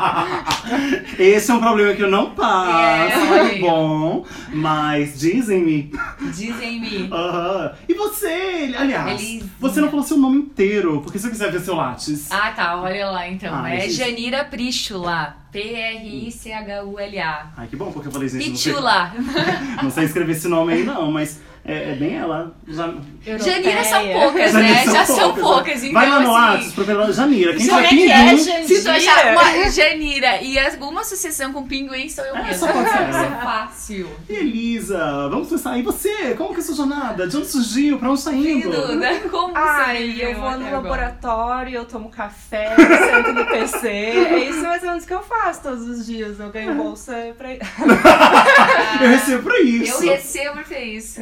Esse 1.18 1.50
é 1.50 1.54
um 1.54 1.60
problema 1.60 1.94
que 1.94 2.02
eu 2.02 2.10
não 2.10 2.30
passo, 2.30 3.34
é, 3.34 3.58
bom. 3.58 4.24
Mas 4.52 5.18
dizem-me. 5.18 5.92
Dizem-me. 6.34 7.02
Uhum. 7.02 7.70
E 7.88 7.94
você, 7.94 8.74
aliás, 8.76 9.44
você 9.60 9.80
não 9.80 9.90
falou 9.90 10.04
seu 10.04 10.16
nome 10.16 10.38
inteiro, 10.38 11.02
porque 11.02 11.18
se 11.18 11.26
eu 11.26 11.30
quiser 11.30 11.50
ver 11.50 11.60
seu 11.60 11.74
látis. 11.74 12.30
Ah, 12.30 12.52
tá, 12.52 12.80
olha 12.80 13.10
lá 13.10 13.28
então. 13.28 13.54
Ai, 13.54 13.86
é 13.86 13.90
Janira 13.90 14.44
Prichula. 14.44 15.41
P-R-I-C-H-U-L-A. 15.52 17.52
Ai, 17.56 17.66
que 17.68 17.76
bom, 17.76 17.92
porque 17.92 18.08
eu 18.08 18.12
falei 18.12 18.26
isso. 18.26 18.38
Pichula. 18.38 19.12
Não 19.82 19.90
sei 19.90 20.04
escrever 20.04 20.32
esse 20.32 20.48
nome 20.48 20.72
aí, 20.72 20.82
não, 20.82 21.12
mas 21.12 21.40
é, 21.64 21.92
é 21.92 21.94
bem 21.94 22.16
ela. 22.16 22.52
Janira 22.66 23.84
são 23.84 24.08
poucas, 24.08 24.52
né? 24.52 24.62
Janira 24.62 24.84
são 24.84 24.92
Já 24.94 25.04
são 25.04 25.16
poucas, 25.34 25.42
poucas, 25.42 25.82
né? 25.82 25.88
então 25.88 25.92
Vai 26.00 26.10
lá 26.10 26.20
no 26.20 26.34
assim... 26.34 26.52
Whats, 26.56 26.72
procura 26.72 27.12
Janira. 27.12 27.54
Quem 27.54 27.66
tiver 27.66 27.84
é 27.84 27.88
que 27.88 28.10
é, 28.10 28.24
pinguim, 28.24 28.38
gente? 28.44 28.66
Se 28.66 28.82
tu 28.82 28.90
achar 28.90 29.16
Janira. 29.18 29.40
uma 29.40 29.70
Janira 29.70 30.42
e 30.42 30.58
alguma 30.58 31.00
associação 31.02 31.52
com 31.52 31.66
pinguim, 31.66 32.08
sou 32.08 32.24
eu 32.24 32.34
É, 32.36 32.42
mesma. 32.42 32.68
Isso 32.68 32.76
é 33.22 33.44
fácil. 33.44 34.10
Elisa, 34.28 35.28
vamos 35.28 35.48
começar. 35.48 35.78
E 35.78 35.82
você? 35.82 36.34
Como 36.34 36.52
que 36.52 36.60
é 36.60 36.62
sua 36.62 36.74
jornada? 36.74 37.28
De 37.28 37.36
onde 37.36 37.46
surgiu? 37.46 37.98
Pra 37.98 38.10
onde 38.10 38.24
tá 38.24 38.32
indo? 38.32 38.68
Indo, 38.68 38.94
né? 38.96 39.20
Como 39.30 39.52
Ai, 39.56 39.96
seria 39.98 40.30
eu 40.30 40.40
vou 40.40 40.50
no 40.50 40.56
agora? 40.66 40.76
laboratório, 40.76 41.76
eu 41.76 41.84
tomo 41.84 42.08
café, 42.10 42.74
eu 42.76 42.76
sento 43.22 43.32
no 43.32 43.46
PC. 43.46 43.88
É 43.88 44.38
isso 44.48 44.62
mais 44.62 44.82
ou 44.82 44.88
menos 44.88 45.04
que 45.04 45.14
eu 45.14 45.22
faço 45.22 45.62
todos 45.62 45.86
os 45.86 46.06
dias. 46.06 46.40
Eu 46.40 46.50
ganho 46.50 46.74
bolsa 46.74 47.12
pra. 47.38 47.52
Eu 47.52 49.08
recebo 49.08 49.42
pra 49.44 49.60
isso. 49.60 50.02
Eu 50.04 50.10
recebo 50.12 50.60
pra 50.64 50.80
isso. 50.80 51.20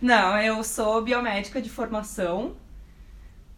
Não, 0.00 0.38
eu 0.40 0.62
sou 0.64 1.02
biomédica 1.02 1.60
de 1.60 1.68
formação. 1.70 2.52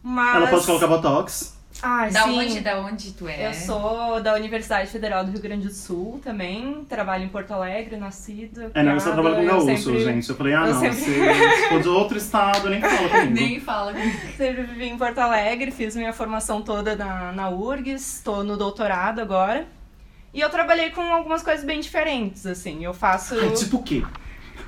Mas. 0.03 0.37
Ela 0.37 0.47
pode 0.49 0.67
colocar 0.67 0.87
botox. 0.87 1.61
Ai, 1.83 2.11
Da 2.11 2.25
sim. 2.25 2.39
onde, 2.39 2.61
da 2.61 2.79
onde 2.81 3.13
tu 3.13 3.27
é? 3.27 3.49
Eu 3.49 3.55
sou 3.55 4.21
da 4.21 4.35
Universidade 4.35 4.91
Federal 4.91 5.25
do 5.25 5.31
Rio 5.33 5.41
Grande 5.41 5.67
do 5.69 5.73
Sul 5.73 6.21
também. 6.23 6.85
Trabalho 6.89 7.25
em 7.25 7.29
Porto 7.29 7.51
Alegre, 7.53 7.97
nascida. 7.97 8.71
É, 8.75 8.83
não, 8.83 8.93
eu 8.93 9.01
só 9.01 9.13
trabalho 9.13 9.37
com 9.37 9.45
gaúcho, 9.47 9.83
sempre- 9.83 10.05
gente. 10.05 10.29
Eu 10.29 10.37
falei, 10.37 10.55
ah, 10.55 10.67
eu 10.67 10.75
não, 10.75 10.81
sempre- 10.81 10.97
se 11.01 11.69
for 11.71 11.81
de 11.83 11.89
outro 11.89 12.19
estado, 12.19 12.69
nem 12.69 12.81
fala 12.81 13.09
comigo. 13.09 13.33
Nem 13.33 13.61
fala 13.61 13.93
comigo. 13.95 14.19
Sempre 14.37 14.63
vivi 14.65 14.85
em 14.89 14.99
Porto 14.99 15.19
Alegre, 15.19 15.71
fiz 15.71 15.97
minha 15.97 16.13
formação 16.13 16.61
toda 16.63 16.95
na, 16.95 17.33
na 17.33 17.49
URGS, 17.49 18.17
estou 18.19 18.45
no 18.45 18.57
doutorado 18.57 19.21
agora. 19.21 19.67
E 20.35 20.41
eu 20.41 20.51
trabalhei 20.51 20.91
com 20.91 21.01
algumas 21.01 21.43
coisas 21.43 21.65
bem 21.65 21.81
diferentes, 21.81 22.45
assim. 22.47 22.85
Eu 22.85 22.93
faço. 22.93 23.35
Ai, 23.41 23.51
tipo 23.53 23.79
o 23.79 23.83
quê? 23.83 24.05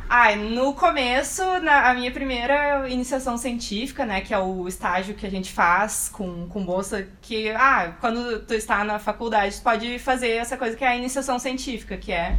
Ai, 0.09 0.37
no 0.37 0.75
começo, 0.75 1.43
na, 1.61 1.90
a 1.90 1.95
minha 1.95 2.11
primeira 2.12 2.88
iniciação 2.88 3.37
científica, 3.38 4.05
né, 4.05 4.21
que 4.21 4.33
é 4.35 4.38
o 4.38 4.69
estágio 4.69 5.14
que 5.14 5.27
a 5.27 5.31
gente 5.31 5.53
faz 5.53 6.09
com, 6.12 6.47
com 6.49 6.64
bolsa, 6.64 7.09
que, 7.23 7.51
ah, 7.51 7.95
quando 8.01 8.40
tu 8.40 8.55
está 8.55 8.85
na 8.85 8.99
faculdade, 8.99 9.57
tu 9.57 9.62
pode 9.62 9.99
fazer 9.99 10.33
essa 10.33 10.57
coisa 10.57 10.77
que 10.77 10.85
é 10.85 10.88
a 10.88 10.97
iniciação 10.97 11.38
científica, 11.38 11.97
que 11.97 12.12
é, 12.12 12.37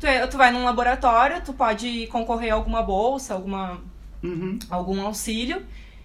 tu, 0.00 0.06
é- 0.06 0.26
tu 0.26 0.36
vai 0.38 0.50
num 0.52 0.64
laboratório, 0.64 1.42
tu 1.42 1.52
pode 1.52 2.06
concorrer 2.06 2.52
a 2.52 2.54
alguma 2.54 2.82
bolsa, 2.82 3.34
alguma, 3.34 3.80
Uhum. 4.22 4.58
algum 4.70 5.04
auxílio, 5.04 5.64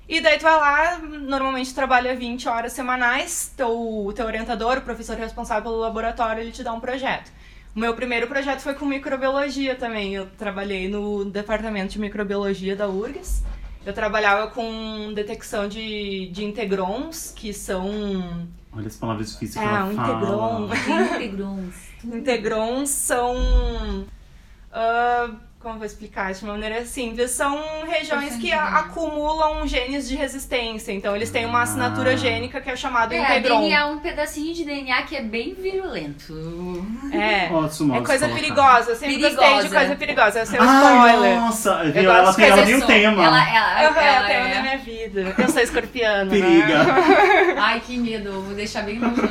e 0.09 0.19
daí 0.19 0.37
tu 0.37 0.43
vai 0.43 0.55
lá, 0.57 0.97
normalmente 0.99 1.73
trabalha 1.73 2.15
20 2.15 2.49
horas 2.49 2.73
semanais, 2.73 3.53
teu, 3.55 4.11
teu 4.15 4.25
orientador, 4.25 4.77
o 4.79 4.81
professor 4.81 5.15
responsável 5.15 5.63
pelo 5.63 5.77
laboratório, 5.77 6.41
ele 6.41 6.51
te 6.51 6.63
dá 6.63 6.73
um 6.73 6.79
projeto. 6.79 7.31
O 7.75 7.79
meu 7.79 7.95
primeiro 7.95 8.27
projeto 8.27 8.59
foi 8.61 8.73
com 8.75 8.85
microbiologia 8.85 9.75
também. 9.75 10.13
Eu 10.13 10.27
trabalhei 10.37 10.87
no 10.87 11.25
departamento 11.25 11.93
de 11.93 11.99
microbiologia 11.99 12.75
da 12.75 12.87
URGS. 12.87 13.43
Eu 13.85 13.93
trabalhava 13.93 14.47
com 14.51 15.11
detecção 15.13 15.67
de, 15.67 16.29
de 16.29 16.45
integrons, 16.45 17.33
que 17.35 17.51
são. 17.53 18.47
Olha 18.71 18.87
as 18.87 18.95
palavras 18.95 19.31
difíceis 19.33 19.55
que 19.55 19.59
Ah, 19.71 19.79
ela 19.79 19.85
um 19.85 19.95
fala. 19.95 20.13
integron. 20.69 21.15
Integrons. 21.15 21.75
Integrons 22.05 22.89
são. 22.89 24.05
ah, 24.71 25.31
como 25.63 25.75
eu 25.75 25.79
vou 25.79 25.85
explicar 25.87 26.33
de 26.33 26.43
uma 26.43 26.53
maneira 26.53 26.85
simples? 26.85 27.31
São 27.31 27.57
regiões 27.87 28.35
que 28.35 28.51
a- 28.51 28.79
acumulam 28.79 29.65
genes 29.65 30.07
de 30.07 30.15
resistência. 30.15 30.91
Então, 30.91 31.15
eles 31.15 31.31
têm 31.31 31.45
uma 31.45 31.61
assinatura 31.63 32.11
Ah. 32.11 32.17
gênica 32.17 32.59
que 32.61 32.69
é 32.69 32.73
o 32.73 32.77
chamado 32.77 33.13
É. 33.13 33.39
DNA 33.39 33.79
é 33.79 33.85
um 33.85 33.99
pedacinho 33.99 34.53
de 34.53 34.65
DNA 34.65 35.01
que 35.03 35.15
é 35.15 35.21
bem 35.21 35.53
virulento. 35.55 36.33
É. 37.13 37.47
Ótimo, 37.55 37.95
É 37.95 38.01
coisa 38.01 38.27
perigosa. 38.29 38.91
Eu 38.91 38.95
sempre 38.97 39.15
gostei 39.17 39.29
de 39.31 39.37
Perigosa. 39.37 39.69
coisa 39.75 39.95
perigosa. 39.95 40.39
Eu 40.39 40.45
sei 40.45 40.59
o 40.59 40.63
spoiler. 40.63 41.35
nossa, 41.39 41.83
viu? 41.85 42.11
Ela, 42.11 42.33
tem, 42.33 42.45
ela 42.49 42.63
tem 42.65 42.75
o 42.75 42.85
tema. 42.85 43.23
Ela, 43.23 43.55
ela, 43.55 43.89
Aham, 43.89 44.01
ela 44.01 44.21
eu 44.21 44.27
tenho 44.27 44.45
é... 44.47 44.55
na 44.55 44.61
minha 44.61 44.77
vida. 44.77 45.35
Eu 45.37 45.49
sou 45.49 45.61
escorpiana. 45.61 46.29
Periga. 46.29 46.83
Né? 46.83 47.55
Ai, 47.57 47.79
que 47.79 47.97
medo. 47.97 48.41
Vou 48.41 48.53
deixar 48.53 48.81
bem 48.83 48.99
longe. 48.99 49.21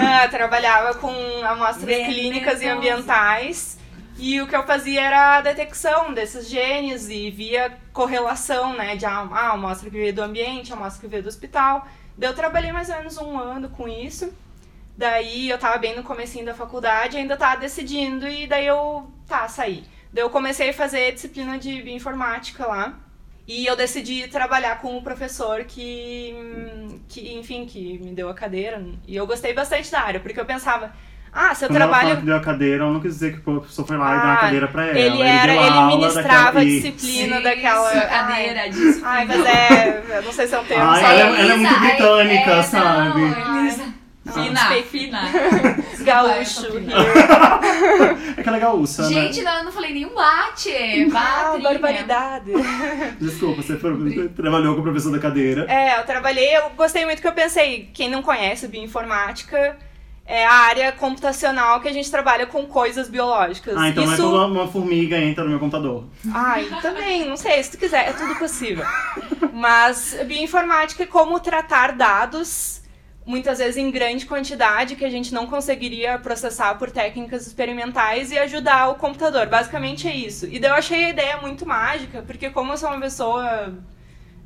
É, 0.00 0.24
eu 0.26 0.30
trabalhava 0.30 0.94
com 0.94 1.10
amostras 1.44 1.84
Venenosa. 1.84 2.12
clínicas 2.14 2.62
e 2.62 2.68
ambientais. 2.68 3.78
E 4.22 4.38
o 4.38 4.46
que 4.46 4.54
eu 4.54 4.66
fazia 4.66 5.00
era 5.00 5.38
a 5.38 5.40
detecção 5.40 6.12
desses 6.12 6.46
genes 6.46 7.08
e 7.08 7.30
via 7.30 7.78
correlação, 7.90 8.76
né? 8.76 8.94
De 8.94 9.06
ah, 9.06 9.20
amostra 9.52 9.88
que 9.88 9.96
veio 9.96 10.12
do 10.12 10.22
ambiente, 10.22 10.74
amostra 10.74 11.00
que 11.00 11.06
veio 11.06 11.22
do 11.22 11.28
hospital. 11.30 11.88
Daí 12.18 12.28
eu 12.28 12.34
trabalhei 12.34 12.70
mais 12.70 12.90
ou 12.90 12.96
menos 12.96 13.16
um 13.16 13.38
ano 13.38 13.70
com 13.70 13.88
isso. 13.88 14.30
Daí 14.94 15.48
eu 15.48 15.56
tava 15.56 15.78
bem 15.78 15.96
no 15.96 16.02
comecinho 16.02 16.44
da 16.44 16.52
faculdade, 16.52 17.16
ainda 17.16 17.34
tava 17.34 17.62
decidindo 17.62 18.28
e 18.28 18.46
daí 18.46 18.66
eu, 18.66 19.10
tá, 19.26 19.48
saí. 19.48 19.84
Daí 20.12 20.22
eu 20.22 20.28
comecei 20.28 20.68
a 20.68 20.74
fazer 20.74 21.12
disciplina 21.14 21.58
de 21.58 21.80
bioinformática 21.80 22.66
lá. 22.66 23.00
E 23.48 23.64
eu 23.64 23.74
decidi 23.74 24.28
trabalhar 24.28 24.82
com 24.82 24.98
o 24.98 25.02
professor 25.02 25.64
que, 25.64 26.34
que, 27.08 27.32
enfim, 27.32 27.64
que 27.64 27.98
me 27.98 28.12
deu 28.12 28.28
a 28.28 28.34
cadeira. 28.34 28.84
E 29.08 29.16
eu 29.16 29.26
gostei 29.26 29.54
bastante 29.54 29.90
da 29.90 30.02
área, 30.02 30.20
porque 30.20 30.38
eu 30.38 30.44
pensava, 30.44 30.92
ah, 31.32 31.54
se 31.54 31.64
eu 31.64 31.68
Quando 31.68 31.80
ela 31.82 31.90
trabalho... 31.92 32.16
que 32.18 32.26
deu 32.26 32.36
a 32.36 32.40
cadeira, 32.40 32.82
ela 32.84 32.92
não 32.92 33.00
quis 33.00 33.14
dizer 33.14 33.32
que 33.32 33.38
o 33.38 33.42
professor 33.60 33.86
foi 33.86 33.96
lá 33.96 34.08
e 34.08 34.18
deu 34.20 34.20
Ah, 34.20 34.30
uma 34.32 34.36
cadeira 34.36 34.68
pra 34.68 34.86
ela. 34.86 34.98
Ele 34.98 35.22
era, 35.22 35.52
a 35.52 35.54
ele 35.54 35.64
aula 35.76 35.86
ministrava 35.96 36.28
daquela... 36.44 36.60
a 36.60 36.64
disciplina 36.64 37.34
Isso, 37.36 37.44
daquela... 37.44 37.90
cadeira, 38.08 38.60
Ai, 38.60 38.70
disso. 38.70 39.00
Ai, 39.04 39.24
mas 39.26 39.46
é... 39.46 40.02
Eu 40.16 40.22
não 40.22 40.32
sei 40.32 40.46
se 40.46 40.54
é 40.54 40.60
um 40.60 40.64
termo, 40.64 40.84
Ai, 40.84 41.00
sabe? 41.00 41.20
ela 41.20 41.36
é- 41.36 41.40
ela 41.40 41.52
é 41.52 41.56
muito 41.56 41.80
britânica, 41.80 42.50
é, 42.50 42.62
sabe? 42.62 43.20
Não, 43.20 43.66
é... 43.66 43.90
Fina, 44.30 44.82
fina. 44.88 45.20
Gaúcho. 46.04 46.62
Desculpa, 46.62 46.78
here. 46.78 48.34
Aquela 48.38 48.58
gaúcha, 48.58 49.02
Gente, 49.04 49.42
né? 49.42 49.50
não, 49.50 49.58
eu 49.58 49.64
não 49.64 49.72
falei 49.72 49.92
nenhum 49.92 50.14
bate. 50.14 50.70
Ah, 51.14 51.50
Bate, 51.52 51.62
barbaridade. 51.64 52.52
Desculpa, 53.20 53.60
você 53.62 53.76
foi- 53.76 54.28
trabalhou 54.28 54.74
com 54.74 54.80
o 54.80 54.84
professor 54.84 55.10
da 55.10 55.18
cadeira. 55.18 55.66
É, 55.68 55.98
eu 55.98 56.04
trabalhei, 56.04 56.56
eu 56.56 56.70
gostei 56.76 57.04
muito 57.04 57.20
que 57.20 57.26
eu 57.26 57.32
pensei, 57.32 57.90
quem 57.92 58.08
não 58.08 58.22
conhece 58.22 58.68
bioinformática, 58.68 59.76
é 60.30 60.46
a 60.46 60.52
área 60.52 60.92
computacional 60.92 61.80
que 61.80 61.88
a 61.88 61.92
gente 61.92 62.08
trabalha 62.08 62.46
com 62.46 62.64
coisas 62.64 63.08
biológicas. 63.08 63.76
Ah, 63.76 63.88
então 63.88 64.04
não 64.04 64.12
é 64.12 64.14
Isso... 64.14 64.22
quando 64.22 64.36
uma, 64.36 64.62
uma 64.62 64.68
formiga 64.68 65.18
entra 65.18 65.42
no 65.42 65.50
meu 65.50 65.58
computador. 65.58 66.04
Ai, 66.32 66.68
também, 66.80 67.28
não 67.28 67.36
sei, 67.36 67.60
se 67.60 67.72
tu 67.72 67.78
quiser, 67.78 68.10
é 68.10 68.12
tudo 68.12 68.36
possível. 68.36 68.84
Mas 69.52 70.16
bioinformática 70.24 71.02
é 71.02 71.06
como 71.06 71.40
tratar 71.40 71.96
dados, 71.96 72.80
muitas 73.26 73.58
vezes 73.58 73.76
em 73.76 73.90
grande 73.90 74.24
quantidade, 74.24 74.94
que 74.94 75.04
a 75.04 75.10
gente 75.10 75.34
não 75.34 75.48
conseguiria 75.48 76.16
processar 76.16 76.76
por 76.76 76.92
técnicas 76.92 77.44
experimentais 77.44 78.30
e 78.30 78.38
ajudar 78.38 78.88
o 78.90 78.94
computador. 78.94 79.48
Basicamente 79.48 80.06
é 80.06 80.14
isso. 80.14 80.46
E 80.46 80.60
daí 80.60 80.70
eu 80.70 80.76
achei 80.76 81.06
a 81.06 81.08
ideia 81.08 81.38
muito 81.38 81.66
mágica, 81.66 82.22
porque 82.22 82.50
como 82.50 82.72
eu 82.72 82.76
sou 82.76 82.88
uma 82.88 83.00
pessoa, 83.00 83.74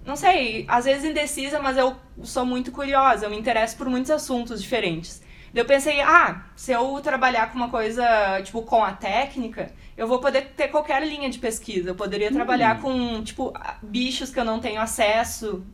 não 0.06 0.16
sei, 0.16 0.64
às 0.66 0.86
vezes 0.86 1.04
indecisa, 1.04 1.60
mas 1.60 1.76
eu 1.76 1.94
sou 2.22 2.46
muito 2.46 2.72
curiosa, 2.72 3.26
eu 3.26 3.30
me 3.30 3.38
interesso 3.38 3.76
por 3.76 3.86
muitos 3.86 4.10
assuntos 4.10 4.62
diferentes. 4.62 5.22
Eu 5.54 5.64
pensei, 5.64 6.00
ah, 6.00 6.42
se 6.56 6.72
eu 6.72 7.00
trabalhar 7.00 7.50
com 7.52 7.56
uma 7.56 7.68
coisa, 7.68 8.04
tipo, 8.42 8.62
com 8.62 8.82
a 8.82 8.92
técnica, 8.92 9.70
eu 9.96 10.08
vou 10.08 10.18
poder 10.18 10.52
ter 10.56 10.68
qualquer 10.68 11.06
linha 11.06 11.30
de 11.30 11.38
pesquisa. 11.38 11.90
Eu 11.90 11.94
poderia 11.94 12.32
trabalhar 12.32 12.80
com, 12.80 13.22
tipo, 13.22 13.52
bichos 13.80 14.30
que 14.30 14.40
eu 14.40 14.44
não 14.44 14.58
tenho 14.58 14.80
acesso, 14.80 15.64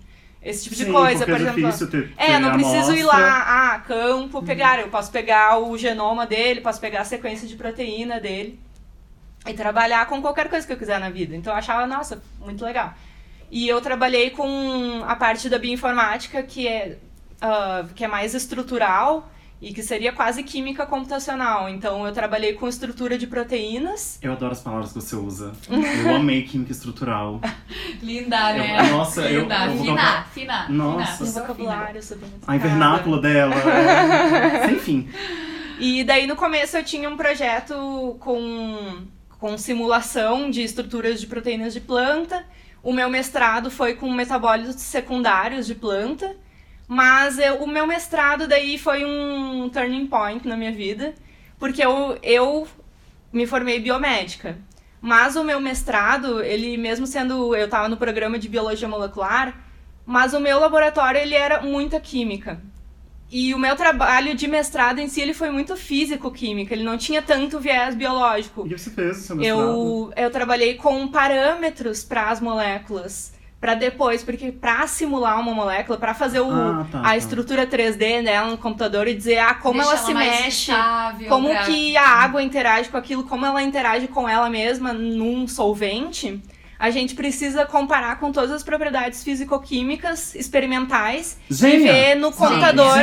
esse 0.42 0.64
tipo 0.64 0.76
de 0.76 0.84
Sim, 0.84 0.92
coisa, 0.92 1.18
porque 1.24 1.32
por 1.32 1.40
é 1.40 1.42
exemplo. 1.42 1.62
difícil 1.62 1.90
ter, 1.90 2.12
É, 2.16 2.38
não 2.38 2.52
preciso 2.52 2.94
ir 2.94 3.02
lá, 3.04 3.74
ah, 3.74 3.78
campo, 3.80 4.42
pegar. 4.42 4.80
Eu 4.80 4.88
posso 4.88 5.10
pegar 5.10 5.58
o 5.58 5.76
genoma 5.78 6.26
dele, 6.26 6.60
posso 6.60 6.80
pegar 6.80 7.00
a 7.00 7.04
sequência 7.04 7.48
de 7.48 7.56
proteína 7.56 8.20
dele 8.20 8.58
e 9.46 9.54
trabalhar 9.54 10.06
com 10.06 10.20
qualquer 10.20 10.48
coisa 10.50 10.66
que 10.66 10.72
eu 10.72 10.78
quiser 10.78 10.98
na 11.00 11.10
vida. 11.10 11.34
Então 11.34 11.52
eu 11.52 11.58
achava, 11.58 11.86
nossa, 11.86 12.22
muito 12.38 12.64
legal. 12.64 12.94
E 13.50 13.68
eu 13.68 13.80
trabalhei 13.80 14.30
com 14.30 15.02
a 15.06 15.16
parte 15.16 15.48
da 15.48 15.58
bioinformática 15.58 16.42
que 16.42 16.68
é, 16.68 16.98
ah, 17.40 17.84
que 17.94 18.04
é 18.04 18.08
mais 18.08 18.34
estrutural 18.34 19.30
e 19.62 19.75
que 19.75 19.83
seria 19.83 20.11
quase 20.12 20.42
química 20.42 20.87
computacional. 20.87 21.68
Então 21.68 22.07
eu 22.07 22.12
trabalhei 22.12 22.55
com 22.55 22.66
estrutura 22.66 23.18
de 23.18 23.27
proteínas. 23.27 24.18
Eu 24.23 24.33
adoro 24.33 24.53
as 24.53 24.61
palavras 24.61 24.88
que 24.92 24.94
você 25.01 25.14
usa. 25.16 25.53
Eu 25.68 26.16
amei 26.16 26.42
química 26.42 26.73
estrutural. 26.73 27.40
Linda, 28.03 28.53
né? 28.55 28.81
Eu- 28.81 28.96
nossa, 28.96 29.23
eu- 29.23 29.42
Linda. 29.42 29.64
eu 29.66 29.73
vou 29.73 29.85
fina, 29.85 29.96
colocar- 30.03 30.29
fina. 30.33 30.68
Nossa. 30.68 31.12
fina. 31.12 31.29
O 31.29 31.33
Sou 31.33 31.42
vocabulário 31.42 32.03
super 32.03 32.29
A 32.46 32.57
vernácula 32.57 33.20
dela. 33.20 33.55
é- 33.55 34.66
Sem 34.68 34.79
fim. 34.79 35.09
E 35.79 36.05
daí 36.05 36.27
no 36.27 36.37
começo 36.37 36.77
eu 36.77 36.85
tinha 36.85 37.09
um 37.09 37.16
projeto 37.16 38.16
com, 38.20 39.03
com 39.38 39.57
simulação 39.59 40.51
de 40.51 40.62
estruturas 40.62 41.20
de 41.20 41.27
proteínas 41.27 41.73
de 41.73 41.81
planta. 41.81 42.44
O 42.83 42.92
meu 42.94 43.11
mestrado 43.11 43.70
foi 43.70 43.94
com 43.94 44.11
metabólitos 44.11 44.81
secundários 44.83 45.66
de 45.66 45.75
planta. 45.75 46.35
Mas 46.92 47.38
eu- 47.38 47.62
o 47.62 47.68
meu 47.68 47.87
mestrado 47.87 48.48
daí 48.48 48.76
foi 48.76 49.05
um 49.05 49.68
turning 49.72 50.07
point 50.09 50.46
na 50.48 50.57
minha 50.57 50.72
vida. 50.72 51.14
Porque 51.57 51.85
eu, 51.85 52.18
eu 52.20 52.66
me 53.33 53.46
formei 53.46 53.79
biomédica. 53.79 54.59
Mas 55.00 55.37
o 55.37 55.44
meu 55.44 55.61
mestrado, 55.61 56.42
ele 56.42 56.76
mesmo 56.76 57.07
sendo... 57.07 57.55
Eu 57.55 57.66
estava 57.66 57.88
no 57.88 57.96
programa 57.96 58.38
de 58.40 58.48
biologia 58.48 58.88
molecular. 58.88 59.57
Mas 60.05 60.35
o 60.35 60.40
meu 60.40 60.59
laboratório, 60.59 61.20
ele 61.20 61.35
era 61.37 61.62
muita 61.62 62.00
química. 62.00 62.61
e 63.33 63.55
o 63.55 63.59
meu 63.61 63.76
trabalho 63.76 64.35
de 64.35 64.48
mestrado 64.48 64.98
em 64.98 65.07
si, 65.07 65.20
ele 65.20 65.33
foi 65.33 65.50
muito 65.50 65.76
físico-químico, 65.76 66.74
ele 66.74 66.83
não 66.83 66.98
tinha 66.98 67.22
tanto 67.22 67.61
viés 67.61 67.94
biológico. 67.94 68.66
E 68.66 68.74
o 68.74 68.79
você 68.79 68.90
fez 68.90 69.18
no 69.18 69.22
seu 69.22 69.37
mestrado? 69.37 69.61
Eu, 69.68 70.12
eu 70.16 70.31
trabalhei 70.33 70.74
com 70.74 71.07
parâmetros 71.07 72.03
para 72.03 72.29
as 72.31 72.40
moléculas. 72.40 73.33
Pra 73.61 73.75
depois, 73.75 74.23
porque 74.25 74.51
pra 74.51 74.87
simular 74.87 75.38
uma 75.38 75.53
molécula, 75.53 75.99
pra 75.99 76.14
fazer 76.14 76.40
o, 76.40 76.51
Ah, 76.51 76.87
tá, 76.90 77.01
a 77.01 77.03
tá. 77.03 77.16
estrutura 77.18 77.66
3D 77.66 78.23
dela 78.23 78.49
no 78.51 78.57
computador 78.57 79.07
e 79.07 79.14
dizer 79.14 79.37
ah, 79.38 79.53
como 79.53 79.81
Deixa 79.81 79.90
ela 79.96 79.99
se 80.07 80.14
mexe, 80.14 80.70
estável 80.73 81.29
como 81.29 81.51
pra- 81.51 81.64
que 81.64 81.94
a 81.94 82.09
água 82.09 82.42
interage 82.42 82.88
com 82.88 82.96
aquilo, 82.96 83.23
como 83.25 83.44
ela 83.44 83.62
interage 83.62 84.09
com 84.09 84.27
ela 84.27 84.49
mesma 84.49 84.94
num 84.94 85.46
solvente, 85.46 86.42
a 86.79 86.88
gente 86.88 87.14
precisa 87.14 87.66
comparar 87.66 88.18
com 88.18 88.33
todas 88.33 88.51
as 88.51 88.62
propriedades 88.62 89.23
físico-químicas 89.23 90.35
experimentais 90.35 91.37
e 91.51 91.55
ver 91.83 92.14
no 92.14 92.33
computador. 92.33 92.96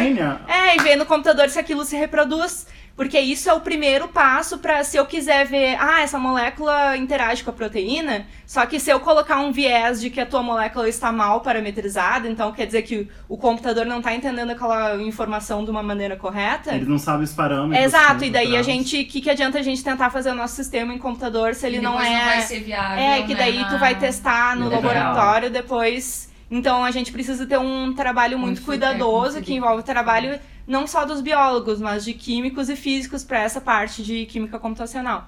É, 0.47 0.75
e 0.75 0.79
ver 0.81 0.95
no 0.95 1.05
computador 1.05 1.49
se 1.49 1.59
aquilo 1.59 1.85
se 1.85 1.95
reproduz. 1.95 2.65
Porque 2.97 3.19
isso 3.19 3.47
é 3.47 3.53
o 3.53 3.61
primeiro 3.61 4.07
passo 4.07 4.57
para 4.57 4.83
se 4.83 4.97
eu 4.97 5.05
quiser 5.05 5.45
ver, 5.45 5.77
ah, 5.79 6.01
essa 6.01 6.17
molécula 6.17 6.97
interage 6.97 7.43
com 7.43 7.51
a 7.51 7.53
proteína, 7.53 8.25
só 8.43 8.65
que 8.65 8.79
se 8.79 8.89
eu 8.89 8.99
colocar 8.99 9.37
um 9.39 9.51
viés 9.51 10.01
de 10.01 10.09
que 10.09 10.19
a 10.19 10.25
tua 10.25 10.41
molécula 10.41 10.89
está 10.89 11.11
mal 11.11 11.41
parametrizada, 11.41 12.27
então 12.27 12.51
quer 12.51 12.65
dizer 12.65 12.81
que 12.81 13.07
o 13.29 13.37
computador 13.37 13.85
não 13.85 13.99
está 13.99 14.15
entendendo 14.15 14.49
aquela 14.49 14.95
informação 14.99 15.63
de 15.63 15.69
uma 15.69 15.83
maneira 15.83 16.15
correta. 16.15 16.73
Ele 16.73 16.85
não 16.85 16.97
sabe 16.97 17.23
os 17.23 17.33
parâmetros. 17.33 17.85
Exato, 17.85 18.23
e 18.25 18.31
daí 18.31 18.57
a 18.57 18.63
gente, 18.63 18.99
o 18.99 19.05
que, 19.05 19.21
que 19.21 19.29
adianta 19.29 19.59
a 19.59 19.61
gente 19.61 19.83
tentar 19.83 20.09
fazer 20.09 20.31
o 20.31 20.35
nosso 20.35 20.55
sistema 20.55 20.91
em 20.91 20.97
computador 20.97 21.53
se 21.53 21.67
ele 21.67 21.77
E 21.77 21.81
não 21.81 22.01
é 22.01 22.09
não 22.09 22.25
vai 22.25 22.41
ser 22.41 22.61
viável, 22.61 22.97
é, 23.03 23.21
que 23.21 23.35
né, 23.35 23.39
daí 23.41 23.59
na- 23.59 23.69
tu 23.69 23.77
vai 23.77 23.93
testar 23.93 24.55
no 24.55 24.69
vida 24.71 24.75
laboratório 24.77 25.51
depois. 25.51 26.35
Então 26.49 26.83
a 26.83 26.91
gente 26.91 27.11
precisa 27.11 27.45
ter 27.45 27.57
um 27.59 27.93
trabalho 27.93 28.37
muito, 28.39 28.57
Muito 28.57 28.65
cuidadoso 28.65 29.35
técnico. 29.35 29.45
que 29.47 29.53
envolve 29.55 29.83
trabalho 29.83 30.39
não 30.65 30.87
só 30.87 31.03
dos 31.05 31.19
biólogos, 31.21 31.79
mas 31.81 32.05
de 32.05 32.13
químicos 32.13 32.69
e 32.69 32.75
físicos 32.75 33.23
para 33.23 33.39
essa 33.41 33.59
parte 33.59 34.01
de 34.03 34.25
química 34.25 34.57
computacional. 34.57 35.27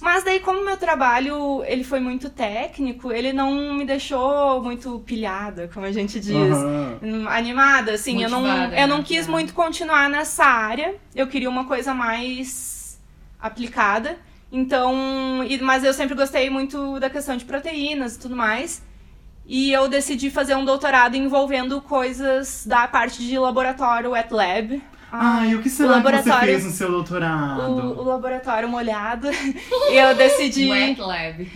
Mas 0.00 0.24
daí 0.24 0.40
como 0.40 0.64
meu 0.64 0.78
trabalho 0.78 1.62
ele 1.66 1.84
foi 1.84 2.00
muito 2.00 2.30
técnico, 2.30 3.12
ele 3.12 3.34
não 3.34 3.74
me 3.74 3.84
deixou 3.84 4.62
muito 4.62 4.98
pilhada, 5.00 5.68
como 5.74 5.84
a 5.84 5.92
gente 5.92 6.18
diz. 6.18 6.34
Aham. 6.34 6.98
Hum, 7.02 7.28
animada, 7.28 7.92
assim, 7.92 8.22
eu 8.22 8.30
não, 8.30 8.40
Motivada, 8.40 8.76
eu 8.80 8.88
não 8.88 8.98
né? 8.98 9.04
quis 9.06 9.28
É. 9.28 9.30
muito 9.30 9.52
continuar 9.52 10.08
nessa 10.08 10.44
área. 10.46 10.94
Eu 11.14 11.26
queria 11.26 11.50
uma 11.50 11.66
coisa 11.66 11.92
mais 11.92 12.98
aplicada. 13.38 14.16
Então, 14.50 15.44
e- 15.46 15.58
mas 15.60 15.84
eu 15.84 15.92
sempre 15.92 16.14
gostei 16.14 16.48
muito 16.48 16.98
da 16.98 17.10
questão 17.10 17.36
de 17.36 17.44
proteínas 17.44 18.16
e 18.16 18.20
tudo 18.20 18.34
mais. 18.34 18.82
E 19.46 19.72
eu 19.72 19.88
decidi 19.88 20.30
fazer 20.30 20.54
um 20.54 20.64
doutorado 20.64 21.16
envolvendo 21.16 21.80
coisas 21.80 22.64
da 22.66 22.86
parte 22.86 23.18
de 23.24 23.38
laboratório 23.38 24.10
wet 24.10 24.32
lab. 24.32 24.82
Ah, 25.12 25.44
e 25.44 25.56
o 25.56 25.60
que 25.62 25.68
será 25.68 25.88
o 25.88 25.92
que 25.96 26.00
você 26.02 26.08
laboratório- 26.08 26.52
fez 26.52 26.64
no 26.64 26.70
seu 26.70 26.88
doutorado? 26.90 27.62
O, 27.62 28.00
o 28.00 28.04
laboratório 28.04 28.68
molhado. 28.68 29.28
E 29.90 29.94
eu 29.98 30.14
decidi. 30.14 30.70
Wet 30.70 31.00
Lab. 31.00 31.50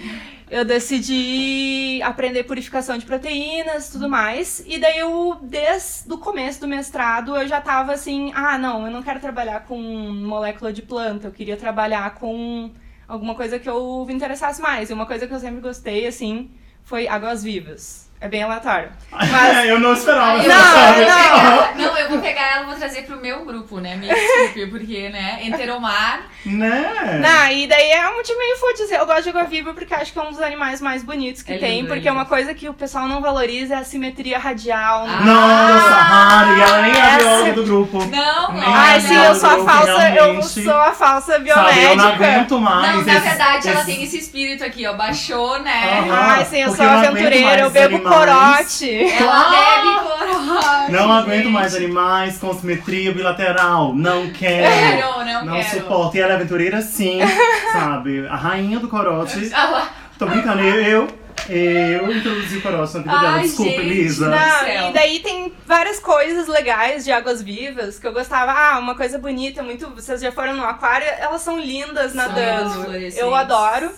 Eu 0.51 0.64
decidi 0.64 2.01
aprender 2.03 2.44
purificação 2.44 2.99
de 2.99 3.07
proteínas 3.07 3.88
e 3.88 3.92
tudo 3.92 4.09
mais. 4.09 4.62
E 4.66 4.79
daí 4.79 4.99
eu, 4.99 5.38
desde 5.40 6.12
o 6.12 6.18
começo 6.18 6.61
do 6.61 6.68
mestrado, 6.68 7.35
eu 7.37 7.47
já 7.49 7.61
tava 7.61 7.92
assim, 7.92 8.31
ah, 8.35 8.59
não, 8.59 8.87
eu 8.87 8.92
não 8.92 9.03
quero 9.03 9.20
trabalhar 9.20 9.61
com 9.66 9.79
molécula 9.81 10.73
de 10.73 10.83
planta, 10.83 11.29
eu 11.29 11.33
queria 11.33 11.57
trabalhar 11.57 12.14
com 12.16 12.70
alguma 13.09 13.35
coisa 13.35 13.59
que 13.59 13.68
eu 13.68 14.05
me 14.07 14.12
interessasse 14.14 14.61
mais. 14.61 14.90
E 14.90 14.92
uma 14.92 15.07
coisa 15.07 15.27
que 15.27 15.33
eu 15.35 15.40
sempre 15.40 15.61
gostei, 15.61 16.07
assim, 16.07 16.51
foi 16.85 17.09
águas 17.09 17.42
vivas. 17.42 18.04
É 18.25 18.29
bem 18.29 18.43
aleatório. 18.43 18.89
Mas 19.13 19.67
eu 19.69 19.79
não 19.79 19.93
esperava. 19.93 20.43
Eu 20.43 20.49
Não, 20.49 20.57
sabe? 20.63 20.99
pegar- 21.01 21.73
não, 21.77 21.99
eu 21.99 22.09
vou 22.09 22.19
pegar 22.21 22.53
ela 22.55 22.63
e 22.63 22.67
vou 22.69 22.75
trazer 22.75 23.03
pro 23.03 23.21
meu 23.21 23.45
grupo, 23.45 23.81
né? 23.81 23.97
Me 23.97 24.09
desculpe, 24.09 24.67
porque, 24.69 25.11
né? 25.11 25.41
Enteromar. 25.43 26.23
Né? 26.47 27.21
Não, 27.23 27.53
e 27.53 27.67
daí 27.67 27.91
é 27.91 28.09
um 28.09 28.17
motivo 28.17 28.39
meio 28.39 28.57
fútil. 28.57 28.87
Eu 28.97 29.05
gosto 29.05 29.25
de 29.25 29.29
água 29.29 29.45
viva 29.45 29.75
porque 29.75 29.93
acho 29.95 30.11
que 30.11 30.19
é 30.19 30.23
um 30.23 30.31
dos 30.31 30.41
animais 30.41 30.81
mais 30.81 31.03
bonitos 31.03 31.43
que 31.43 31.53
É 31.53 31.59
tem. 31.59 31.77
lindo, 31.81 31.89
porque 31.89 32.09
é 32.09 32.11
é 32.11 32.13
uma 32.15 32.25
coisa 32.25 32.55
que 32.55 32.67
o 32.69 32.73
pessoal 32.75 33.07
não 33.07 33.21
valoriza 33.21 33.75
é 33.75 33.79
a 33.79 33.85
simetria 33.85 34.39
radial. 34.39 35.07
né? 35.07 35.17
Ah, 35.21 35.25
Nossa, 35.25 36.03
Harry, 36.03 36.61
ela 36.63 36.83
nem 36.83 36.93
é 36.97 37.03
a 37.15 37.19
bióloga 37.19 37.53
do 37.53 37.65
grupo. 37.65 38.05
Não, 38.07 38.55
Ai, 38.65 38.97
é 38.97 39.01
sim, 39.01 39.17
eu 39.17 39.35
sou 39.35 39.51
a 39.51 39.65
falsa, 39.65 39.91
eu 39.91 39.99
realmente. 40.13 40.63
sou 40.65 40.73
a 40.75 40.93
falsa 40.93 41.33
Sabe, 41.33 41.49
eu 41.51 41.57
não 41.57 41.65
biomédica. 41.65 42.09
aguento 42.15 42.59
mais. 42.61 42.87
Não, 42.97 43.03
na 43.05 43.13
esses- 43.13 43.25
verdade, 43.29 43.69
ela 43.69 43.81
esses- 43.81 43.87
tem 43.95 44.03
esse 44.05 44.19
espírito 44.19 44.65
aqui, 44.65 44.87
ó. 44.87 44.95
Baixou, 44.95 45.59
né? 45.61 46.05
Aham. 46.09 46.15
Ai, 46.15 46.45
sim, 46.47 46.59
eu 46.61 46.69
Porque 46.69 46.77
sou 46.83 46.87
eu 46.87 46.93
não 46.93 47.09
aventureira, 47.09 47.61
eu 47.63 47.71
bebo. 47.71 47.99
Corote. 48.18 49.12
Ela 49.12 49.50
bebe 49.50 50.09
corote. 50.09 50.92
Não 50.92 51.12
aguento 51.12 51.50
mais 51.50 51.74
animais 51.74 52.38
com 52.38 52.53
simetria 52.55 53.12
bilateral. 53.12 53.94
Não 53.94 54.31
quero. 54.31 54.66
Quero, 55.00 55.24
não, 55.24 55.44
Não 55.46 55.55
quero. 55.55 55.70
suporto. 55.70 56.16
E 56.16 56.20
ela 56.20 56.33
é 56.33 56.37
aventureira 56.37 56.81
sim, 56.83 57.18
sabe? 57.72 58.27
A 58.29 58.37
rainha 58.37 58.79
do 58.79 58.88
corote. 58.88 59.50
Ah 59.55 59.70
lá. 59.70 59.88
Tô 60.18 60.27
brincando, 60.27 60.62
eu, 60.62 61.09
eu, 61.48 61.55
eu 61.57 62.16
introduzi 62.16 62.59
o 62.59 62.62
corote 62.62 62.94
na 62.94 63.00
vida 63.03 63.18
dela. 63.18 63.38
Desculpa, 63.40 63.70
gente, 63.72 63.81
Elisa. 63.81 64.29
não. 64.29 64.37
Não, 64.38 64.90
e 64.90 64.92
daí 64.92 65.20
tem 65.20 65.53
várias 65.66 65.98
coisas 65.98 66.46
legais 66.46 67.05
de 67.05 67.11
águas 67.11 67.42
vivas 67.42 67.98
que 67.98 68.07
eu 68.07 68.12
gostava. 68.12 68.53
Ah, 68.53 68.79
uma 68.79 68.94
coisa 68.94 69.18
bonita, 69.18 69.61
muito. 69.62 69.88
Vocês 69.90 70.20
já 70.20 70.31
foram 70.31 70.55
no 70.55 70.64
aquário, 70.64 71.07
elas 71.18 71.42
são 71.42 71.59
lindas 71.59 72.14
nadando. 72.14 72.70
fluorescentes. 72.74 73.18
Eu 73.18 73.35
adoro. 73.35 73.90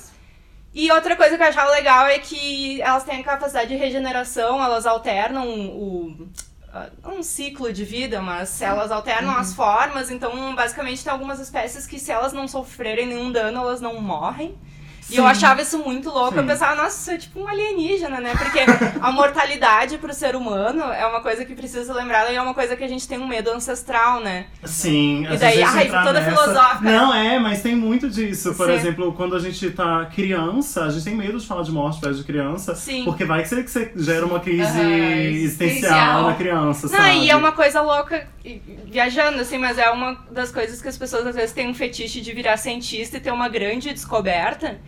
E 0.79 0.93
outra 0.93 1.17
coisa 1.17 1.39
que 1.39 1.43
eu 1.43 1.47
achava 1.47 1.71
legal 1.71 2.07
é 2.07 2.19
que 2.19 2.83
elas 2.83 3.03
têm 3.03 3.21
a 3.21 3.25
capacidade 3.25 3.69
de 3.69 3.77
regeneração, 3.77 4.63
elas 4.63 4.85
alternam 4.85 5.49
o. 5.49 6.29
ah, 6.71 6.91
Um 7.03 7.23
ciclo 7.23 7.73
de 7.73 7.83
vida, 7.83 8.21
mas 8.21 8.61
elas 8.61 8.93
alternam 8.93 9.35
as 9.35 9.55
formas, 9.55 10.11
então 10.11 10.55
basicamente 10.55 11.03
tem 11.03 11.11
algumas 11.11 11.41
espécies 11.41 11.87
que 11.87 11.99
se 11.99 12.13
elas 12.13 12.35
não 12.35 12.47
sofrerem 12.47 13.07
nenhum 13.07 13.33
dano, 13.33 13.59
elas 13.61 13.81
não 13.81 14.03
morrem. 14.03 14.55
E 15.09 15.17
eu 15.17 15.23
Sim. 15.23 15.29
achava 15.29 15.63
isso 15.63 15.79
muito 15.79 16.11
louco. 16.11 16.35
Eu 16.37 16.43
Sim. 16.43 16.49
pensava, 16.49 16.75
nossa, 16.75 16.99
isso 17.01 17.11
é 17.13 17.17
tipo 17.19 17.41
um 17.41 17.47
alienígena, 17.47 18.19
né? 18.21 18.35
Porque 18.37 18.59
a 19.01 19.13
mortalidade 19.13 19.99
pro 19.99 20.13
ser 20.13 20.35
humano 20.35 20.83
é 20.83 21.07
uma 21.07 21.21
coisa 21.21 21.45
que 21.45 21.55
precisa 21.55 21.95
lembrar 21.95 22.33
e 22.33 22.35
é 22.35 22.43
uma 22.43 22.53
coisa 22.55 22.75
que 22.77 22.83
a 22.83 22.89
gente 22.89 23.07
tem 23.07 23.17
um 23.19 23.27
medo 23.27 23.51
ancestral, 23.53 24.19
né? 24.21 24.47
Sim, 24.65 25.25
E 25.31 25.37
daí, 25.37 25.63
ai, 25.63 25.87
entrar 25.87 26.05
toda 26.05 26.19
nessa- 26.21 26.31
filosófica. 26.43 26.81
Não, 26.91 27.15
é, 27.15 27.39
mas 27.39 27.63
tem 27.63 27.77
muito 27.77 28.11
disso. 28.11 28.53
Por 28.55 28.67
Sim. 28.67 28.73
exemplo, 28.75 29.13
quando 29.13 29.37
a 29.37 29.39
gente 29.39 29.71
tá 29.71 30.07
criança, 30.07 30.85
a 30.87 30.91
gente 30.91 31.05
tem 31.05 31.15
medo 31.15 31.39
de 31.39 31.47
falar 31.47 31.63
de 31.63 31.71
morte 31.71 32.01
perto 32.01 32.17
de 32.17 32.25
criança. 32.25 32.75
Sim. 32.75 33.05
Porque 33.05 33.25
vai 33.25 33.43
que 33.43 33.49
você, 33.49 33.63
que 33.63 33.71
você 33.71 33.93
gera 33.97 34.27
uma 34.27 34.41
crise 34.41 34.81
Aham, 34.81 35.21
existencial 35.31 36.23
na 36.27 36.35
criança, 36.35 36.89
Não, 36.89 36.97
sabe? 36.99 37.19
e 37.25 37.31
é 37.31 37.37
uma 37.37 37.53
coisa 37.53 37.81
louca, 37.81 38.27
viajando 38.87 39.41
assim, 39.41 39.59
mas 39.59 39.79
é 39.79 39.89
uma 39.91 40.15
das 40.31 40.51
coisas 40.51 40.83
que 40.83 40.89
as 40.89 40.99
pessoas 40.99 41.27
às 41.27 41.35
vezes 41.37 41.53
têm 41.53 41.69
um 41.69 41.75
fetiche 41.75 42.21
de 42.21 42.33
virar 42.33 42.57
cientista 42.57 43.17
e 43.17 43.21
ter 43.21 43.31
uma 43.31 43.49
grande 43.49 43.93
descoberta. 43.93 44.79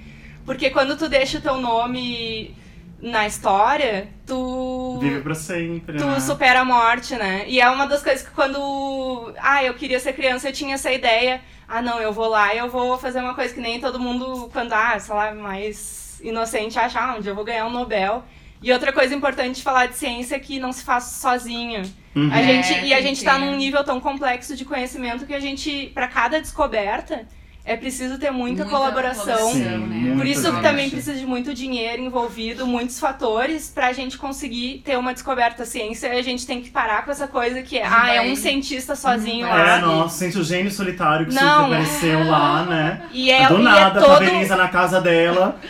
Porque 0.49 0.71
quando 0.71 0.97
tu 0.97 1.09
deixa 1.09 1.37
o 1.39 1.41
teu 1.43 1.59
nome 1.59 2.55
na 3.01 3.27
história, 3.27 4.09
tu. 4.27 4.99
Vive 5.01 5.21
pra 5.21 5.35
sempre, 5.35 5.99
Tu 5.99 6.07
né? 6.07 6.21
supera 6.21 6.61
a 6.61 6.65
morte, 6.65 7.15
né? 7.15 7.45
E 7.47 7.61
é 7.61 7.69
uma 7.69 7.87
das 7.87 8.03
coisas 8.03 8.27
que 8.27 8.33
quando. 8.35 9.33
Ah, 9.39 9.63
eu 9.63 9.75
queria 9.75 10.01
ser 10.01 10.15
criança, 10.15 10.49
eu 10.49 10.53
tinha 10.53 10.75
essa 10.75 10.91
ideia. 10.91 11.41
Ah, 11.69 11.83
não, 11.83 12.01
eu 12.01 12.13
vou 12.15 12.29
lá 12.29 12.55
e 12.55 12.59
eu 12.59 12.69
vou 12.71 12.97
fazer 12.97 13.21
uma 13.21 13.35
coisa 13.35 13.53
que 13.53 13.61
nem 13.61 13.79
todo 13.79 14.01
mundo, 14.01 14.49
quando, 14.51 14.73
ah, 14.73 14.99
sei 14.99 15.15
lá, 15.15 15.35
mais 15.35 16.19
inocente, 16.25 16.79
acha, 16.79 16.99
ah, 16.99 17.19
dia 17.21 17.31
eu 17.31 17.35
vou 17.37 17.45
ganhar 17.45 17.67
um 17.67 17.71
Nobel. 17.71 18.25
E 18.63 18.73
outra 18.73 18.91
coisa 18.93 19.15
importante 19.15 19.57
de 19.57 19.63
falar 19.63 19.87
de 19.87 19.97
ciência 19.97 20.35
é 20.35 20.39
que 20.41 20.59
não 20.59 20.73
se 20.73 20.83
faz 20.83 21.05
sozinho. 21.05 21.83
Uhum. 22.17 22.31
A 22.33 22.41
É, 22.41 22.43
gente, 22.63 22.87
e 22.87 22.93
a 22.95 23.01
gente 23.03 23.23
tá 23.23 23.35
ter. 23.35 23.41
num 23.41 23.55
nível 23.55 23.85
tão 23.85 24.01
complexo 24.01 24.57
de 24.57 24.65
conhecimento 24.65 25.27
que 25.27 25.35
a 25.35 25.39
gente, 25.39 25.93
para 25.95 26.09
cada 26.09 26.41
descoberta, 26.41 27.29
é 27.69 27.77
preciso 27.77 28.17
ter 28.17 28.31
muita, 28.31 28.65
colaboração. 28.65 29.53
Sim, 29.53 29.61
né? 29.61 29.77
muita 29.77 30.17
Por 30.17 30.27
isso 30.27 30.43
que 30.43 30.51
gente. 30.53 30.63
também 30.63 30.89
precisa 30.89 31.15
de 31.15 31.27
muito 31.27 31.53
dinheiro 31.53 32.01
envolvido, 32.01 32.67
muitos 32.67 32.99
fatores 32.99 33.71
pra 33.73 33.93
gente 33.93 34.17
conseguir 34.17 34.81
ter 34.83 34.97
uma 34.97 35.13
descoberta. 35.13 35.63
A 35.63 35.67
ciência, 35.67 36.11
a 36.11 36.23
gente 36.23 36.47
tem 36.47 36.63
que 36.63 36.71
parar 36.71 37.05
com 37.05 37.11
essa 37.11 37.29
coisa 37.29 37.63
que 37.63 37.77
é, 37.77 37.87
ah, 37.87 38.15
é 38.15 38.23
um 38.23 38.35
cientista 38.35 38.97
sozinho 38.97 39.47
lá. 39.47 39.77
É, 39.77 39.81
nossa, 39.81 40.17
sente 40.17 40.39
o 40.39 40.45
gênio 40.45 40.71
solitário 40.71 41.27
que 41.27 41.35
Não. 41.35 41.67
apareceu 41.67 42.25
lá, 42.25 42.65
né? 42.65 43.03
E 43.13 43.31
é, 43.31 43.47
Do 43.49 43.59
e 43.61 43.63
nada, 43.63 44.01
é 44.01 44.03
todo, 44.03 44.57
na 44.57 44.69
casa 44.69 45.01
dela. 45.01 45.61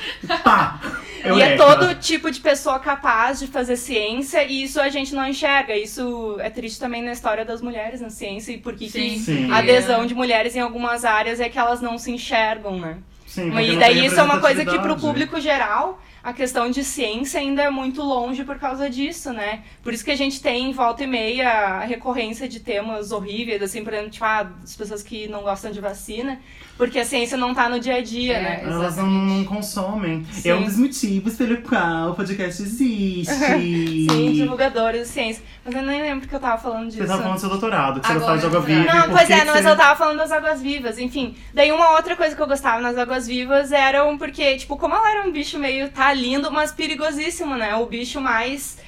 Pá! 0.44 0.80
e 1.24 1.42
é 1.42 1.56
todo 1.56 1.94
tipo 1.96 2.30
de 2.30 2.40
pessoa 2.40 2.78
capaz 2.78 3.40
de 3.40 3.46
fazer 3.46 3.76
ciência 3.76 4.42
e 4.44 4.62
isso 4.62 4.80
a 4.80 4.88
gente 4.88 5.14
não 5.14 5.26
enxerga. 5.26 5.76
Isso 5.76 6.36
é 6.40 6.48
triste 6.48 6.78
também 6.78 7.02
na 7.02 7.12
história 7.12 7.44
das 7.44 7.60
mulheres 7.60 8.00
na 8.00 8.10
ciência 8.10 8.52
e 8.52 8.58
por 8.58 8.74
que 8.74 8.90
que 8.90 9.18
Sim. 9.18 9.50
a 9.50 9.58
adesão 9.58 10.06
de 10.06 10.14
mulheres 10.14 10.54
em 10.54 10.60
algumas 10.60 11.04
áreas 11.04 11.40
é 11.40 11.48
que 11.48 11.58
elas 11.58 11.80
não 11.80 11.87
se 11.96 12.10
enxergam, 12.10 12.78
né? 12.78 12.98
Sim, 13.26 13.48
E 13.58 13.72
não 13.72 13.78
daí 13.78 14.04
isso 14.06 14.18
é 14.18 14.22
uma 14.22 14.40
coisa 14.40 14.64
que 14.64 14.70
pro 14.78 14.94
representatividade. 14.94 15.00
público 15.00 15.40
geral, 15.40 16.00
a 16.22 16.32
questão 16.32 16.70
de 16.70 16.82
ciência 16.82 17.38
ainda 17.38 17.62
é 17.62 17.70
muito 17.70 18.02
longe 18.02 18.42
por 18.42 18.58
causa 18.58 18.88
disso, 18.90 19.32
né? 19.32 19.60
Por 19.82 19.92
isso 19.92 20.04
que 20.04 20.10
a 20.10 20.16
gente 20.16 20.40
tem, 20.40 20.72
volta 20.72 21.04
e 21.04 21.06
meia, 21.06 21.48
a 21.50 21.84
recorrência 21.84 22.48
de 22.48 22.58
temas 22.58 23.12
horríveis, 23.12 23.62
assim, 23.62 23.84
por 23.84 23.92
exemplo, 23.92 24.10
tipo, 24.10 24.24
ah, 24.24 24.50
as 24.64 24.74
pessoas 24.74 25.02
que 25.02 25.28
não 25.28 25.42
gostam 25.42 25.70
de 25.70 25.80
vacina, 25.80 26.40
porque 26.76 26.98
a 26.98 27.04
ciência 27.04 27.36
não 27.36 27.54
tá 27.54 27.68
no 27.68 27.78
dia 27.78 27.96
a 27.96 28.02
dia, 28.02 28.34
É, 28.38 28.42
né? 28.42 28.60
Elas 28.64 28.96
não, 28.96 29.06
não 29.06 29.44
consomem. 29.44 30.24
Sim. 30.32 30.48
É 30.48 30.54
um 30.54 30.64
dos 30.64 30.76
motivos 30.76 31.34
pelo 31.36 31.58
qual 31.62 32.10
o 32.12 32.14
podcast 32.14 32.62
existe. 32.62 33.26
Sim, 33.34 34.32
divulgadores 34.32 35.02
de 35.02 35.08
ciência. 35.08 35.42
Mas 35.68 35.76
eu 35.76 35.82
nem 35.82 36.00
lembro 36.00 36.26
que 36.26 36.34
eu 36.34 36.40
tava 36.40 36.56
falando 36.56 36.86
disso. 36.86 36.98
Você 36.98 37.06
tava 37.06 37.22
falando 37.22 37.34
do 37.36 37.40
seu 37.40 37.48
doutorado, 37.50 38.00
que 38.00 38.06
você 38.06 38.12
Agora, 38.14 38.32
gostava 38.32 38.50
de 38.50 38.56
água 38.56 38.60
viva. 38.66 38.92
Não, 38.94 39.14
pois 39.14 39.30
é, 39.30 39.44
não, 39.44 39.52
mas 39.54 39.62
você- 39.62 39.70
eu 39.70 39.76
tava 39.76 39.96
falando 39.96 40.16
das 40.16 40.32
águas 40.32 40.62
vivas, 40.62 40.98
enfim. 40.98 41.36
Daí 41.52 41.70
uma 41.70 41.90
outra 41.90 42.16
coisa 42.16 42.34
que 42.34 42.40
eu 42.40 42.46
gostava 42.46 42.80
nas 42.80 42.96
águas 42.96 43.26
vivas 43.26 43.70
eram 43.70 44.16
porque, 44.16 44.56
tipo, 44.56 44.78
como 44.78 44.94
ela 44.94 45.10
era 45.10 45.28
um 45.28 45.30
bicho 45.32 45.58
meio, 45.58 45.90
tá 45.90 46.10
lindo, 46.14 46.50
mas 46.50 46.72
perigosíssimo, 46.72 47.54
né? 47.54 47.74
O 47.74 47.84
bicho 47.84 48.18
mais 48.20 48.78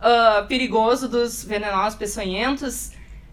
ah, 0.00 0.44
perigoso 0.48 1.08
dos 1.08 1.42
venenosos 1.42 1.98
peçonhentos 1.98 2.92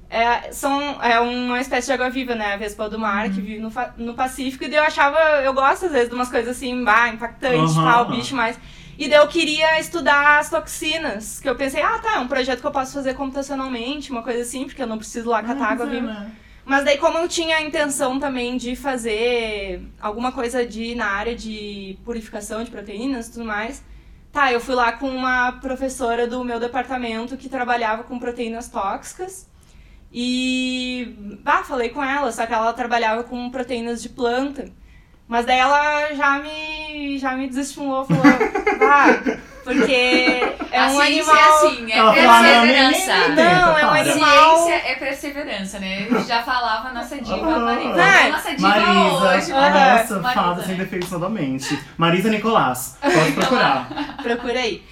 é, 0.10 0.52
são, 0.52 1.02
é 1.04 1.20
uma 1.20 1.60
espécie 1.60 1.88
de 1.88 1.94
água-viva, 1.94 2.34
né? 2.34 2.54
A 2.54 2.58
vespa 2.58 2.90
do 2.90 2.98
mar, 2.98 3.26
que 3.30 3.42
vive 3.42 3.60
no, 3.60 3.72
no 3.98 4.14
Pacífico. 4.14 4.64
E 4.64 4.68
daí 4.70 4.78
eu 4.80 4.84
achava, 4.84 5.20
eu 5.44 5.54
gosto 5.54 5.88
às 5.88 5.92
vezes 5.92 6.10
de 6.10 6.16
umas 6.16 6.30
coisas 6.30 6.56
assim, 6.56 6.84
bah, 6.84 7.10
impactantes, 7.10 7.76
Aham. 7.76 7.92
tal, 7.92 8.06
bicho 8.10 8.36
mais... 8.36 8.58
E 8.98 9.10
daí 9.10 9.20
eu 9.20 9.28
queria 9.28 9.80
estudar 9.80 10.40
as 10.40 10.50
toxinas, 10.50 11.40
que 11.40 11.50
eu 11.50 11.56
pensei, 11.56 11.82
ah, 11.82 12.00
tá, 12.00 12.16
é 12.16 12.20
um 12.20 12.28
projeto 12.28 12.62
que 12.62 12.68
eu 12.68 12.72
posso 12.72 12.94
fazer 12.94 13.14
computacionalmente, 13.14 14.12
uma 14.12 14.24
coisa 14.24 14.42
assim, 14.42 14.66
porque 14.66 14.82
eu 14.82 14.88
não 14.88 14.98
preciso 14.98 15.30
lá 15.30 15.44
catar 15.44 15.66
Ah, 15.66 15.72
água 15.72 15.86
pois 15.86 15.98
é, 15.98 16.02
viva. 16.02 16.32
Mas 16.66 16.84
daí, 16.84 16.98
como 16.98 17.18
eu 17.18 17.28
tinha 17.28 17.58
a 17.58 17.62
intenção 17.62 18.20
também 18.20 18.58
de 18.58 18.76
fazer 18.76 19.84
alguma 20.02 20.32
coisa 20.32 20.66
de 20.66 20.96
na 20.96 21.06
área 21.08 21.36
de 21.36 21.98
purificação 22.04 22.64
de 22.64 22.72
proteínas 22.72 23.28
e 23.28 23.34
tudo 23.34 23.46
mais, 23.46 23.84
tá, 24.32 24.52
eu 24.52 24.60
fui 24.60 24.74
lá 24.74 24.92
com 24.94 25.08
uma 25.10 25.52
professora 25.54 26.26
do 26.28 26.44
meu 26.44 26.60
departamento 26.60 27.38
que 27.38 27.50
trabalhava 27.50 28.04
com 28.04 28.18
proteínas 28.18 28.68
tóxicas. 28.68 29.48
E 30.12 31.14
bah, 31.44 31.64
falei 31.64 31.90
com 31.90 32.04
ela, 32.04 32.32
só 32.32 32.46
que 32.46 32.54
ela 32.54 32.72
trabalhava 32.74 33.24
com 33.24 33.50
proteínas 33.52 34.02
de 34.02 34.10
planta. 34.10 34.72
Mas 35.28 35.46
daí 35.46 35.58
ela 35.58 36.14
já 36.14 36.40
me, 36.40 37.18
já 37.18 37.32
me 37.32 37.48
desestimulou, 37.48 38.06
falou, 38.06 38.22
bah, 38.80 39.36
porque 39.64 39.92
é 40.72 40.80
a 40.80 40.86
um 40.86 41.02
ciência 41.02 41.34
animal... 41.34 41.36
é 41.36 41.68
assim, 41.68 41.92
é 41.92 41.98
Ela 41.98 42.14
falou, 42.14 42.30
ah, 42.30 42.42
não, 42.44 42.62
perseverança. 42.62 43.12
tenta, 43.26 43.44
Não, 43.44 43.78
é 43.80 43.86
um 43.86 43.90
animal- 43.90 44.58
Ciência 44.66 44.92
é 44.92 44.96
perseverança, 44.96 45.80
né? 45.80 46.08
Já 46.28 46.44
falava 46.44 46.90
a 46.90 46.94
nossa 46.94 47.18
diva 47.20 47.56
Ah. 47.56 47.60
Marisa. 47.60 48.04
Ah, 48.04 48.30
nossa 48.30 48.56
diva 48.56 48.68
Marisa, 48.70 49.36
hoje. 49.36 49.52
Nossa, 49.52 50.20
Marisa, 50.20 50.24
fada 50.44 50.64
sem 50.64 50.76
defeitos 50.76 51.10
novamente. 51.10 51.80
Marisa 51.98 52.30
Nicolás, 52.30 52.96
pode 53.02 53.32
procurar. 53.34 53.88
Procura 54.22 54.60
aí. 54.60 54.84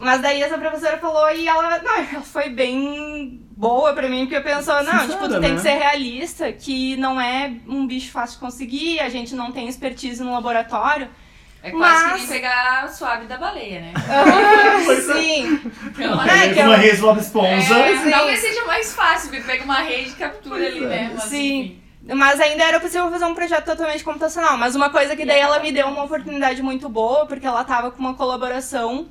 Mas 0.00 0.20
daí 0.22 0.42
essa 0.42 0.56
professora 0.58 0.96
falou 0.98 1.30
e 1.30 1.46
ela, 1.48 1.78
não, 1.80 1.94
ela 1.96 2.22
foi 2.22 2.48
bem 2.50 3.40
boa 3.56 3.92
pra 3.92 4.08
mim, 4.08 4.26
porque 4.26 4.40
pensou, 4.40 4.74
não, 4.84 5.00
Sincera, 5.00 5.06
tipo, 5.08 5.28
tu 5.28 5.40
tem 5.40 5.50
né? 5.50 5.56
que 5.56 5.62
ser 5.62 5.70
realista, 5.78 6.52
que 6.52 6.96
não 6.96 7.20
é 7.20 7.52
um 7.66 7.86
bicho 7.86 8.12
fácil 8.12 8.34
de 8.36 8.40
conseguir, 8.40 9.00
a 9.00 9.08
gente 9.08 9.34
não 9.34 9.50
tem 9.50 9.68
expertise 9.68 10.22
no 10.22 10.32
laboratório. 10.32 11.08
É 11.60 11.72
quase 11.72 12.04
Mas- 12.04 12.12
que 12.12 12.18
nem 12.20 12.28
pegar 12.28 12.84
a 12.84 12.88
suave 12.88 13.26
da 13.26 13.36
baleia, 13.36 13.80
né? 13.80 13.92
Pois 14.86 15.08
é. 15.08 15.12
Sim. 15.14 15.60
Então, 15.88 16.22
É, 16.24 16.54
que 16.54 16.60
uma 16.60 16.74
eu- 16.74 16.78
rede 16.78 16.96
de 16.96 17.02
Bob 17.02 17.18
Esponja. 17.18 17.74
é, 17.76 18.10
talvez 18.10 18.38
seja 18.40 18.64
mais 18.64 18.94
fácil, 18.94 19.30
porque 19.30 19.42
pega 19.44 19.64
uma 19.64 19.80
rede 19.80 20.10
e 20.10 20.12
captura 20.12 20.64
ali, 20.64 20.80
né? 20.80 21.10
Mas, 21.14 21.24
Sim. 21.24 21.60
enfim. 21.60 21.82
Mas 22.14 22.40
ainda 22.40 22.62
era 22.64 22.78
possível 22.78 23.10
fazer 23.10 23.24
um 23.24 23.34
projeto 23.34 23.64
totalmente 23.66 24.04
computacional. 24.04 24.56
Mas 24.56 24.76
uma 24.76 24.88
coisa 24.88 25.16
que 25.16 25.26
daí 25.26 25.40
ela 25.40 25.58
me 25.58 25.72
deu 25.72 25.88
uma 25.88 26.04
oportunidade 26.04 26.62
muito 26.62 26.88
boa, 26.88 27.26
porque 27.26 27.44
ela 27.46 27.64
tava 27.64 27.90
com 27.90 27.98
uma 27.98 28.14
colaboração 28.14 29.08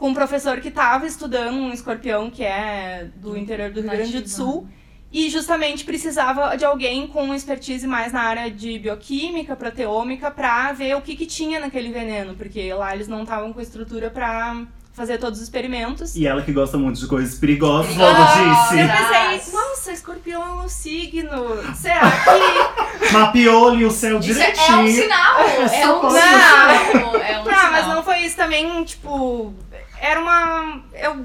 com 0.00 0.08
um 0.08 0.14
professor 0.14 0.58
que 0.60 0.70
tava 0.70 1.06
estudando 1.06 1.56
um 1.58 1.72
escorpião 1.74 2.30
que 2.30 2.42
é 2.42 3.08
do 3.16 3.36
interior 3.36 3.70
do 3.70 3.82
Rio 3.82 3.90
Grande 3.90 4.20
do. 4.22 4.28
Sul. 4.30 4.66
E 5.12 5.28
justamente 5.28 5.84
precisava 5.84 6.56
de 6.56 6.64
alguém 6.64 7.06
com 7.06 7.34
expertise 7.34 7.86
mais 7.86 8.10
na 8.12 8.22
área 8.22 8.50
de 8.50 8.78
bioquímica, 8.78 9.54
proteômica, 9.56 10.30
pra 10.30 10.72
ver 10.72 10.96
o 10.96 11.02
que, 11.02 11.14
que 11.16 11.26
tinha 11.26 11.60
naquele 11.60 11.90
veneno. 11.92 12.34
Porque 12.34 12.72
lá 12.72 12.94
eles 12.94 13.08
não 13.08 13.24
estavam 13.24 13.52
com 13.52 13.60
estrutura 13.60 14.08
pra 14.08 14.62
fazer 14.94 15.18
todos 15.18 15.38
os 15.40 15.44
experimentos. 15.44 16.14
E 16.16 16.26
ela 16.26 16.40
que 16.42 16.52
gosta 16.52 16.78
muito 16.78 16.98
de 17.00 17.06
coisas 17.06 17.34
perigosas, 17.38 17.94
logo 17.96 18.16
Ah, 18.18 18.68
Eu 18.70 18.86
disse. 18.86 19.38
pensei, 19.38 19.52
nossa, 19.60 19.92
escorpião 19.92 20.42
é 20.42 20.64
um 20.64 20.68
signo. 20.68 21.74
Será 21.74 22.10
que 22.10 23.10
Mapeou-lhe 23.12 23.84
o 23.84 23.90
céu 23.90 24.18
Isso 24.20 24.40
é, 24.40 24.44
é 24.44 24.50
direitinho. 24.52 24.78
um 24.80 24.88
sinal! 25.02 25.40
É, 25.50 25.62
É 25.64 25.82
só 25.86 25.96
um 25.96 26.00
pra- 26.00 26.10
sinal! 26.10 27.16
É 27.16 27.40
um 27.40 27.44
Não, 27.44 27.70
mas 27.72 27.80
sinal. 27.82 27.96
não 27.96 28.02
foi 28.04 28.18
isso 28.20 28.36
também, 28.36 28.84
tipo. 28.84 29.52
Era 30.00 30.20
uma. 30.20 30.82
Eu. 30.94 31.24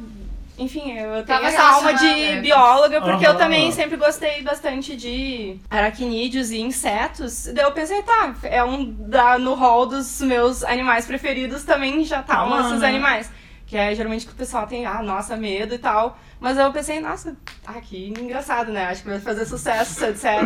Enfim, 0.57 0.93
eu 0.97 1.11
tenho 1.15 1.25
Tava 1.25 1.47
essa 1.47 1.61
alma 1.63 1.93
de 1.93 2.05
é. 2.07 2.39
bióloga, 2.39 3.01
porque 3.01 3.25
eu 3.25 3.31
Aham. 3.31 3.37
também 3.39 3.71
sempre 3.73 3.97
gostei 3.97 4.41
bastante 4.41 4.95
de 4.95 5.57
aracnídeos 5.69 6.49
e 6.49 6.61
insetos. 6.61 7.47
Daí 7.53 7.65
eu 7.65 7.73
pensei, 7.73 8.01
tá, 8.03 8.33
é 8.43 8.63
um 8.63 8.85
da, 8.89 9.37
no 9.37 9.53
hall 9.53 9.85
dos 9.85 10.21
meus 10.21 10.63
animais 10.63 11.05
preferidos 11.05 11.65
também 11.65 12.05
já 12.05 12.21
tá 12.23 12.35
Tá 12.35 12.45
um 12.45 12.49
lá, 12.51 12.61
desses 12.61 12.79
né? 12.79 12.87
animais. 12.87 13.29
Que 13.67 13.75
é 13.75 13.93
geralmente 13.93 14.25
que 14.25 14.31
o 14.31 14.35
pessoal 14.35 14.65
tem, 14.65 14.85
ah, 14.85 15.01
nossa, 15.03 15.35
medo 15.35 15.75
e 15.75 15.77
tal. 15.77 16.17
Mas 16.39 16.57
eu 16.57 16.71
pensei, 16.71 17.01
nossa, 17.01 17.35
ah, 17.67 17.81
que 17.81 18.13
engraçado, 18.17 18.71
né? 18.71 18.85
Acho 18.85 19.01
que 19.03 19.09
vai 19.09 19.19
fazer 19.19 19.45
sucesso 19.45 19.93
se 19.93 20.05
eu 20.05 20.13
disser. 20.13 20.39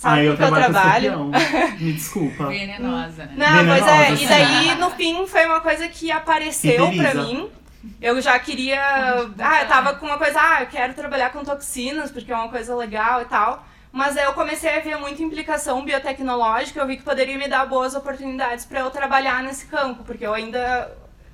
Sabe 0.00 0.20
Ah, 0.20 0.24
eu 0.24 0.32
o 0.32 0.36
que 0.38 0.42
eu 0.42 0.50
trabalho. 0.50 1.30
Me 1.78 1.92
desculpa. 1.92 2.46
Venenosa, 2.46 3.26
né? 3.26 3.34
Não, 3.36 3.66
pois 3.66 3.86
é. 3.86 3.98
Venenosa, 4.14 4.22
E 4.22 4.26
daí, 4.26 4.74
no 4.76 4.90
fim, 4.92 5.26
foi 5.26 5.44
uma 5.44 5.60
coisa 5.60 5.86
que 5.88 6.10
apareceu 6.10 6.90
pra 6.92 7.12
mim. 7.12 7.50
Eu 8.00 8.18
já 8.22 8.38
queria. 8.38 8.80
Ah, 9.38 9.60
eu 9.60 9.68
tava 9.68 9.94
com 9.96 10.06
uma 10.06 10.16
coisa, 10.16 10.40
ah, 10.40 10.62
eu 10.62 10.68
quero 10.68 10.94
trabalhar 10.94 11.30
com 11.30 11.44
toxinas, 11.44 12.10
porque 12.10 12.32
é 12.32 12.34
uma 12.34 12.48
coisa 12.48 12.74
legal 12.74 13.20
e 13.20 13.26
tal. 13.26 13.62
Mas 13.92 14.16
aí 14.16 14.24
eu 14.24 14.32
comecei 14.32 14.74
a 14.74 14.80
ver 14.80 14.96
muita 14.96 15.22
implicação 15.22 15.84
biotecnológica, 15.84 16.80
eu 16.80 16.86
vi 16.86 16.96
que 16.96 17.02
poderia 17.02 17.36
me 17.36 17.46
dar 17.48 17.66
boas 17.66 17.94
oportunidades 17.94 18.64
pra 18.64 18.80
eu 18.80 18.90
trabalhar 18.90 19.42
nesse 19.42 19.66
campo, 19.66 20.02
porque 20.04 20.24
eu 20.24 20.32
ainda 20.32 20.90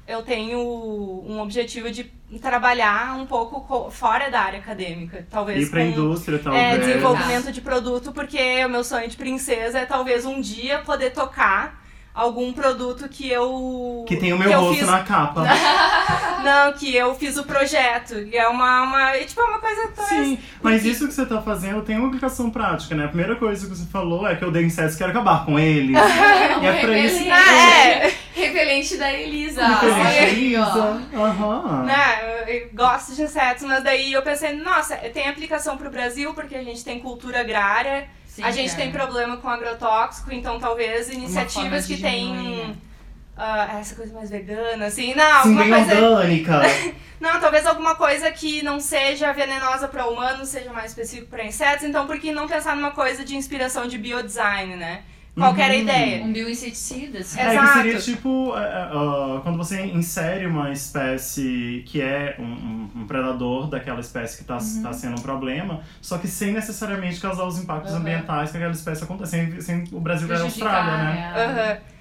eu 0.08 0.22
tenho 0.22 0.58
um 0.58 1.40
objetivo 1.40 1.88
de 1.90 2.04
trabalhar 2.42 3.16
um 3.16 3.24
pouco 3.26 3.60
co- 3.62 3.90
fora 3.90 4.28
da 4.30 4.40
área 4.40 4.58
acadêmica, 4.58 5.26
talvez 5.30 5.66
Ir 5.66 5.70
pra 5.70 5.80
com- 5.80 5.86
indústria, 5.88 6.36
é, 6.36 6.38
talvez. 6.40 6.86
desenvolvimento 6.86 7.52
de 7.52 7.60
produto, 7.60 8.12
porque 8.12 8.64
o 8.64 8.68
meu 8.68 8.82
sonho 8.84 9.08
de 9.08 9.16
princesa 9.16 9.78
é 9.78 9.86
talvez 9.86 10.26
um 10.26 10.40
dia 10.40 10.80
poder 10.80 11.10
tocar 11.12 11.85
algum 12.16 12.50
produto 12.52 13.06
que 13.08 13.30
eu. 13.30 14.04
Que 14.08 14.16
tem 14.16 14.32
o 14.32 14.38
meu 14.38 14.50
rosto 14.58 14.78
fiz- 14.78 14.86
na 14.90 15.04
capa. 15.04 15.44
Não, 16.42 16.72
que 16.72 16.94
eu 16.94 17.14
fiz 17.14 17.36
o 17.36 17.44
projeto. 17.44 18.14
E 18.14 18.36
é 18.36 18.48
uma. 18.48 18.82
uma 18.82 19.16
e, 19.18 19.24
tipo, 19.26 19.40
é 19.40 19.44
uma 19.44 19.58
coisa 19.58 19.92
talvez. 19.94 20.26
Sim, 20.26 20.38
mas 20.62 20.84
isso 20.84 21.06
que 21.06 21.12
você 21.12 21.26
tá 21.26 21.42
fazendo 21.42 21.82
tem 21.82 21.96
uma 21.98 22.08
aplicação 22.08 22.50
prática, 22.50 22.94
né? 22.94 23.04
A 23.04 23.08
primeira 23.08 23.36
coisa 23.36 23.66
que 23.68 23.76
você 23.76 23.84
falou 23.86 24.26
é 24.26 24.34
que 24.34 24.44
eu 24.44 24.50
dei 24.50 24.64
insetos 24.64 24.94
e 24.94 24.98
quero 24.98 25.10
acabar 25.10 25.44
com 25.44 25.58
eles. 25.58 25.96
e 26.62 26.66
é 26.66 26.80
pra 26.80 26.98
isso 26.98 27.22
que 27.22 27.30
Ah, 27.30 27.78
é. 27.78 28.14
Repelente 28.36 28.96
da 28.98 29.12
Elisa. 29.12 29.62
Aí, 29.64 30.56
ó. 30.56 30.62
Elisa. 30.66 31.02
Aham. 31.14 31.84
Né, 31.84 32.44
eu, 32.46 32.54
eu 32.54 32.68
gosto 32.74 33.14
de 33.14 33.22
insetos, 33.22 33.64
mas 33.64 33.82
daí 33.82 34.12
eu 34.12 34.22
pensei, 34.22 34.52
nossa, 34.52 34.94
tem 34.96 35.26
aplicação 35.28 35.76
pro 35.78 35.90
Brasil, 35.90 36.32
porque 36.34 36.54
a 36.54 36.62
gente 36.62 36.84
tem 36.84 37.00
cultura 37.00 37.40
agrária, 37.40 38.06
Sim, 38.36 38.42
a 38.42 38.50
gente 38.50 38.74
é. 38.74 38.76
tem 38.76 38.92
problema 38.92 39.38
com 39.38 39.48
agrotóxico, 39.48 40.30
então 40.30 40.60
talvez 40.60 41.08
iniciativas 41.08 41.86
que 41.86 41.96
têm. 41.96 42.34
né? 42.34 42.76
ah, 43.34 43.78
essa 43.80 43.94
coisa 43.94 44.12
mais 44.12 44.28
vegana, 44.28 44.84
assim, 44.84 45.14
não, 45.14 45.42
Sim, 45.42 45.58
alguma 45.58 45.64
bem 45.64 45.72
coisa. 45.86 46.08
orgânica. 46.08 46.60
Não, 47.18 47.40
talvez 47.40 47.64
alguma 47.64 47.94
coisa 47.94 48.30
que 48.30 48.62
não 48.62 48.78
seja 48.78 49.32
venenosa 49.32 49.88
para 49.88 50.06
humanos, 50.06 50.50
seja 50.50 50.70
mais 50.70 50.90
específico 50.90 51.30
para 51.30 51.42
insetos. 51.42 51.82
Então, 51.82 52.06
por 52.06 52.18
que 52.20 52.30
não 52.30 52.46
pensar 52.46 52.76
numa 52.76 52.90
coisa 52.90 53.24
de 53.24 53.34
inspiração 53.34 53.88
de 53.88 53.96
biodesign, 53.96 54.76
né? 54.76 55.02
Qual 55.36 55.54
que 55.54 55.60
era 55.60 55.74
a 55.74 55.76
Uhum. 55.76 55.82
ideia? 55.82 56.24
Um 56.24 56.32
bioinseticida, 56.32 57.18
assim. 57.18 57.38
É. 57.38 57.42
É 57.42 57.48
que 57.50 57.54
Exato. 57.56 57.72
seria 57.74 57.98
tipo 58.00 58.52
ah, 58.54 59.40
quando 59.42 59.58
você 59.58 59.82
insere 59.84 60.46
uma 60.46 60.72
espécie 60.72 61.84
que 61.86 62.00
é 62.00 62.36
um, 62.38 62.88
um- 63.02 63.06
predador 63.06 63.68
daquela 63.68 64.00
espécie 64.00 64.36
que 64.36 64.42
está 64.50 64.56
tá 64.82 64.92
sendo 64.94 65.18
um 65.18 65.22
problema, 65.22 65.80
só 66.00 66.16
que 66.18 66.26
sem 66.26 66.52
necessariamente 66.52 67.20
causar 67.20 67.44
os 67.44 67.58
impactos 67.58 67.92
Uhum. 67.92 67.98
ambientais 67.98 68.50
que 68.50 68.56
aquela 68.56 68.72
espécie 68.72 69.04
acontece. 69.04 69.30
Sem, 69.32 69.60
sem 69.60 69.84
o 69.92 70.00
Brasil 70.00 70.26
virar 70.26 70.40
Austrália, 70.40 70.96
né? 71.04 71.32
Aham. 71.36 71.95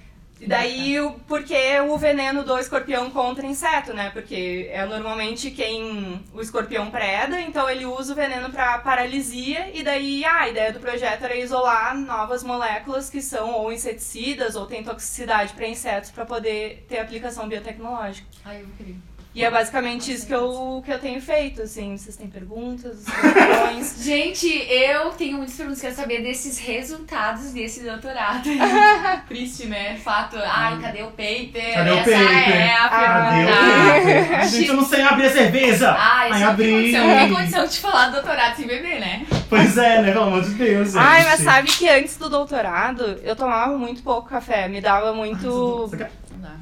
E 0.45 0.47
daí, 0.47 0.99
o, 0.99 1.13
porque 1.27 1.55
o 1.81 1.97
veneno 1.97 2.43
do 2.43 2.55
escorpião 2.59 3.09
contra 3.09 3.47
inseto, 3.47 3.93
né? 3.93 4.11
Porque 4.11 4.69
é 4.71 4.85
normalmente 4.85 5.49
quem 5.49 6.23
o 6.31 6.39
escorpião 6.39 6.91
preda, 6.91 7.41
então 7.41 7.67
ele 7.67 7.85
usa 7.85 8.13
o 8.13 8.15
veneno 8.15 8.51
para 8.51 8.77
paralisia, 8.77 9.71
e 9.73 9.83
daí 9.83 10.23
ah, 10.23 10.41
a 10.41 10.49
ideia 10.49 10.71
do 10.71 10.79
projeto 10.79 11.23
era 11.23 11.35
isolar 11.35 11.97
novas 11.97 12.43
moléculas 12.43 13.09
que 13.09 13.23
são 13.23 13.53
ou 13.53 13.71
inseticidas 13.71 14.55
ou 14.55 14.67
têm 14.67 14.83
toxicidade 14.83 15.53
para 15.53 15.67
insetos 15.67 16.11
para 16.11 16.25
poder 16.25 16.85
ter 16.87 16.99
aplicação 16.99 17.47
biotecnológica. 17.49 18.27
Ai, 18.45 18.61
eu 18.61 18.67
querer. 18.77 19.14
E 19.35 19.43
é 19.43 19.51
basicamente 19.51 20.13
isso 20.13 20.25
que 20.25 20.33
eu, 20.33 20.81
que 20.85 20.89
eu 20.93 20.97
tenho 20.97 21.21
feito, 21.21 21.61
assim. 21.61 21.97
Vocês 21.97 22.15
têm 22.15 22.27
perguntas, 22.27 23.03
questões? 23.03 23.97
Gente, 24.01 24.47
eu 24.47 25.09
tenho 25.09 25.35
muitas 25.37 25.55
perguntas, 25.57 25.81
quero 25.81 25.93
saber 25.93 26.23
desses 26.23 26.57
resultados 26.57 27.51
desse 27.51 27.83
doutorado. 27.83 28.47
Triste, 29.27 29.65
né? 29.65 29.97
Fato. 29.97 30.37
Ai, 30.37 30.79
cadê 30.79 31.03
o 31.03 31.07
paper? 31.07 31.73
Cadê 31.73 31.89
o 31.91 31.93
Essa 31.95 32.11
paper? 32.11 32.55
é 32.55 32.73
a 32.75 32.87
Cadê 32.89 33.05
o 33.05 33.45
pergunta. 33.45 34.25
paper? 34.31 34.47
Gente, 34.47 34.67
eu 34.69 34.73
não 34.75 34.85
sei 34.85 35.01
abrir 35.01 35.25
a 35.25 35.31
cerveja! 35.31 35.91
Ai, 35.99 36.29
Ai, 36.31 36.43
abri. 36.43 36.71
condição, 36.71 37.07
não 37.07 37.17
tem 37.17 37.33
condição 37.33 37.67
de 37.67 37.79
falar 37.79 38.05
do 38.07 38.11
doutorado 38.13 38.55
sem 38.55 38.67
beber, 38.67 38.99
né? 39.01 39.25
Pois 39.49 39.77
é, 39.77 40.01
né? 40.01 40.11
Pelo 40.13 40.23
amor 40.27 40.43
de 40.43 40.51
Deus, 40.51 40.93
gente. 40.93 40.97
Ai, 40.97 41.25
mas 41.25 41.41
sabe 41.41 41.67
que 41.67 41.89
antes 41.89 42.15
do 42.15 42.29
doutorado, 42.29 43.19
eu 43.21 43.35
tomava 43.35 43.77
muito 43.77 44.01
pouco 44.01 44.29
café. 44.29 44.69
Me 44.69 44.79
dava 44.79 45.13
muito... 45.13 45.89
Dá. 45.93 46.07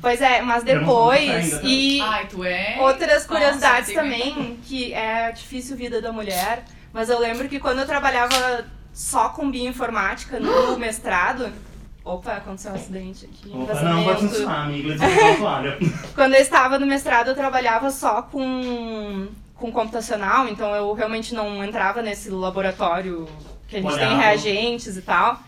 Pois 0.03 0.19
é, 0.19 0.41
mas 0.41 0.65
depois... 0.65 1.51
tá? 1.51 1.61
E 1.63 2.01
Ai, 2.01 2.27
tu 2.27 2.43
é. 2.43 2.75
outras 2.77 3.09
Nossa, 3.09 3.27
curiosidades 3.29 3.87
tem 3.87 3.95
também, 3.95 4.59
que 4.65 4.93
é 4.93 5.27
a 5.27 5.31
difícil 5.31 5.77
vida 5.77 6.01
da 6.01 6.11
mulher. 6.11 6.65
Mas 6.91 7.09
eu 7.09 7.17
lembro 7.17 7.47
que 7.47 7.57
quando 7.57 7.79
eu 7.79 7.85
trabalhava 7.85 8.65
só 8.91 9.29
com 9.29 9.49
bioinformática 9.49 10.41
no 10.41 10.75
mestrado... 10.77 11.49
Opa, 12.03 12.33
aconteceu 12.33 12.73
um 12.73 12.75
acidente 12.75 13.25
aqui. 13.25 13.49
Opa, 13.55 13.75
não, 13.75 14.03
pode 14.03 14.27
continuar, 14.27 14.63
amiga. 14.65 14.93
Quando 16.13 16.33
eu 16.33 16.41
estava 16.41 16.77
no 16.77 16.85
mestrado, 16.85 17.29
eu 17.29 17.33
trabalhava 17.33 17.89
só 17.89 18.23
com, 18.23 19.29
com 19.55 19.71
computacional, 19.71 20.49
então 20.49 20.75
eu 20.75 20.91
realmente 20.91 21.33
não 21.33 21.63
entrava 21.63 22.01
nesse 22.01 22.29
laboratório 22.29 23.25
que 23.69 23.77
a 23.77 23.81
gente 23.81 23.93
tem 23.93 24.03
Olhava. 24.03 24.21
reagentes 24.21 24.97
e 24.97 25.01
tal. 25.01 25.39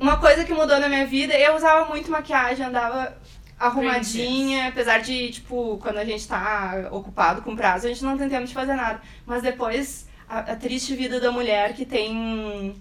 Uma 0.00 0.16
coisa 0.16 0.44
que 0.44 0.52
mudou 0.52 0.80
na 0.80 0.88
minha 0.88 1.06
vida, 1.06 1.32
eu 1.34 1.54
usava 1.54 1.88
muito 1.88 2.10
maquiagem, 2.10 2.66
andava 2.66 3.16
arrumadinha, 3.58 4.68
apesar 4.68 4.98
de, 5.00 5.30
tipo, 5.32 5.78
quando 5.78 5.98
a 5.98 6.04
gente 6.04 6.26
tá 6.26 6.88
ocupado 6.92 7.42
com 7.42 7.56
prazo, 7.56 7.86
a 7.86 7.88
gente 7.88 8.04
não 8.04 8.16
tem 8.16 8.28
tempo 8.28 8.46
de 8.46 8.54
fazer 8.54 8.74
nada. 8.74 9.00
Mas 9.26 9.42
depois, 9.42 10.08
a, 10.28 10.38
a 10.40 10.56
triste 10.56 10.94
vida 10.94 11.20
da 11.20 11.32
mulher 11.32 11.74
que 11.74 11.84
tem 11.84 12.76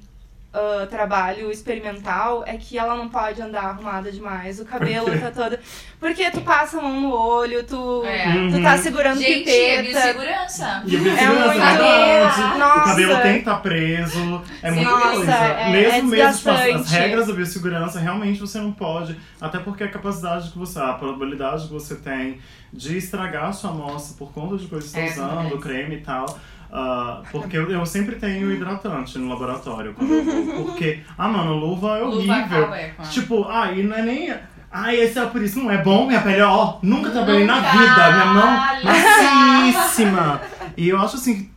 ah, 0.53 0.87
trabalho 0.89 1.51
experimental 1.51 2.43
é 2.47 2.57
que 2.57 2.77
ela 2.77 2.95
não 2.95 3.09
pode 3.09 3.41
andar 3.41 3.65
arrumada 3.65 4.11
demais, 4.11 4.59
o 4.59 4.65
cabelo 4.65 5.07
tá 5.19 5.29
todo. 5.31 5.57
Porque 5.99 6.29
tu 6.31 6.41
passa 6.41 6.77
a 6.77 6.81
mão 6.81 7.01
no 7.01 7.11
olho, 7.11 7.63
tu, 7.63 8.03
É. 8.05 8.49
tu 8.51 8.61
tá 8.61 8.77
segurando 8.77 9.19
Gente, 9.19 9.49
é 9.49 9.81
pipeta. 9.83 10.01
biossegurança. 10.01 10.83
E 10.85 10.95
a 10.95 10.99
biossegurança, 10.99 11.53
É 11.53 11.69
muito- 11.69 11.83
é. 11.83 12.57
Nossa. 12.57 12.79
O 12.79 12.83
cabelo 12.85 13.21
tem 13.21 13.33
que 13.33 13.39
estar 13.39 13.55
preso. 13.57 14.41
É 14.61 14.71
muita 14.71 14.89
Nossa, 14.91 15.11
coisa. 15.11 15.31
é- 15.31 15.71
mesmo, 15.71 15.91
é 16.15 16.17
mesmo 16.17 16.37
tipo, 16.37 16.49
as, 16.49 16.75
as 16.75 16.91
regras 16.91 17.27
da 17.27 17.33
biossegurança, 17.33 17.99
realmente 17.99 18.39
você 18.39 18.59
não 18.59 18.71
pode. 18.71 19.17
Até 19.41 19.59
porque 19.59 19.83
a 19.83 19.89
capacidade 19.89 20.49
que 20.51 20.57
você, 20.57 20.79
a 20.79 20.93
probabilidade 20.93 21.67
que 21.67 21.73
você 21.73 21.95
tem 21.95 22.39
de 22.71 22.97
estragar 22.97 23.45
a 23.45 23.53
sua 23.53 23.71
amostra 23.71 24.15
por 24.17 24.31
conta 24.31 24.57
de 24.57 24.67
coisas 24.67 24.89
que 24.91 24.95
você 24.97 25.01
É, 25.05 25.07
está 25.09 25.25
usando, 25.25 25.57
creme 25.59 25.95
e 25.95 26.01
tal. 26.01 26.25
Ah, 26.71 27.21
porque 27.31 27.57
eu, 27.57 27.69
eu 27.71 27.85
sempre 27.85 28.15
tenho 28.15 28.51
hidratante 28.51 29.17
no 29.17 29.29
laboratório. 29.29 29.93
quando 29.93 30.13
eu 30.13 30.23
vou, 30.23 30.65
porque, 30.65 31.01
ah, 31.17 31.27
mano, 31.27 31.55
luva 31.55 31.97
é 31.97 32.01
Luva 32.01 32.15
horrível. 32.17 32.35
acaba, 32.65 32.77
é, 32.77 32.93
Tipo, 33.09 33.45
ah, 33.49 33.71
e 33.71 33.83
não 33.83 33.95
é 33.95 34.01
nem. 34.01 34.33
Ai, 34.71 34.97
esse 34.97 35.17
é 35.17 35.25
por 35.25 35.41
isso 35.41 35.59
não 35.59 35.71
é 35.71 35.77
bom, 35.81 36.05
minha 36.05 36.21
pele, 36.21 36.41
ó, 36.41 36.77
nunca 36.83 37.09
trabalhei 37.09 37.45
na 37.45 37.55
Nunca. 37.55 37.71
vida, 37.71 38.11
minha 38.11 38.25
mão 38.25 38.57
maciíssima. 38.83 40.41
E 40.75 40.89
eu 40.89 40.99
acho 40.99 41.15
assim, 41.15 41.49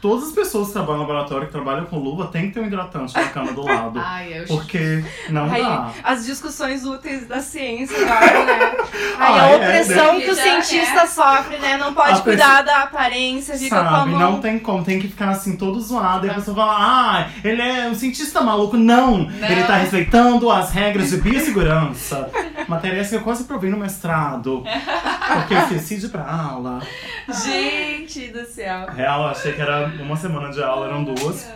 todas 0.00 0.28
as 0.28 0.32
pessoas 0.34 0.68
que 0.68 0.72
trabalham 0.74 0.98
no 1.02 1.06
laboratório, 1.08 1.46
que 1.46 1.52
trabalham 1.52 1.84
com 1.86 1.98
luva, 1.98 2.26
tem 2.28 2.48
que 2.48 2.54
ter 2.54 2.60
um 2.60 2.66
hidratante 2.66 3.14
na 3.14 3.24
cama 3.28 3.52
do 3.52 3.62
lado. 3.64 3.98
Ai, 4.04 4.40
eu 4.40 4.46
Porque 4.46 5.04
não 5.30 5.50
Aí, 5.50 5.62
dá. 5.62 5.90
as 6.04 6.24
discussões 6.26 6.84
úteis 6.84 7.26
da 7.26 7.40
ciência 7.40 7.96
agora, 8.06 8.44
né? 8.44 8.76
Aí 9.18 9.38
Ah, 9.38 9.42
a 9.44 9.50
é, 9.50 9.56
opressão 9.56 10.14
né? 10.14 10.20
que 10.20 10.30
o 10.30 10.34
cientista 10.34 11.00
é. 11.00 11.06
sofre, 11.06 11.58
né? 11.58 11.76
Não 11.76 11.92
pode 11.94 12.12
A 12.12 12.22
cuidar 12.22 12.62
da 12.62 12.82
aparência, 12.82 13.56
fica 13.56 13.76
com 13.80 13.82
a 13.84 13.98
Sabe, 13.98 14.10
mão. 14.12 14.20
não 14.32 14.40
tem 14.40 14.58
como, 14.58 14.84
tem 14.84 15.00
que 15.00 15.08
ficar 15.08 15.30
assim, 15.30 15.56
todo 15.56 15.80
zoado. 15.80 16.26
E 16.26 16.30
a 16.30 16.34
pessoa 16.34 16.56
fala, 16.56 16.76
ah, 16.78 17.28
ele 17.42 17.62
é 17.62 17.88
um 17.88 17.94
cientista 17.94 18.40
maluco. 18.40 18.76
Não, 18.76 19.28
ele 19.30 19.64
tá 19.64 19.76
respeitando 19.76 20.50
as 20.50 20.70
regras 20.70 21.10
de 21.10 21.16
biossegurança. 21.18 22.30
Matéria 22.68 23.00
essa 23.00 23.10
que 23.10 23.16
eu 23.16 23.20
quase 23.22 23.44
provei 23.44 23.70
no 23.70 23.76
mestrado. 23.76 24.62
Porque 25.34 25.54
eu 25.54 25.58
esqueci 25.60 25.98
de 25.98 26.06
ir 26.06 26.08
pra 26.08 26.24
aula. 26.28 26.80
Gente 27.44 28.28
do 28.28 28.44
céu. 28.44 28.86
Real, 28.94 29.26
achei 29.28 29.52
que 29.52 29.60
era 29.60 29.88
uma 30.02 30.16
semana 30.16 30.50
de 30.50 30.62
aula, 30.62 30.86
eram 30.86 31.04
duas. 31.04 31.48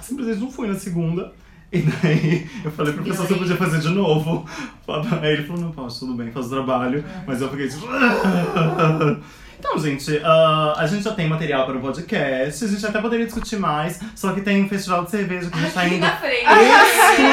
Simplesmente 0.00 0.40
não 0.40 0.50
fui 0.50 0.68
na 0.68 0.74
segunda. 0.74 1.32
E 1.72 1.82
daí 1.82 2.48
eu 2.64 2.70
falei 2.70 2.92
pro 2.92 3.02
professor 3.02 3.26
se 3.26 3.32
eu 3.32 3.38
podia 3.38 3.56
fazer 3.56 3.80
de 3.80 3.88
novo. 3.88 4.46
Aí 5.20 5.32
ele 5.32 5.42
falou, 5.42 5.62
não 5.62 5.72
posso, 5.72 6.00
tudo 6.00 6.14
bem, 6.14 6.30
faz 6.30 6.46
o 6.46 6.50
trabalho. 6.50 7.04
Mas 7.26 7.40
eu 7.40 7.50
fiquei 7.50 7.68
tipo. 7.68 7.86
Então, 9.58 9.78
gente, 9.78 10.20
ah, 10.24 10.74
a 10.76 10.86
gente 10.86 11.02
já 11.02 11.12
tem 11.12 11.28
material 11.28 11.66
para 11.66 11.76
o 11.76 11.80
podcast, 11.80 12.64
a 12.64 12.68
gente 12.68 12.86
até 12.86 13.00
poderia 13.00 13.24
discutir 13.26 13.56
mais, 13.58 13.98
só 14.14 14.32
que 14.32 14.40
tem 14.40 14.62
um 14.64 14.68
festival 14.68 15.04
de 15.04 15.10
cerveja 15.10 15.50
que 15.50 15.58
a 15.58 15.60
gente 15.62 15.72
tá 15.72 15.80
Aqui 15.82 15.94
indo 15.94 16.06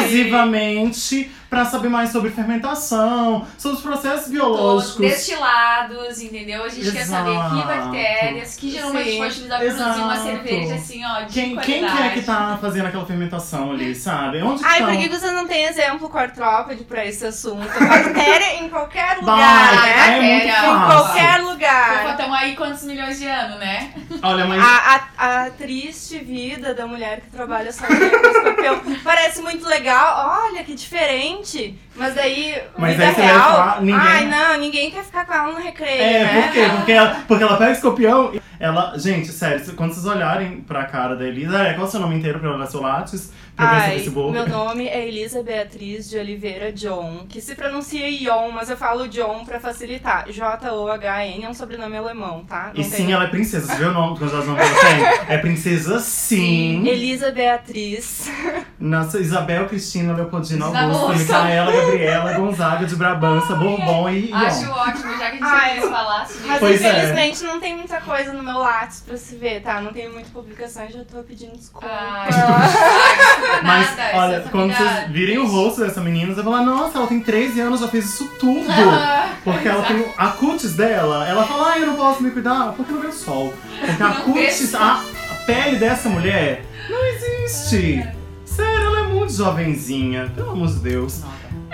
exclusivamente 0.03 1.31
para 1.49 1.65
saber 1.65 1.87
mais 1.87 2.09
sobre 2.11 2.31
fermentação, 2.31 3.45
sobre 3.59 3.77
os 3.77 3.83
processos 3.83 4.21
Todos 4.21 4.29
biológicos. 4.31 4.97
destilados, 4.97 6.19
entendeu? 6.19 6.63
A 6.63 6.69
gente 6.69 6.91
quer 6.91 7.05
saber 7.05 7.29
que 7.31 7.37
Exato. 7.59 7.67
bactérias, 7.67 8.55
que 8.55 8.71
geralmente 8.71 9.17
pode 9.17 9.31
utilizar 9.33 9.59
pra 9.59 9.67
produzir 9.73 10.01
uma 10.01 10.13
Exato. 10.15 10.23
cerveja 10.29 10.75
assim, 10.75 11.05
ó, 11.05 11.21
de 11.21 11.33
Quem, 11.33 11.55
quem 11.57 11.85
que 11.85 12.01
é 12.01 12.09
que 12.09 12.21
tá 12.23 12.57
fazendo 12.59 12.87
aquela 12.87 13.05
fermentação 13.05 13.71
ali, 13.71 13.93
sabe? 13.93 14.41
Onde 14.41 14.63
Ai, 14.65 14.79
por 14.83 14.97
que 14.97 15.09
você 15.09 15.29
não 15.29 15.47
tem 15.47 15.65
exemplo 15.65 16.09
quartrópede 16.09 16.83
pra 16.85 17.05
esse 17.05 17.23
assunto? 17.23 17.67
Bactéria 17.79 18.63
em 18.63 18.69
qualquer 18.69 19.17
lugar, 19.19 19.75
Vai, 19.75 19.89
né? 19.89 20.17
é 20.17 20.21
muito 20.21 20.47
Bactéria. 20.47 20.51
Em 20.53 20.63
fácil. 20.63 21.03
qualquer 21.03 21.39
Opa, 21.41 21.51
lugar. 21.51 22.12
Estamos 22.13 22.37
aí 22.37 22.55
quantos 22.55 22.83
milhões 22.83 23.19
de 23.19 23.27
anos, 23.27 23.59
né? 23.59 23.91
Olha, 24.21 24.45
mas 24.45 24.61
A, 24.63 25.01
a, 25.17 25.43
a 25.45 25.49
triste 25.51 26.17
vida 26.19 26.73
da 26.73 26.87
mulher 26.87 27.21
que 27.21 27.29
trabalha 27.29 27.71
só 27.71 27.85
com 27.85 27.93
microscopio 27.93 29.01
parece 29.03 29.41
muito 29.41 29.67
legal. 29.67 30.41
Olha 30.45 30.63
que 30.63 30.73
diferente. 30.73 31.77
Mas 31.95 32.15
daí, 32.15 32.59
Mas 32.77 32.93
vida 32.97 33.07
aí 33.07 33.13
real. 33.13 33.39
falar, 33.51 33.81
ninguém- 33.81 33.95
Ai, 34.01 34.25
não, 34.25 34.57
ninguém 34.57 34.89
quer 34.91 35.03
ficar 35.03 35.25
com 35.25 35.33
ela 35.33 35.51
no 35.51 35.59
recreio, 35.59 36.01
É, 36.01 36.23
né? 36.23 36.41
por 36.41 36.51
quê? 36.53 36.65
Porque 36.77 36.91
ela, 36.91 37.23
porque 37.27 37.43
ela 37.43 37.57
pega 37.57 37.71
escorpião 37.71 38.31
e 38.33 38.41
ela. 38.59 38.97
Gente, 38.97 39.27
sério, 39.31 39.73
quando 39.75 39.93
vocês 39.93 40.05
olharem 40.05 40.61
pra 40.61 40.85
cara 40.85 41.15
da 41.15 41.25
Elisa, 41.25 41.59
é, 41.61 41.73
qual 41.73 41.85
é 41.85 41.87
o 41.87 41.91
seu 41.91 41.99
nome 41.99 42.15
inteiro 42.15 42.39
pra 42.39 42.51
olhar 42.55 42.65
seu 42.67 42.81
látis? 42.81 43.31
Ai, 43.55 44.03
meu 44.31 44.47
nome 44.49 44.87
é 44.87 45.07
Elisa 45.07 45.43
Beatriz 45.43 46.09
de 46.09 46.17
Oliveira 46.17 46.71
John, 46.71 47.25
que 47.29 47.39
se 47.39 47.53
pronuncia 47.53 48.09
Ion, 48.09 48.49
mas 48.51 48.69
eu 48.69 48.75
falo 48.75 49.07
John 49.07 49.45
pra 49.45 49.59
facilitar. 49.59 50.25
J-O-H-N 50.29 51.43
é 51.45 51.49
um 51.49 51.53
sobrenome 51.53 51.95
alemão, 51.95 52.43
tá? 52.45 52.71
E 52.73 52.79
Não 52.81 52.83
sim, 52.89 53.05
tem- 53.05 53.11
ela 53.13 53.25
é 53.25 53.27
princesa. 53.27 53.67
Você 53.67 53.75
viu 53.75 53.89
o 53.89 53.93
nome 53.93 54.17
que 54.17 54.23
ela 54.23 54.41
tem? 54.43 55.23
É 55.33 55.37
princesa 55.37 55.99
sim. 55.99 56.87
Elisa 56.87 57.31
Beatriz. 57.31 58.29
Nossa, 58.79 59.19
Isabel, 59.19 59.67
Cristina, 59.67 60.13
Leopoldina, 60.13 60.65
Augusta. 60.65 61.13
Micaela, 61.43 61.71
Gabriela, 61.71 62.33
Gonzaga 62.33 62.85
de 62.85 62.95
Brabança, 62.95 63.55
Bourbon 63.55 64.09
e 64.09 64.29
Ion. 64.31 64.35
Acho 64.35 64.69
ótimo, 64.71 65.11
já 65.17 65.17
que 65.17 65.23
a 65.23 65.31
gente 65.31 65.43
Ai, 65.43 65.75
já 65.79 65.89
falar 65.89 66.27
sobre 66.27 66.47
Mas 66.47 66.59
Pois 66.59 66.81
é. 66.81 66.89
infelizmente 66.89 67.43
não 67.43 67.59
tem 67.59 67.75
muita 67.77 68.01
coisa 68.01 68.33
no 68.33 68.43
meu 68.43 68.57
Lattes 68.57 69.01
pra 69.01 69.15
se 69.15 69.35
ver, 69.35 69.61
tá? 69.61 69.79
Não 69.79 69.93
tem 69.93 70.09
muita 70.11 70.29
publicação, 70.31 70.85
já 70.89 71.03
tô 71.05 71.21
pedindo 71.23 71.55
desculpa. 71.55 71.87
Ai, 71.87 72.29
Ai, 72.33 73.42
Mas, 73.63 73.97
nada, 73.97 74.17
olha, 74.17 74.39
quando 74.51 74.73
família 74.73 74.93
vocês 74.93 75.11
virem 75.11 75.37
o 75.37 75.47
rosto 75.47 75.81
dessa 75.81 76.01
menina, 76.01 76.33
você 76.33 76.41
vai 76.41 76.53
falar, 76.53 76.65
nossa, 76.65 76.97
ela 76.97 77.07
tem 77.07 77.19
13 77.19 77.59
anos, 77.61 77.79
já 77.79 77.87
fez 77.87 78.05
isso 78.05 78.29
tudo. 78.39 78.63
Ah, 79.03 79.29
Porque 79.43 79.67
ela 79.67 79.83
tem 79.83 80.05
a 80.17 80.27
cutis 80.27 80.73
dela, 80.75 81.27
ela 81.27 81.45
fala, 81.45 81.73
ah, 81.73 81.79
eu 81.79 81.87
não 81.87 81.95
posso 81.95 82.21
me 82.21 82.31
cuidar, 82.31 82.73
porque 82.75 82.91
não 82.91 83.01
vê 83.01 83.07
o 83.07 83.13
sol. 83.13 83.53
Porque 83.79 84.03
a 84.03 84.07
Não 84.09 84.15
cutis, 84.21 84.75
a, 84.75 85.01
a 85.31 85.35
pele 85.45 85.77
dessa 85.77 86.09
mulher 86.09 86.63
não 86.89 87.05
existe. 87.05 88.07
Sério, 88.45 88.85
ela 88.85 88.99
é 88.99 89.03
muito 89.03 89.33
jovenzinha, 89.33 90.31
pelo 90.35 90.51
amor 90.51 90.67
de 90.67 90.79
Deus. 90.79 91.21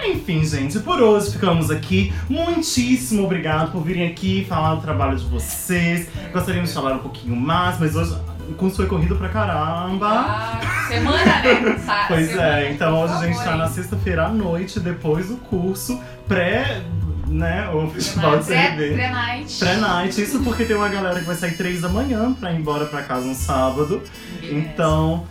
Enfim, 0.05 0.43
gente, 0.45 0.79
por 0.79 1.01
hoje 1.01 1.31
ficamos 1.31 1.69
aqui. 1.69 2.13
Muitíssimo 2.29 3.25
obrigado 3.25 3.71
por 3.71 3.81
virem 3.83 4.07
aqui 4.07 4.45
falar 4.47 4.75
do 4.75 4.81
trabalho 4.81 5.17
de 5.17 5.25
vocês. 5.25 6.07
Gostaríamos 6.31 6.69
de 6.69 6.75
falar 6.75 6.93
um 6.93 6.99
pouquinho 6.99 7.35
mais, 7.35 7.77
mas 7.79 7.95
hoje 7.95 8.15
o 8.49 8.53
curso 8.55 8.77
foi 8.77 8.87
corrido 8.87 9.15
pra 9.15 9.29
caramba. 9.29 10.07
Ah, 10.09 10.59
semana, 10.87 11.23
né? 11.25 11.77
Sa- 11.85 12.05
Pois 12.07 12.27
semana. 12.29 12.59
é, 12.59 12.71
então 12.71 13.01
hoje 13.01 13.13
a 13.13 13.25
gente 13.27 13.43
tá 13.43 13.55
na 13.55 13.67
sexta-feira 13.67 14.25
à 14.25 14.29
noite, 14.29 14.79
depois 14.79 15.27
do 15.27 15.37
curso, 15.37 15.99
pré, 16.27 16.81
né, 17.27 17.69
o 17.69 17.87
festival 17.89 18.39
de 18.39 18.45
Pré- 18.45 18.67
CRB. 18.71 18.93
Pré-night. 18.95 19.59
Pré-night, 19.59 20.21
isso 20.21 20.39
porque 20.39 20.65
tem 20.65 20.75
uma 20.75 20.89
galera 20.89 21.19
que 21.19 21.25
vai 21.25 21.35
sair 21.35 21.55
três 21.55 21.81
da 21.81 21.89
manhã 21.89 22.33
pra 22.33 22.51
ir 22.51 22.57
embora 22.59 22.85
pra 22.85 23.01
casa 23.03 23.25
no 23.25 23.35
sábado. 23.35 24.01
Ninguém 24.41 24.59
Então, 24.59 25.25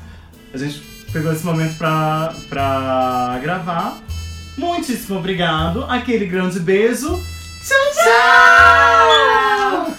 a 0.54 0.58
gente 0.58 0.80
pegou 1.12 1.32
esse 1.32 1.44
momento 1.44 1.76
pra, 1.76 2.32
pra 2.48 3.38
gravar. 3.42 3.98
Muitíssimo 4.56 5.18
obrigado, 5.18 5.84
aquele 5.88 6.26
grande 6.26 6.58
beijo. 6.60 7.08
Tchau, 7.64 7.76
tchau! 7.94 9.92